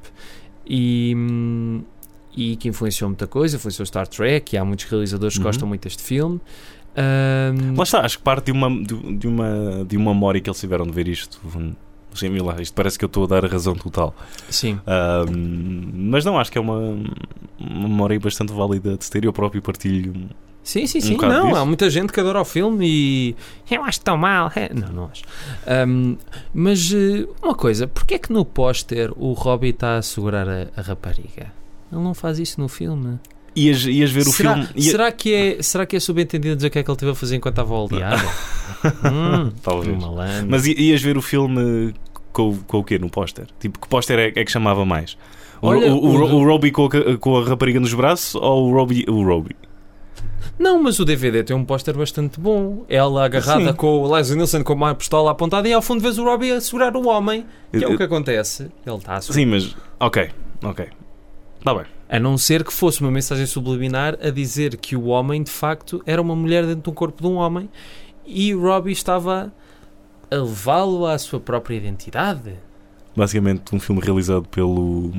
E. 0.67 1.15
E 2.35 2.55
que 2.55 2.67
influenciou 2.69 3.09
muita 3.09 3.27
coisa, 3.27 3.55
influenciou 3.57 3.85
Star 3.85 4.07
Trek, 4.07 4.55
e 4.55 4.57
há 4.57 4.63
muitos 4.63 4.85
realizadores 4.85 5.35
que 5.35 5.39
Uhum. 5.39 5.45
gostam 5.47 5.67
muito 5.67 5.83
deste 5.83 6.03
filme. 6.03 6.39
Ahm, 6.95 7.75
Lá 7.77 7.83
está, 7.83 8.01
acho 8.01 8.17
que 8.17 8.23
parte 8.23 8.45
de 8.45 8.51
uma, 8.51 8.69
de, 8.69 9.17
de 9.17 9.27
uma, 9.27 9.85
de 9.87 9.97
uma 9.97 10.13
memória 10.13 10.39
que 10.41 10.49
eles 10.49 10.59
tiveram 10.59 10.85
de 10.85 10.91
ver 10.91 11.07
isto. 11.07 11.39
Sim, 12.13 12.37
lá, 12.39 12.59
isto 12.61 12.73
parece 12.73 12.97
que 12.97 13.05
eu 13.05 13.07
estou 13.07 13.23
a 13.25 13.27
dar 13.27 13.45
a 13.45 13.47
razão 13.47 13.75
total. 13.75 14.15
sim, 14.49 14.79
Ahm, 14.87 15.91
mas 15.93 16.25
não, 16.25 16.39
acho 16.39 16.51
que 16.51 16.57
é 16.57 16.61
uma, 16.61 16.77
uma 17.59 17.87
memória 17.87 18.19
bastante 18.19 18.51
válida 18.51 18.97
de 18.97 19.09
ter. 19.09 19.23
Eu 19.25 19.33
próprio 19.33 19.61
partilho. 19.61 20.13
Sim, 20.63 20.85
sim, 20.87 20.97
um 20.99 21.01
sim. 21.01 21.13
bocado 21.13 21.33
não, 21.33 21.47
disso. 21.47 21.57
há 21.59 21.65
muita 21.65 21.89
gente 21.89 22.11
que 22.11 22.19
adora 22.19 22.41
o 22.41 22.45
filme 22.45 22.85
e 22.87 23.35
eu 23.71 23.83
acho 23.83 24.01
tão 24.01 24.17
mal. 24.17 24.51
É, 24.55 24.71
Não, 24.73 24.87
não 24.89 25.05
acho. 25.05 25.23
Ahm, 25.65 26.15
mas 26.53 26.91
eh, 26.93 27.27
uma 27.41 27.55
coisa, 27.55 27.87
porquê 27.87 28.15
é 28.15 28.19
que 28.19 28.31
no 28.33 28.43
póster 28.43 29.11
o 29.15 29.33
Robbie 29.33 29.69
está 29.69 29.97
a 29.97 30.01
segurar 30.01 30.47
a, 30.49 30.67
a 30.75 30.81
rapariga? 30.81 31.51
Ele 31.91 32.01
não 32.01 32.13
faz 32.13 32.39
isso 32.39 32.59
no 32.61 32.67
filme. 32.67 33.19
Ias, 33.55 33.83
ias 33.85 34.11
ver 34.11 34.21
o 34.27 34.31
será, 34.31 34.53
filme. 34.53 34.69
ia- 34.75 34.91
será, 34.91 35.11
que 35.11 35.33
é, 35.33 35.61
será 35.61 35.85
que 35.85 35.95
é 35.95 35.99
subentendido 35.99 36.55
dizer 36.55 36.67
o 36.67 36.71
que 36.71 36.79
é 36.79 36.83
que 36.83 36.89
ele 36.89 36.95
esteve 36.95 37.11
a 37.11 37.15
fazer 37.15 37.35
enquanto 37.35 37.53
estava 37.53 37.73
a 37.73 37.77
aldear? 37.77 38.25
hum, 39.11 39.51
Talvez. 39.63 39.97
Mas 40.47 40.65
ias 40.67 41.01
ver 41.01 41.17
o 41.17 41.21
filme 41.21 41.93
com, 42.31 42.55
com 42.67 42.77
o 42.77 42.83
quê 42.83 42.99
no 42.99 43.09
póster? 43.09 43.47
Tipo, 43.59 43.79
que 43.79 43.87
póster 43.87 44.19
é, 44.19 44.27
é 44.39 44.45
que 44.45 44.51
chamava 44.51 44.85
mais? 44.85 45.17
O, 45.61 45.67
Olha, 45.67 45.93
o, 45.93 45.97
o, 45.97 46.15
o- 46.15 46.35
o 46.35 46.45
Robbie 46.45 46.71
com 46.71 46.85
a, 46.85 47.17
com 47.17 47.37
a 47.37 47.43
rapariga 47.43 47.79
nos 47.79 47.93
braços 47.93 48.35
ou 48.35 48.69
o 48.69 48.73
Robbie? 48.73 49.03
O 49.09 49.23
Robbie? 49.23 49.55
Não, 50.57 50.81
mas 50.81 50.99
o 50.99 51.05
DVD 51.05 51.43
tem 51.43 51.55
um 51.55 51.63
póster 51.65 51.95
bastante 51.97 52.39
bom. 52.39 52.85
Ela 52.89 53.25
agarrada 53.25 53.67
Sim. 53.71 53.73
com 53.73 54.03
o 54.03 54.13
Leslie 54.13 54.35
Nielsen 54.37 54.61
com 54.61 54.73
uma 54.73 54.93
pistola 54.93 55.31
apontada 55.31 55.67
e 55.67 55.73
ao 55.73 55.81
fundo 55.81 56.01
vês 56.01 56.17
o 56.17 56.23
Robbie 56.23 56.51
a 56.51 56.61
segurar 56.61 56.95
o 56.95 57.07
homem. 57.07 57.45
Que 57.71 57.83
é 57.83 57.87
o 57.87 57.95
que 57.97 58.03
acontece. 58.03 58.69
Ele 58.85 58.95
está 58.97 59.15
a 59.15 59.21
segurar. 59.21 59.39
Sim, 59.39 59.45
mas. 59.45 59.75
Ok, 59.99 60.29
ok. 60.63 60.87
Está 61.59 61.73
bem. 61.73 61.83
A 62.07 62.19
não 62.19 62.37
ser 62.37 62.63
que 62.63 62.73
fosse 62.73 63.01
uma 63.01 63.11
mensagem 63.11 63.45
subliminar 63.45 64.17
a 64.21 64.29
dizer 64.31 64.77
que 64.77 64.95
o 64.95 65.05
homem, 65.05 65.43
de 65.43 65.51
facto, 65.51 66.01
era 66.05 66.21
uma 66.21 66.35
mulher 66.35 66.65
dentro 66.65 66.81
de 66.83 66.89
um 66.89 66.93
corpo 66.93 67.21
de 67.21 67.27
um 67.27 67.35
homem 67.35 67.69
e 68.25 68.53
o 68.55 68.61
Robbie 68.61 68.91
estava 68.91 69.53
a 70.31 70.35
levá-lo 70.35 71.05
à 71.05 71.17
sua 71.19 71.39
própria 71.39 71.75
identidade. 71.75 72.53
Basicamente, 73.15 73.75
um 73.75 73.79
filme 73.79 74.01
realizado 74.01 74.47
pelo. 74.49 75.11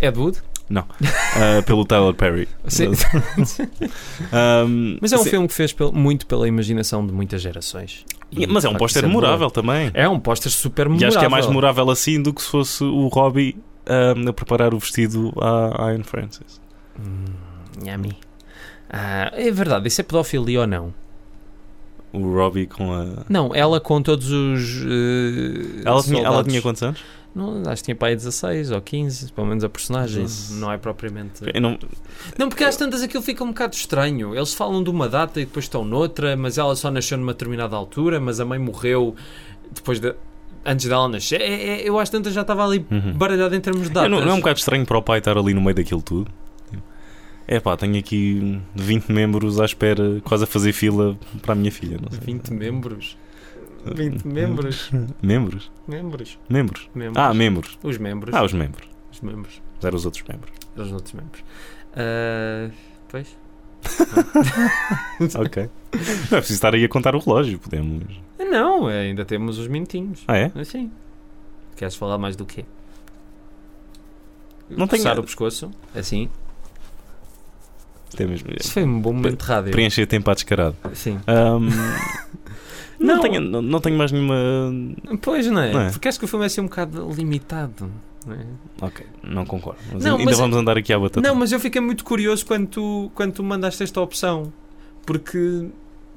Ed 0.00 0.18
Wood? 0.18 0.38
ah, 0.74 1.62
pelo 1.66 1.84
Tyler 1.84 2.12
Perry. 2.14 2.46
Sim. 2.68 2.90
Ahm, 4.32 4.98
Mas 5.00 5.12
é 5.12 5.16
um 5.18 5.22
sim. 5.24 5.30
filme 5.30 5.48
que 5.48 5.54
fez 5.54 5.72
pel- 5.72 5.92
muito 5.92 6.26
pela 6.26 6.46
imaginação 6.46 7.06
de 7.06 7.12
muitas 7.12 7.40
gerações. 7.40 8.04
E, 8.30 8.46
Mas 8.46 8.64
é 8.64 8.68
um 8.68 8.74
póster 8.74 9.04
é 9.04 9.06
memorável 9.06 9.50
também. 9.50 9.90
É 9.94 10.08
um 10.08 10.20
póster 10.20 10.52
super 10.52 10.86
E 10.86 10.90
memorável. 10.90 11.08
acho 11.08 11.18
que 11.18 11.24
é 11.24 11.28
mais 11.28 11.46
memorável 11.46 11.90
assim 11.90 12.20
do 12.20 12.32
que 12.34 12.42
se 12.42 12.48
fosse 12.48 12.84
o 12.84 13.08
Robbie 13.08 13.56
ahm, 13.88 14.28
a 14.28 14.32
preparar 14.32 14.74
o 14.74 14.78
vestido 14.78 15.32
à 15.40 15.84
à 15.84 15.90
Anne 15.90 16.04
Francis. 16.04 16.60
Hum, 16.98 17.24
yummy. 17.84 18.16
Ah, 18.90 19.30
é 19.34 19.50
verdade, 19.50 19.88
isso 19.88 20.00
é 20.00 20.04
pedofilia 20.04 20.60
ou 20.60 20.66
não? 20.66 20.94
O 22.12 22.20
Robbie 22.32 22.66
com 22.66 22.92
a. 22.94 23.24
Não, 23.28 23.54
ela 23.54 23.80
com 23.80 24.00
todos 24.00 24.30
os. 24.30 24.82
eh, 24.84 25.82
Ela 25.84 26.02
tinha, 26.02 26.22
ela 26.24 26.42
tinha 26.42 26.62
quantos 26.62 26.82
anos? 26.82 27.00
Não, 27.34 27.62
acho 27.70 27.82
que 27.82 27.84
tinha 27.84 27.94
pai 27.94 28.16
16 28.16 28.70
ou 28.70 28.80
15, 28.80 29.30
pelo 29.32 29.46
menos 29.46 29.62
a 29.62 29.68
personagem. 29.68 30.22
Nossa. 30.22 30.54
Não 30.54 30.72
é 30.72 30.78
propriamente. 30.78 31.42
Eu 31.54 31.60
não, 31.60 31.78
Não, 32.38 32.48
porque 32.48 32.64
às 32.64 32.76
tantas 32.76 33.02
aquilo 33.02 33.22
fica 33.22 33.44
um 33.44 33.48
bocado 33.48 33.74
estranho. 33.76 34.34
Eles 34.34 34.54
falam 34.54 34.82
de 34.82 34.88
uma 34.88 35.06
data 35.08 35.38
e 35.38 35.44
depois 35.44 35.66
estão 35.66 35.84
noutra, 35.84 36.34
mas 36.34 36.56
ela 36.56 36.74
só 36.74 36.90
nasceu 36.90 37.18
numa 37.18 37.32
determinada 37.34 37.76
altura, 37.76 38.18
mas 38.18 38.40
a 38.40 38.44
mãe 38.46 38.58
morreu 38.58 39.14
depois 39.70 40.00
de. 40.00 40.14
Antes 40.70 40.86
dela 40.86 41.08
nascer, 41.08 41.40
É, 41.40 41.46
é, 41.80 41.88
eu 41.88 41.98
às 41.98 42.10
tantas 42.10 42.32
já 42.34 42.42
estava 42.42 42.64
ali 42.64 42.84
Uhum. 42.90 43.12
baralhado 43.14 43.54
em 43.54 43.60
termos 43.60 43.84
de 43.88 43.94
datas. 43.94 44.10
não, 44.10 44.20
não 44.20 44.30
é 44.30 44.34
um 44.34 44.38
bocado 44.38 44.58
estranho 44.58 44.84
para 44.84 44.98
o 44.98 45.02
pai 45.02 45.18
estar 45.18 45.36
ali 45.38 45.54
no 45.54 45.60
meio 45.62 45.74
daquilo 45.74 46.02
tudo? 46.02 46.30
É 47.50 47.58
pá, 47.58 47.74
tenho 47.78 47.98
aqui 47.98 48.60
20 48.74 49.08
membros 49.10 49.58
à 49.58 49.64
espera, 49.64 50.20
quase 50.22 50.44
a 50.44 50.46
fazer 50.46 50.72
fila 50.74 51.18
para 51.40 51.52
a 51.52 51.54
minha 51.54 51.72
filha. 51.72 51.96
Não 51.98 52.10
sei. 52.10 52.20
20 52.20 52.50
membros. 52.52 53.16
20 53.86 54.24
membros. 54.28 54.90
Membros? 55.22 55.70
Membros. 55.86 56.40
Membros? 56.46 56.88
Ah, 57.16 57.32
membros. 57.32 57.78
Os 57.82 57.96
membros. 57.96 58.34
Ah, 58.34 58.44
os 58.44 58.52
membros. 58.52 58.86
Os 59.10 59.20
membros. 59.22 59.62
Eram 59.82 59.96
os 59.96 60.04
outros 60.04 60.22
membros. 60.28 60.52
Os 60.76 60.92
outros 60.92 61.14
membros. 61.14 61.42
Ah, 61.96 62.70
pois. 63.08 63.34
Ok. 65.38 65.70
Não 66.30 66.38
é 66.38 66.40
preciso 66.40 66.52
estar 66.54 66.74
aí 66.74 66.84
a 66.84 66.88
contar 66.88 67.14
o 67.14 67.18
relógio, 67.18 67.58
podemos. 67.58 68.02
Não, 68.38 68.86
ainda 68.86 69.24
temos 69.24 69.58
os 69.58 69.66
minutinhos. 69.68 70.22
Ah, 70.26 70.36
é? 70.36 70.52
Assim. 70.54 70.90
Queres 71.76 71.94
falar 71.96 72.18
mais 72.18 72.36
do 72.36 72.44
quê? 72.46 72.64
Não 74.70 74.86
tenho- 74.86 75.02
Coçar 75.02 75.18
o 75.18 75.22
pescoço, 75.22 75.70
assim. 75.94 76.28
Temos. 78.16 78.42
Isso 78.58 78.72
foi 78.72 78.84
um 78.84 79.00
bom 79.00 79.12
momento 79.12 79.38
de 79.40 79.44
rádio. 79.44 79.70
Preencher 79.70 80.06
tempo 80.06 80.30
à 80.30 80.34
descarado. 80.34 80.76
Sim. 80.94 81.18
Ahm, 81.26 81.68
não, 82.98 83.16
Não. 83.16 83.20
tenho, 83.22 83.40
não, 83.40 83.62
não 83.62 83.80
tenho 83.80 83.96
mais 83.98 84.10
nenhuma. 84.12 84.34
Pois 85.22 85.46
não 85.46 85.60
é? 85.60 85.72
Não 85.72 85.80
é? 85.82 85.90
Porque 85.90 86.08
acho 86.08 86.18
que 86.18 86.24
o 86.24 86.28
filme 86.28 86.44
é 86.44 86.46
assim 86.46 86.60
um 86.60 86.64
bocado 86.64 87.08
limitado. 87.10 87.90
Não, 88.26 88.34
é? 88.34 88.44
Ok, 88.82 89.06
não 89.22 89.44
concordo. 89.46 89.78
Mas 89.92 90.04
ainda 90.04 90.24
mas- 90.24 90.38
vamos 90.38 90.56
andar 90.56 90.76
aqui 90.76 90.92
à 90.92 90.98
batata. 90.98 91.26
não, 91.26 91.34
mas 91.34 91.52
eu 91.52 91.60
fiquei 91.60 91.80
muito 91.80 92.04
curioso 92.04 92.44
quando 92.46 92.66
tu, 92.66 93.10
quando 93.14 93.32
tu 93.32 93.42
mandaste 93.42 93.82
esta 93.82 94.00
opção. 94.00 94.52
Porque, 95.06 95.68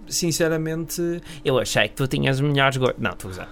sinceramente, 0.07 1.21
eu 1.43 1.57
achei 1.59 1.87
que 1.87 1.95
tu 1.95 2.07
tinhas 2.07 2.37
os 2.39 2.41
melhores 2.41 2.77
gostos. 2.77 3.01
Não, 3.01 3.11
estou 3.11 3.29
a 3.29 3.31
usar. 3.31 3.49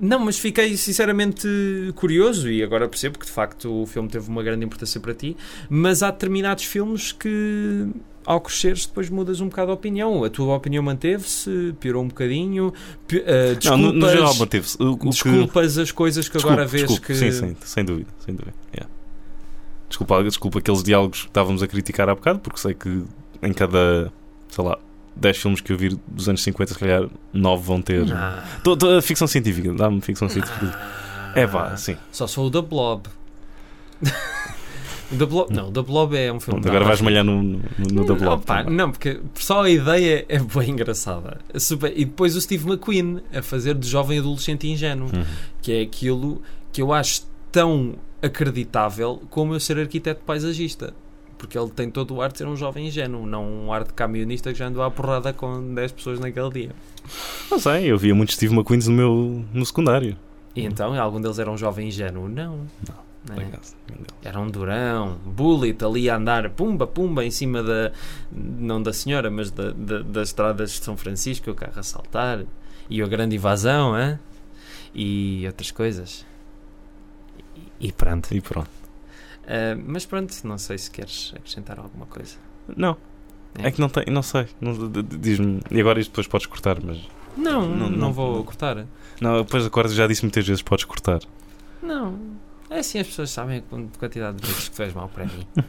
não, 0.00 0.18
mas 0.20 0.38
fiquei 0.38 0.76
sinceramente 0.76 1.48
curioso 1.94 2.50
e 2.50 2.62
agora 2.62 2.88
percebo 2.88 3.18
que 3.18 3.26
de 3.26 3.32
facto 3.32 3.82
o 3.82 3.86
filme 3.86 4.08
teve 4.08 4.28
uma 4.28 4.42
grande 4.42 4.64
importância 4.64 5.00
para 5.00 5.14
ti. 5.14 5.36
Mas 5.68 6.02
há 6.02 6.10
determinados 6.10 6.64
filmes 6.64 7.12
que. 7.12 7.88
Ao 8.26 8.42
cresceres, 8.42 8.84
depois 8.84 9.08
mudas 9.08 9.40
um 9.40 9.48
bocado 9.48 9.70
a 9.70 9.74
opinião. 9.74 10.22
A 10.22 10.28
tua 10.28 10.54
opinião 10.54 10.82
manteve-se, 10.82 11.74
piorou 11.80 12.02
um 12.04 12.08
bocadinho. 12.08 12.74
pi- 13.06 13.24
ah, 13.26 13.30
Não, 13.30 13.54
desculpas, 13.54 13.80
no, 13.80 13.92
no 13.94 14.08
geral 14.10 14.34
manteve-se. 14.34 14.82
O- 14.82 14.90
o 14.92 14.98
que- 14.98 15.08
desculpas 15.08 15.78
as 15.78 15.90
coisas 15.90 16.28
que 16.28 16.34
Desculpe, 16.34 16.52
agora 16.52 16.68
vês 16.68 16.82
desculpe. 16.82 17.06
que. 17.06 17.14
Sim, 17.14 17.32
sim, 17.32 17.56
sem 17.64 17.84
dúvida, 17.86 18.10
sem 18.26 18.34
dúvida. 18.34 18.54
yeah. 18.74 18.92
Desculpa, 19.88 20.22
desculpa 20.22 20.58
aqueles 20.58 20.82
diálogos 20.82 21.22
que 21.22 21.28
estávamos 21.28 21.62
a 21.62 21.66
criticar 21.66 22.06
há 22.10 22.14
bocado, 22.14 22.40
porque 22.40 22.60
sei 22.60 22.74
que 22.74 23.02
em 23.42 23.52
cada, 23.54 24.12
sei 24.50 24.62
lá, 24.62 24.76
10 25.18 25.36
filmes 25.38 25.60
que 25.60 25.72
eu 25.72 25.76
vi 25.78 25.98
dos 26.06 26.28
anos 26.28 26.42
50, 26.42 26.72
se 26.74 26.78
calhar 26.78 27.08
9 27.32 27.62
vão 27.64 27.82
ter. 27.82 28.10
Ah. 28.12 28.42
Tô- 28.62 28.76
tô- 28.76 29.00
ficção 29.02 29.26
científica, 29.26 29.72
dá-me 29.74 30.00
ficção 30.00 30.28
científica. 30.28 30.78
É 31.34 31.46
vá, 31.46 31.76
sim. 31.76 31.96
Só 32.10 32.26
sou 32.26 32.46
o 32.46 32.50
da 32.50 32.62
Blob. 32.62 33.02
The 35.16 35.24
Blob. 35.26 35.50
Não, 35.54 35.72
The 35.72 35.82
Blob 35.82 36.16
é 36.16 36.32
um 36.32 36.38
filme. 36.40 36.60
Agora 36.66 36.84
vais 36.84 37.00
malhar 37.00 37.24
no, 37.24 37.42
no, 37.42 37.58
no 37.78 38.04
Não, 38.06 38.16
Blob. 38.16 38.44
também. 38.44 38.74
não, 38.74 38.90
porque 38.90 39.20
só 39.34 39.62
a 39.64 39.70
ideia 39.70 40.24
é 40.28 40.38
bem 40.38 40.70
engraçada. 40.70 41.38
É 41.52 41.58
super- 41.58 41.92
E 41.96 42.04
depois 42.04 42.36
o 42.36 42.40
Steve 42.40 42.66
McQueen 42.68 43.20
a 43.34 43.42
fazer 43.42 43.74
de 43.74 43.88
jovem 43.88 44.18
adolescente 44.18 44.68
ingênuo, 44.68 45.08
Uhum. 45.14 45.24
que 45.62 45.72
é 45.72 45.80
aquilo 45.82 46.42
que 46.72 46.82
eu 46.82 46.92
acho 46.92 47.22
tão 47.50 47.94
acreditável 48.22 49.22
como 49.30 49.54
eu 49.54 49.60
ser 49.60 49.78
arquiteto 49.78 50.22
paisagista. 50.24 50.92
Porque 51.38 51.56
ele 51.56 51.70
tem 51.70 51.88
todo 51.90 52.14
o 52.16 52.20
ar 52.20 52.32
de 52.32 52.38
ser 52.38 52.46
um 52.48 52.56
jovem 52.56 52.88
ingênuo, 52.88 53.24
não 53.24 53.44
um 53.66 53.72
ar 53.72 53.84
de 53.84 53.92
camionista 53.94 54.52
que 54.52 54.58
já 54.58 54.66
andou 54.66 54.82
à 54.82 54.90
porrada 54.90 55.32
com 55.32 55.72
10 55.74 55.92
pessoas 55.92 56.18
naquele 56.20 56.50
dia. 56.50 56.70
Não 57.50 57.58
sei, 57.60 57.86
eu 57.86 57.96
via 57.96 58.14
muitos 58.14 58.34
Steve 58.34 58.52
McQueens 58.54 58.88
no 58.88 58.94
meu 58.94 59.44
no 59.54 59.64
secundário. 59.64 60.16
E 60.56 60.64
então, 60.64 61.00
algum 61.00 61.20
deles 61.20 61.38
era 61.38 61.48
um 61.50 61.56
jovem 61.56 61.88
ingênuo? 61.88 62.28
Não. 62.28 62.66
Por 63.24 63.42
É. 63.42 63.48
era 64.24 64.40
um 64.40 64.48
durão, 64.48 65.18
bullet 65.24 65.84
ali 65.84 66.08
a 66.08 66.16
andar, 66.16 66.48
pumba, 66.50 66.86
pumba, 66.86 67.24
em 67.24 67.30
cima 67.30 67.62
da, 67.62 67.92
não 68.32 68.82
da 68.82 68.92
senhora, 68.92 69.30
mas 69.30 69.50
da, 69.50 69.70
da- 69.72 70.00
das 70.00 70.28
estradas 70.28 70.70
de 70.72 70.84
São 70.84 70.96
Francisco, 70.96 71.50
o 71.50 71.54
carro 71.54 71.72
a 71.76 71.82
saltar, 71.82 72.44
e 72.88 73.02
a 73.02 73.06
grande 73.06 73.36
invasão, 73.36 73.98
hein? 74.00 74.18
e 74.94 75.44
outras 75.46 75.70
coisas. 75.70 76.24
E, 77.80 77.88
e 77.88 77.92
pronto. 77.92 78.34
E 78.34 78.40
pronto. 78.40 78.70
Ah, 79.48 79.76
mas 79.86 80.04
pronto, 80.06 80.32
não 80.44 80.58
sei 80.58 80.76
se 80.78 80.90
queres 80.90 81.32
acrescentar 81.36 81.78
alguma 81.80 82.06
coisa. 82.06 82.36
Não. 82.76 82.96
É 83.58 83.70
que 83.70 83.80
não 83.80 83.88
tem, 83.88 84.04
não 84.12 84.22
sei. 84.22 84.46
Diz-me. 85.18 85.60
E 85.70 85.80
agora 85.80 85.98
isto 86.00 86.10
depois 86.10 86.26
podes 86.28 86.46
cortar, 86.46 86.78
mas. 86.82 86.98
Não, 87.36 87.66
Não, 87.68 87.76
não, 87.76 87.90
não- 87.90 88.12
vou 88.12 88.36
não. 88.36 88.42
cortar. 88.44 88.86
Não, 89.20 89.42
depois 89.42 89.64
agora 89.66 89.88
já 89.88 90.06
disse 90.06 90.22
muitas 90.22 90.46
vezes 90.46 90.62
podes 90.62 90.84
cortar. 90.84 91.20
Não, 91.82 92.18
é 92.70 92.80
assim 92.80 92.98
as 92.98 93.06
pessoas 93.06 93.30
sabem 93.30 93.58
a 93.58 93.62
quan- 93.62 93.86
quantidade 93.98 94.36
de 94.40 94.46
vezes 94.46 94.68
que 94.68 94.76
tu 94.76 94.82
és 94.82 94.92
mau 94.92 95.08
para 95.08 95.24
mim. 95.24 95.46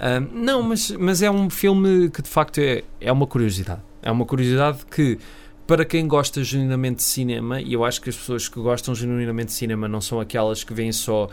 Ah, 0.00 0.18
não, 0.18 0.62
mas, 0.62 0.90
mas 0.92 1.22
é 1.22 1.30
um 1.30 1.48
filme 1.50 2.08
que 2.10 2.22
de 2.22 2.28
facto 2.28 2.58
é, 2.58 2.82
é 2.98 3.12
uma 3.12 3.26
curiosidade. 3.26 3.82
É 4.00 4.10
uma 4.10 4.24
curiosidade 4.24 4.84
que, 4.86 5.18
para 5.66 5.84
quem 5.84 6.08
gosta 6.08 6.42
genuinamente 6.42 6.96
de 6.96 7.02
cinema, 7.02 7.60
e 7.60 7.74
eu 7.74 7.84
acho 7.84 8.00
que 8.00 8.08
as 8.08 8.16
pessoas 8.16 8.48
que 8.48 8.58
gostam 8.58 8.94
genuinamente 8.94 9.48
de 9.48 9.52
cinema 9.52 9.86
não 9.86 10.00
são 10.00 10.18
aquelas 10.18 10.64
que 10.64 10.72
veem 10.72 10.90
só 10.92 11.28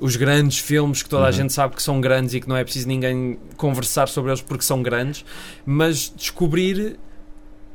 os 0.00 0.16
grandes 0.16 0.58
filmes 0.58 1.02
que 1.02 1.08
toda 1.08 1.24
a 1.24 1.26
Uhum. 1.26 1.32
gente 1.32 1.52
sabe 1.52 1.74
que 1.76 1.82
são 1.82 2.00
grandes 2.00 2.34
e 2.34 2.40
que 2.40 2.48
não 2.48 2.56
é 2.56 2.64
preciso 2.64 2.86
ninguém 2.88 3.38
conversar 3.56 4.08
sobre 4.08 4.30
eles 4.30 4.40
porque 4.40 4.64
são 4.64 4.82
grandes, 4.82 5.24
mas 5.66 6.12
descobrir 6.16 6.98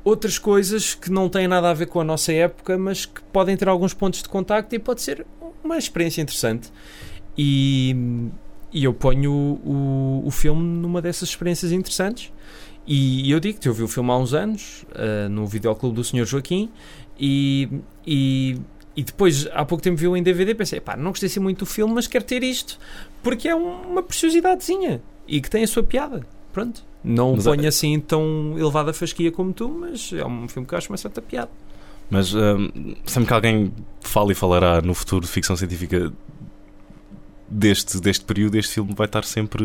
outras 0.04 0.38
coisas 0.38 0.94
que 0.94 1.10
não 1.12 1.30
têm 1.30 1.48
nada 1.48 1.70
a 1.70 1.74
ver 1.74 1.86
com 1.88 2.00
a 2.00 2.04
nossa 2.04 2.32
época, 2.34 2.78
mas 2.78 3.06
que 3.06 3.22
podem 3.32 3.56
ter 3.56 3.68
alguns 3.70 3.94
pontos 3.94 4.22
de 4.22 4.30
contacto 4.30 4.74
e 4.76 4.80
pode 4.80 5.02
ser 5.02 5.26
uma 5.64 5.78
experiência 5.78 6.22
interessante. 6.22 6.72
E, 7.38 7.96
e 8.72 8.84
eu 8.84 8.94
ponho 8.94 9.32
o, 9.32 10.22
o, 10.24 10.28
o 10.28 10.32
filme 10.32 10.62
numa 10.62 11.02
dessas 11.02 11.30
experiências 11.30 11.72
interessantes. 11.72 12.32
E 12.86 13.32
eu 13.32 13.40
digo-te, 13.40 13.68
eu 13.68 13.74
vi 13.74 13.82
o 13.84 13.88
filme 13.88 14.12
há 14.12 14.18
uns 14.18 14.34
anos, 14.34 14.86
ah, 14.94 15.30
no 15.30 15.48
videoclube 15.48 15.96
do 15.96 16.04
Sr. 16.04 16.26
Joaquim, 16.26 16.70
e, 17.18 17.70
e, 18.06 18.58
e 18.96 19.04
depois, 19.04 19.48
há 19.54 19.66
pouco 19.66 19.82
tempo, 19.84 19.98
viu 19.98 20.16
em 20.16 20.22
DVD 20.24 20.52
e 20.52 20.56
pensei, 20.56 20.80
pá, 20.80 20.96
não 20.96 21.12
gostei 21.12 21.28
assim 21.28 21.40
muito 21.40 21.60
do 21.60 21.66
filme, 21.66 21.94
mas 21.94 22.06
quero 22.08 22.24
ter 22.26 22.44
isto, 22.44 22.80
porque 23.24 23.48
é 23.48 23.56
um- 23.56 23.82
uma 23.92 24.04
preciosidadezinha 24.04 25.02
e 25.28 25.42
que 25.42 25.50
tem 25.50 25.64
a 25.64 25.68
sua 25.68 25.82
piada. 25.84 26.26
Pronto. 26.52 26.84
Não 27.04 27.36
Mas, 27.36 27.44
ponho 27.46 27.64
eh, 27.66 27.68
assim 27.68 28.00
tão 28.00 28.56
elevada 28.58 28.94
fasquia 28.94 29.32
como 29.32 29.52
tu, 29.52 29.68
mas 29.68 30.14
é 30.14 30.26
um 30.26 30.48
filme 30.48 30.68
que 30.68 30.74
eu 30.74 30.78
acho 30.78 30.90
uma 30.92 30.98
certa 30.98 31.22
piada. 31.22 31.50
Mas 32.10 32.34
hum, 32.36 32.70
sempre 33.06 33.28
que 33.28 33.34
alguém 33.34 33.74
fala 34.02 34.32
e 34.32 34.36
falará 34.36 34.82
no 34.82 34.94
futuro 34.94 35.26
de 35.26 35.32
ficção 35.32 35.56
científica 35.56 36.14
deste, 37.50 38.00
deste 38.00 38.24
período, 38.26 38.56
este 38.58 38.74
filme 38.76 38.94
vai 38.96 39.06
estar 39.06 39.24
sempre 39.24 39.64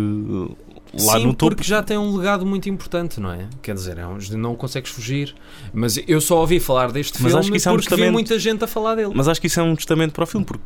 lá 0.94 1.18
Sim, 1.18 1.26
no 1.26 1.34
topo. 1.34 1.54
porque 1.56 1.68
já 1.68 1.82
tem 1.82 1.96
um 1.98 2.16
legado 2.16 2.44
muito 2.46 2.68
importante, 2.68 3.20
não 3.20 3.32
é? 3.32 3.46
Quer 3.62 3.74
dizer, 3.74 3.98
é 3.98 4.36
não 4.36 4.54
consegues 4.54 4.90
fugir. 4.90 5.34
Mas 5.72 5.98
eu 6.06 6.20
só 6.20 6.40
ouvi 6.40 6.58
falar 6.60 6.90
deste 6.92 7.14
Mas 7.22 7.32
filme 7.32 7.38
acho 7.40 7.50
que 7.50 7.56
isso 7.58 7.68
é 7.68 7.72
um 7.72 7.76
porque 7.76 7.94
vi 7.96 8.10
muita 8.10 8.38
gente 8.38 8.64
a 8.64 8.66
falar 8.66 8.94
dele. 8.94 9.12
Mas 9.14 9.28
acho 9.28 9.40
que 9.40 9.46
isso 9.46 9.60
é 9.60 9.62
um 9.62 9.74
testamento 9.76 10.12
para 10.12 10.24
o 10.24 10.26
filme, 10.26 10.46
porque 10.46 10.64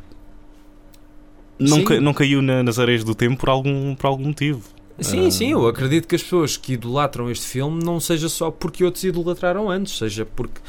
não, 1.59 1.85
ca- 1.85 2.01
não 2.01 2.12
caiu 2.14 2.43
na- 2.43 2.62
nas 2.62 2.79
areias 2.79 3.05
do 3.05 3.14
tempo 3.14 3.37
por 3.39 3.49
algum, 3.49 3.95
por 3.95 4.07
algum 4.07 4.25
motivo. 4.27 4.62
Sim, 5.01 5.27
Ah. 5.27 5.31
sim, 5.31 5.53
eu 5.53 5.66
acredito 5.66 6.07
que 6.07 6.14
as 6.14 6.23
pessoas 6.23 6.57
que 6.57 6.75
idolatram 6.75 7.31
este 7.31 7.47
filme 7.47 7.83
não 7.83 7.99
seja 7.99 8.29
só 8.29 8.51
porque 8.51 8.85
outros 8.85 9.03
idolatraram 9.05 9.70
antes, 9.70 9.97
seja 9.97 10.25
porque 10.27 10.61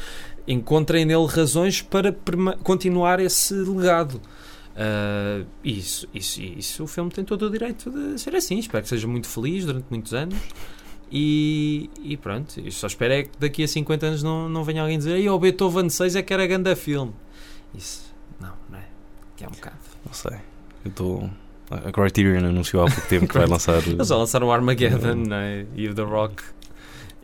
encontrem 0.46 1.04
nele 1.04 1.26
razões 1.26 1.80
para 1.82 2.12
continuar 2.62 3.20
esse 3.20 3.54
legado. 3.54 4.20
Ah, 4.76 5.44
isso, 5.62 6.08
isso, 6.12 6.42
isso, 6.42 6.84
o 6.84 6.86
filme 6.86 7.10
tem 7.10 7.24
todo 7.24 7.46
o 7.46 7.50
direito 7.50 7.90
de 7.90 8.20
ser 8.20 8.34
assim. 8.34 8.58
Espero 8.58 8.82
que 8.82 8.88
seja 8.88 9.06
muito 9.06 9.28
feliz 9.28 9.64
durante 9.64 9.86
muitos 9.90 10.12
anos. 10.12 10.36
E, 11.12 11.90
e 12.02 12.16
pronto, 12.16 12.58
eu 12.58 12.72
só 12.72 12.88
espero 12.88 13.14
é 13.14 13.22
que 13.24 13.30
daqui 13.38 13.62
a 13.62 13.68
50 13.68 14.06
anos 14.06 14.22
não, 14.22 14.48
não 14.48 14.64
venha 14.64 14.82
alguém 14.82 14.98
dizer 14.98 15.16
Ei, 15.16 15.28
o 15.28 15.38
Beethoven 15.38 15.88
6 15.88 16.16
é 16.16 16.22
que 16.22 16.32
era 16.32 16.46
grande 16.46 16.74
filme. 16.74 17.12
Isso, 17.74 18.12
não, 18.40 18.52
não 18.68 18.78
é? 18.78 18.84
Que 19.36 19.44
é 19.44 19.48
um 19.48 19.50
bocado. 19.50 19.76
Não 20.04 20.12
sei. 20.12 20.38
Eu 20.84 20.88
estou. 20.88 21.30
A 21.70 21.92
Criterion 21.92 22.46
anunciou 22.46 22.84
há 22.84 22.90
pouco 22.90 23.08
tempo 23.08 23.28
que 23.28 23.34
vai 23.38 23.46
lançar. 23.48 23.76
Eles 23.86 24.08
já 24.08 24.16
lançaram 24.16 24.48
o 24.48 24.52
Armageddon 24.52 25.14
né? 25.14 25.66
e 25.74 25.88
o 25.88 25.94
The 25.94 26.02
Rock. 26.02 26.42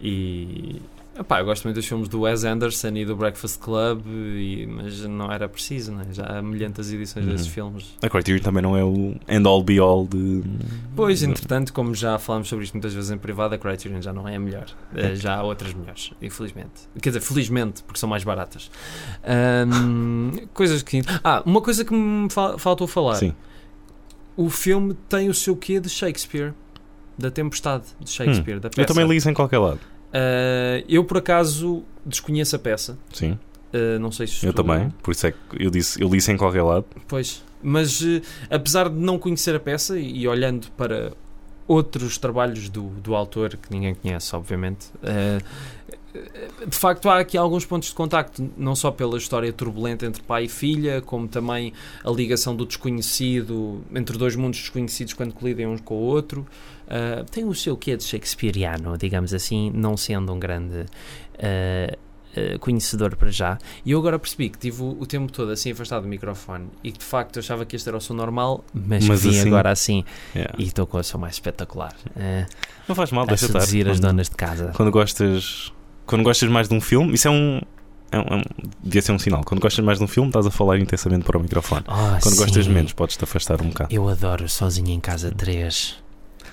E. 0.01 0.81
Epá, 1.21 1.41
eu 1.41 1.45
gosto 1.45 1.65
muito 1.65 1.77
dos 1.77 1.85
filmes 1.87 2.09
do 2.09 2.23
Wes 2.23 2.45
Anderson 2.45 2.89
e 2.97 3.05
do 3.05 3.15
Breakfast 3.15 3.61
Club, 3.61 4.07
e- 4.07 4.67
mas 4.67 5.01
não 5.03 5.31
era 5.31 5.47
preciso, 5.49 5.93
né? 5.93 6.05
já 6.13 6.25
há 6.25 6.41
milhentas 6.41 6.91
edições 6.91 7.27
Uhum. 7.27 7.33
desses 7.33 7.47
filmes. 7.47 7.95
A 8.03 8.09
Criterion 8.09 8.41
também 8.43 8.63
não 8.63 8.75
é 8.75 8.83
o 8.83 9.15
end 9.29 9.47
all 9.47 9.63
be 9.63 9.79
all 9.79 10.07
de. 10.07 10.43
Pois, 10.97 11.23
entretanto, 11.23 11.75
como 11.75 11.95
já 11.95 12.19
falámos 12.19 12.49
sobre 12.49 12.65
isto 12.65 12.73
muitas 12.73 12.95
vezes 12.95 13.11
em 13.11 13.19
privado, 13.19 13.55
a 13.55 13.59
Criterion 13.59 14.01
já 14.01 14.15
não 14.15 14.27
é 14.27 14.37
a 14.37 14.41
melhor. 14.41 14.65
Eh, 14.97 15.15
Já 15.15 15.37
há 15.37 15.43
outras 15.43 15.75
melhores, 15.75 16.11
infelizmente. 16.23 16.89
Quer 17.03 17.11
dizer, 17.11 17.21
felizmente, 17.21 17.83
porque 17.83 17.99
são 18.01 18.09
mais 18.09 18.25
baratas. 18.25 18.71
Ahm, 19.23 20.31
coisas 20.55 20.83
que. 20.83 21.03
Ah, 21.23 21.43
uma 21.45 21.61
coisa 21.61 21.85
que 21.85 21.93
me 21.93 22.31
fal- 22.31 22.59
faltou 22.59 22.87
falar. 22.87 23.17
Sim. 23.17 23.35
O 24.37 24.49
filme 24.49 24.95
tem 25.09 25.29
o 25.29 25.35
seu 25.35 25.55
quê 25.55 25.79
de 25.81 25.89
Shakespeare. 25.91 26.55
Da 27.19 27.31
tempestade 27.31 27.85
de 28.01 28.09
Shakespeare, 28.11 28.59
da 28.59 28.71
peça. 28.71 28.81
Eu 28.81 28.87
também 28.87 29.07
li 29.07 29.17
isso 29.17 29.29
em 29.29 29.35
qualquer 29.35 29.59
lado. 29.59 29.79
Uh, 30.13 30.85
eu, 30.89 31.05
por 31.05 31.19
acaso, 31.19 31.83
desconheço 32.05 32.57
a 32.57 32.59
peça. 32.59 32.99
Sim. 33.13 33.39
Uh, 33.73 33.99
não 34.01 34.11
sei 34.11 34.27
se 34.27 34.45
Eu 34.45 34.53
tu- 34.53 34.63
também. 34.65 34.91
Por 35.03 35.13
isso 35.13 35.27
é 35.27 35.33
que 35.33 35.39
eu 35.59 35.71
disse, 35.71 36.03
eu 36.03 36.09
li 36.09 36.19
isso 36.19 36.31
em 36.33 36.37
qualquer 36.37 36.63
lado. 36.63 36.85
Pois. 37.07 37.43
Mas, 37.63 38.01
uh, 38.01 38.21
apesar 38.51 38.89
de 38.89 38.97
não 38.97 39.19
conhecer 39.19 39.55
a 39.55 39.61
peça 39.61 39.99
e, 39.99 40.23
e 40.23 40.29
olhando 40.29 40.69
para 40.77 41.13
outros 41.69 42.19
trabalhos 42.19 42.69
do, 42.69 42.89
do 42.89 43.15
autor, 43.15 43.51
que 43.57 43.71
ninguém 43.71 43.95
conhece, 43.95 44.35
obviamente, 44.35 44.89
de 46.67 46.77
facto 46.77 47.09
há 47.09 47.21
aqui 47.21 47.39
alguns 47.39 47.65
pontos 47.65 47.91
de 47.91 47.95
contacto, 47.95 48.51
não 48.57 48.75
só 48.75 48.91
pela 48.91 49.17
história 49.17 49.53
turbulenta 49.53 50.05
entre 50.05 50.21
pai 50.23 50.47
e 50.47 50.49
filha, 50.49 51.01
como 51.01 51.29
também 51.29 51.73
a 52.05 52.11
ligação 52.11 52.57
do 52.57 52.67
desconhecido, 52.67 53.83
entre 53.95 54.19
dois 54.19 54.35
mundos 54.35 54.59
desconhecidos 54.59 55.13
quando 55.15 55.33
colidem 55.33 55.69
uns 55.69 55.81
com 55.81 55.95
o 55.95 55.99
outro. 55.99 56.45
Uh, 56.91 57.25
tem 57.31 57.45
o 57.45 57.55
seu 57.55 57.77
quê 57.77 57.97
de 57.97 58.03
shakespeariano, 58.05 58.99
digamos 58.99 59.33
assim, 59.33 59.71
não 59.73 59.97
sendo 59.97 60.33
um 60.33 60.39
grande 60.41 60.81
uh, 60.81 61.97
uh, 62.37 62.59
conhecedor 62.59 63.15
para 63.17 63.31
já. 63.31 63.59
E 63.85 63.93
eu 63.93 63.99
agora 64.01 64.19
percebi 64.19 64.49
que 64.51 64.59
tive 64.59 64.83
o, 64.83 64.97
o 65.01 65.07
tempo 65.07 65.31
todo 65.31 65.51
assim 65.53 65.71
afastado 65.71 66.03
do 66.03 66.09
microfone 66.09 66.69
e 66.83 66.91
que 66.91 66.99
de 66.99 67.05
facto 67.05 67.37
eu 67.37 67.41
achava 67.41 67.65
que 67.65 67.77
este 67.77 67.89
era 67.89 67.97
o 67.97 68.01
som 68.01 68.15
normal, 68.15 68.65
mas, 68.75 69.07
Mas 69.07 69.23
vim 69.23 69.31
assim- 69.39 69.49
agora 69.49 69.71
assim 69.71 70.05
Yeah. 70.35 70.55
e 70.59 70.65
estou 70.65 70.87
com 70.87 70.99
o 70.99 71.03
som 71.05 71.19
mais 71.19 71.35
espetacular. 71.35 71.95
Uh, 72.17 72.47
Não 72.89 72.95
faz 72.97 73.13
mal, 73.13 73.25
deixa 73.27 73.47
estar. 73.47 73.61
seduzir 73.61 73.89
as 73.89 73.99
Quando- 73.99 74.09
donas 74.09 74.29
de 74.29 74.37
casa. 74.37 74.73
Quando 74.75 74.91
gostas. 74.91 75.73
Quando 76.07 76.25
gostas 76.25 76.49
mais 76.49 76.69
de 76.69 76.75
um 76.75 76.81
filme, 76.81 77.15
isso 77.15 77.29
é 77.29 77.31
um. 77.31 77.61
É 78.11 78.19
um, 78.19 78.23
é 78.23 78.37
um 78.39 78.43
devia 78.83 79.01
ser 79.01 79.13
um 79.13 79.19
sinal. 79.21 79.45
Quando 79.45 79.61
gostas 79.61 79.85
mais 79.85 79.99
de 79.99 80.05
um 80.05 80.09
filme, 80.09 80.29
estás 80.31 80.45
a 80.45 80.51
falar 80.51 80.77
intensamente 80.81 81.25
para 81.25 81.39
o 81.39 81.41
microfone. 81.41 81.85
Oh, 81.87 82.21
Quando 82.21 82.37
gostas 82.37 82.65
sim. 82.65 82.73
menos, 82.73 82.93
podes-te 82.93 83.23
afastar 83.23 83.63
um 83.63 83.69
bocado. 83.69 83.95
Eu 83.95 84.09
adoro 84.09 84.49
Sozinho 84.49 84.91
em 84.91 84.99
Casa 84.99 85.31
3. 85.31 86.03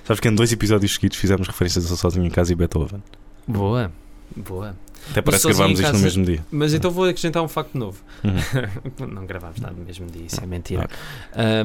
Sabes 0.08 0.22
que 0.22 0.28
em 0.30 0.34
dois 0.34 0.54
episódios 0.54 0.94
seguidos 0.94 1.18
fizemos 1.18 1.46
referências 1.48 1.92
a 1.92 1.98
Sozinho 1.98 2.26
em 2.26 2.30
Casa 2.30 2.54
e 2.54 2.56
Beethoven. 2.56 3.04
Boa, 3.46 3.92
boa. 4.34 4.74
Até 5.12 5.22
parece 5.22 5.46
que 5.46 5.54
gravámos 5.54 5.82
isto 5.82 5.92
no 5.92 6.00
mesmo 6.00 6.24
dia. 6.24 6.46
Mas 6.50 6.74
então 6.74 6.90
vou 6.90 7.04
acrescentar 7.04 7.44
um 7.44 7.48
facto 7.50 7.78
novo. 7.78 8.02
Uhum. 8.24 8.34
não 9.06 9.26
gravámos 9.26 9.60
nada 9.60 9.76
no 9.78 9.84
mesmo 9.84 10.06
dia, 10.08 10.26
isso 10.26 10.42
é 10.42 10.46
mentira. 10.48 10.90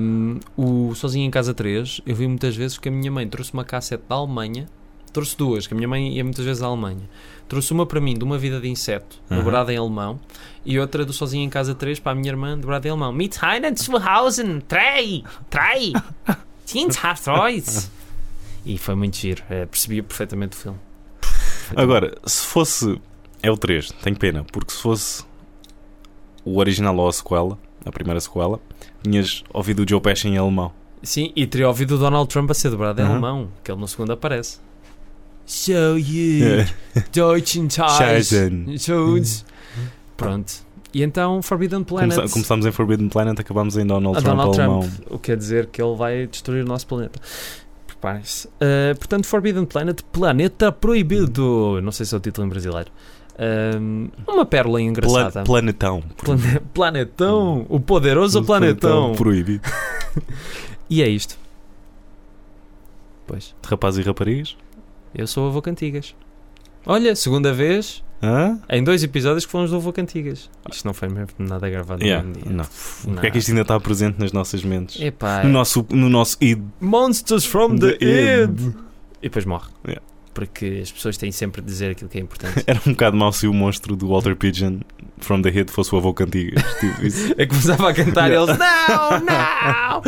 Um, 0.01 0.41
o 0.57 0.93
Sozinho 0.97 1.25
em 1.25 1.31
Casa 1.31 1.55
3, 1.55 2.01
eu 2.05 2.17
vi 2.17 2.27
muitas 2.27 2.57
vezes 2.57 2.79
que 2.79 2.89
a 2.89 2.93
minha 2.93 3.13
mãe 3.13 3.29
trouxe 3.29 3.53
uma 3.53 3.65
cassete 3.65 4.03
da 4.09 4.17
Alemanha, 4.17 4.67
trouxe 5.13 5.37
duas, 5.39 5.69
que 5.69 5.75
a 5.75 5.77
minha 5.77 5.89
mãe 5.89 6.17
ia 6.17 6.25
muitas 6.25 6.45
vezes 6.45 6.65
à 6.65 6.67
Alemanha. 6.67 7.09
Trouxe 7.49 7.73
uma 7.73 7.87
para 7.87 8.01
mim 8.01 8.15
de 8.15 8.25
uma 8.25 8.39
vida 8.39 8.61
de 8.61 8.69
inseto, 8.69 9.21
Uhum. 9.31 9.37
dobrada 9.37 9.73
em 9.73 9.77
alemão, 9.77 10.19
e 10.67 10.81
outra 10.81 11.05
do 11.05 11.13
Sozinho 11.13 11.45
em 11.45 11.49
Casa 11.49 11.77
3 11.77 12.01
para 12.01 12.11
a 12.11 12.15
minha 12.17 12.31
irmã, 12.33 12.59
dobrada 12.59 12.89
em 12.89 12.91
alemão. 12.91 13.13
Mit 13.13 13.39
Heinen 13.41 13.77
zu 13.77 13.97
Hausen, 13.97 14.63
drei, 14.69 15.23
drei, 15.49 15.93
Diensthaftreuz. 16.67 17.89
E 18.65 18.79
foi 18.79 18.95
muito 18.95 19.17
giro, 19.17 19.43
é, 19.51 19.67
percebi 19.67 20.01
perfeitamente 20.03 20.57
o 20.57 20.61
filme. 20.61 20.79
Agora, 21.77 22.15
se 22.25 22.45
fosse. 22.47 23.01
É 23.43 23.51
o 23.51 23.57
3, 23.57 23.91
tenho 24.03 24.17
pena, 24.17 24.45
porque 24.53 24.73
se 24.73 24.79
fosse 24.81 25.25
o 26.45 26.59
original 26.59 26.97
ou 26.97 27.09
a 27.09 27.13
sequela, 27.13 27.59
a 27.85 27.91
primeira 27.91 28.21
sequela, 28.21 28.61
tinhas 29.03 29.43
ouvido 29.53 29.83
o 29.85 29.89
Joe 29.89 30.01
Pesci 30.01 30.29
em 30.29 30.37
alemão. 30.39 30.73
Sim, 31.03 31.33
e 31.35 31.45
teria 31.47 31.67
ouvido 31.67 31.97
o 31.97 31.99
Donald 31.99 32.29
Trump 32.29 32.49
a 32.51 32.55
ser 32.55 32.71
dobrado 32.71 33.01
em 33.01 33.05
Uhum. 33.05 33.11
alemão, 33.11 33.49
que 33.65 33.73
ele 33.73 33.81
no 33.81 33.89
segundo 33.89 34.13
aparece. 34.13 34.59
So 35.45 35.99
you, 35.99 36.65
Deutschen 37.13 37.67
Ties. 37.67 37.97
Scheißen. 38.29 38.79
Schultz. 38.79 39.45
Pronto. 40.17 40.53
E 40.95 41.03
então 41.03 41.43
Forbidden 41.43 41.83
Planet. 41.83 42.15
Começa- 42.15 42.33
Começámos 42.33 42.65
em 42.67 42.71
Forbidden 42.71 43.09
Planet, 43.09 43.41
acabámos 43.41 43.77
em 43.77 43.85
Donald 43.85 44.23
Trump 44.23 44.37
Donald 44.37 44.61
alemão. 44.61 44.81
Trump. 44.81 44.95
O 45.11 45.19
que 45.19 45.25
quer 45.33 45.37
dizer 45.37 45.67
que 45.67 45.83
ele 45.83 45.97
vai 45.97 46.27
destruir 46.29 46.63
o 46.65 46.69
nosso 46.69 46.87
planeta. 46.87 47.19
Uh, 48.05 48.97
portanto, 48.99 49.27
Forbidden 49.27 49.65
Planet, 49.65 50.01
Planeta 50.13 50.73
Proibido. 50.73 51.81
Não 51.83 51.93
sei 51.93 52.05
se 52.05 52.15
é 52.15 52.19
o 52.19 52.21
título 52.21 52.47
em 52.47 52.51
brasileiro. 52.51 52.91
Um, 53.81 54.09
uma 54.27 54.45
pérola 54.45 54.79
Pla- 54.79 54.83
engraçada. 54.83 55.45
planetão. 55.45 56.03
Plane- 56.17 56.61
Planetão. 56.75 57.65
O 57.69 57.79
poderoso 57.81 58.43
planetão. 58.45 59.15
Proibido. 59.15 59.63
E 60.91 61.03
é 61.03 61.09
isto. 61.09 61.39
Pois. 63.27 63.55
De 63.63 63.69
rapazes 63.69 64.05
e 64.05 64.07
raparigas? 64.07 64.57
Eu 65.15 65.27
sou 65.27 65.47
o 65.47 65.49
avô 65.49 65.63
Cantigas. 65.63 66.15
Olha, 66.85 67.17
segunda 67.17 67.53
vez 67.55 68.05
Hã? 68.23 68.59
em 68.71 68.85
dois 68.85 69.03
episódios 69.03 69.45
que 69.45 69.51
fomos 69.51 69.71
do 69.71 69.77
avô 69.77 69.93
Cantigas. 69.93 70.49
Isto 70.71 70.85
não 70.87 70.95
foi 70.95 71.09
mesmo 71.09 71.29
nada 71.39 71.69
gravado 71.69 72.03
Yeah, 72.03 72.27
no 72.27 72.33
dia. 72.35 72.45
não. 72.53 72.65
Porque 73.15 73.27
é 73.27 73.31
que 73.31 73.39
isto 73.39 73.49
ainda 73.51 73.63
está 73.63 73.79
presente 73.81 74.19
nas 74.21 74.33
nossas 74.33 74.63
mentes? 74.63 75.01
Epá, 75.01 75.43
No 75.43 75.51
nosso, 75.51 75.85
no 75.91 76.09
nosso 76.09 76.37
id. 76.41 76.63
Monsters 76.81 77.45
from 77.45 77.77
the, 77.77 77.93
The 77.97 78.45
id. 78.45 78.75
E 79.21 79.23
depois 79.23 79.45
morre. 79.45 79.69
Yeah. 79.85 80.03
Porque 80.35 80.81
as 80.83 80.91
pessoas 80.91 81.17
têm 81.19 81.31
sempre 81.33 81.61
de 81.61 81.67
dizer 81.67 81.91
aquilo 81.91 82.09
que 82.09 82.17
é 82.17 82.21
importante. 82.23 82.63
Era 82.67 82.81
um 82.87 82.93
bocado 82.93 83.17
mau 83.17 83.33
se 83.33 83.47
o 83.47 83.53
monstro 83.53 83.95
do 83.97 84.09
Walter 84.09 84.35
Pigeon 84.37 84.79
from 85.19 85.43
the 85.43 85.51
Head 85.51 85.71
fosse 85.73 85.95
o 85.95 85.99
avô 85.99 86.15
Cantigas. 86.15 86.63
Tipo, 86.81 87.05
isso. 87.05 87.33
É 87.33 87.45
que 87.45 87.49
começava 87.49 87.91
a 87.91 87.93
cantar 87.95 88.31
e 88.31 88.35
eles 88.37 88.57
Não, 88.57 89.21
não! 89.21 90.03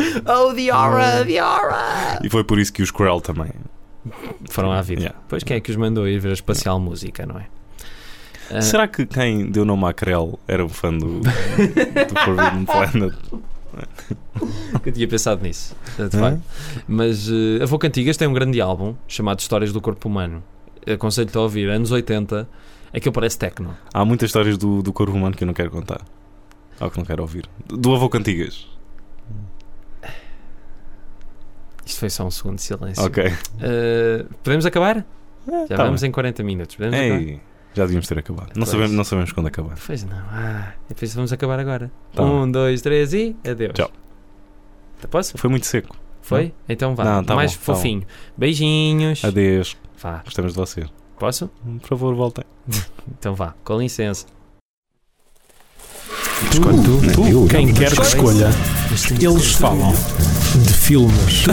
Oh, 0.49 0.53
the 0.53 0.69
aura, 0.71 1.25
the 1.25 1.37
aura! 1.37 2.19
E 2.23 2.29
foi 2.29 2.43
por 2.43 2.57
isso 2.59 2.71
que 2.73 2.81
os 2.81 2.91
Krell 2.91 3.19
também. 3.21 3.51
Foram 4.49 4.71
à 4.71 4.81
vida. 4.81 5.01
Yeah. 5.01 5.19
Pois 5.27 5.43
quem 5.43 5.57
é 5.57 5.59
que 5.59 5.69
os 5.69 5.77
mandou 5.77 6.07
ir 6.07 6.17
ver 6.19 6.29
a 6.29 6.33
espacial 6.33 6.79
música, 6.79 7.25
não 7.25 7.37
é? 7.39 7.47
Ah, 8.51 8.61
Será 8.61 8.87
que 8.87 9.05
quem 9.05 9.49
deu 9.49 9.65
nome 9.65 9.85
à 9.85 9.93
Krell 9.93 10.39
era 10.47 10.63
um 10.63 10.69
fã 10.69 10.91
do, 10.93 11.19
do 11.19 12.19
Forbidden 12.23 12.65
Planet? 12.65 13.13
eu 14.85 14.91
tinha 14.91 15.07
pensado 15.07 15.41
nisso. 15.41 15.75
de 15.97 16.17
facto. 16.17 16.41
Mas 16.87 17.27
uh, 17.29 17.63
Avô 17.63 17.77
Cantigas 17.79 18.17
tem 18.17 18.27
um 18.27 18.33
grande 18.33 18.61
álbum 18.61 18.95
chamado 19.07 19.39
Histórias 19.39 19.73
do 19.73 19.81
Corpo 19.81 20.07
Humano. 20.07 20.43
Aconselho-te 20.87 21.35
a 21.37 21.41
ouvir, 21.41 21.69
anos 21.69 21.91
80. 21.91 22.47
Aquilo 22.93 23.11
parece 23.13 23.37
techno. 23.37 23.75
Há 23.93 24.05
muitas 24.05 24.29
histórias 24.29 24.57
do, 24.57 24.81
do 24.81 24.93
corpo 24.93 25.13
humano 25.13 25.35
que 25.35 25.43
eu 25.43 25.47
não 25.47 25.53
quero 25.53 25.69
contar. 25.69 26.01
Ou 26.79 26.89
que 26.89 26.97
não 26.97 27.05
quero 27.05 27.21
ouvir. 27.23 27.45
Do 27.67 27.93
avô 27.93 28.07
Cantigas. 28.07 28.67
Isto 31.85 31.99
foi 31.99 32.09
só 32.09 32.25
um 32.25 32.31
segundo 32.31 32.55
de 32.55 32.61
silêncio. 32.61 33.03
Ok. 33.03 33.25
Uh, 33.27 34.33
podemos 34.43 34.65
acabar? 34.65 35.05
Já 35.69 35.75
tá 35.77 35.83
vamos 35.83 36.01
bem. 36.01 36.09
em 36.09 36.11
40 36.11 36.43
minutos. 36.43 36.75
Podemos 36.75 36.97
acabar? 36.97 37.39
Já 37.75 37.83
devíamos 37.83 38.07
ter 38.07 38.17
acabado. 38.17 38.51
Não 38.55 38.65
sabemos, 38.65 38.91
não 38.91 39.03
sabemos 39.03 39.31
quando 39.33 39.47
acabar. 39.47 39.75
Pois 39.85 40.03
não. 40.03 40.17
Ah, 40.31 40.71
depois 40.87 41.13
vamos 41.13 41.33
acabar 41.33 41.59
agora. 41.59 41.91
Tá 42.13 42.23
um, 42.23 42.49
dois, 42.49 42.81
três 42.81 43.13
e 43.13 43.35
adeus. 43.45 43.73
Tchau. 43.73 43.91
Posso? 45.11 45.37
Foi 45.37 45.49
muito 45.49 45.65
seco. 45.65 45.95
Foi? 46.21 46.53
Então 46.67 46.95
vá. 46.95 47.03
Não, 47.03 47.23
tá 47.23 47.35
Mais 47.35 47.51
bom, 47.53 47.57
tá 47.59 47.65
fofinho. 47.65 48.03
Beijinhos. 48.37 49.23
Adeus. 49.23 49.77
Vá. 50.01 50.21
Gostamos 50.23 50.53
de 50.53 50.57
vocês. 50.57 50.87
Posso? 51.19 51.49
Por 51.81 51.87
favor, 51.89 52.15
voltem. 52.15 52.43
Então 53.19 53.35
vá. 53.35 53.53
Com 53.63 53.77
licença. 53.77 54.25
Escolhe 56.51 56.77
tu, 56.83 56.99
Tu, 57.13 57.31
tu, 57.31 57.47
quem 57.47 57.73
quer 57.73 57.93
que 57.93 58.01
escolha. 58.01 58.49
Eles 59.21 59.51
falam 59.53 59.93
de 60.55 60.73
filmes. 60.73 61.43
Tu 61.43 61.51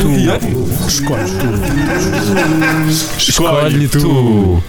escolhe 0.88 1.30
tu. 1.38 3.18
Escolhe 3.18 3.88
tu. 3.88 4.62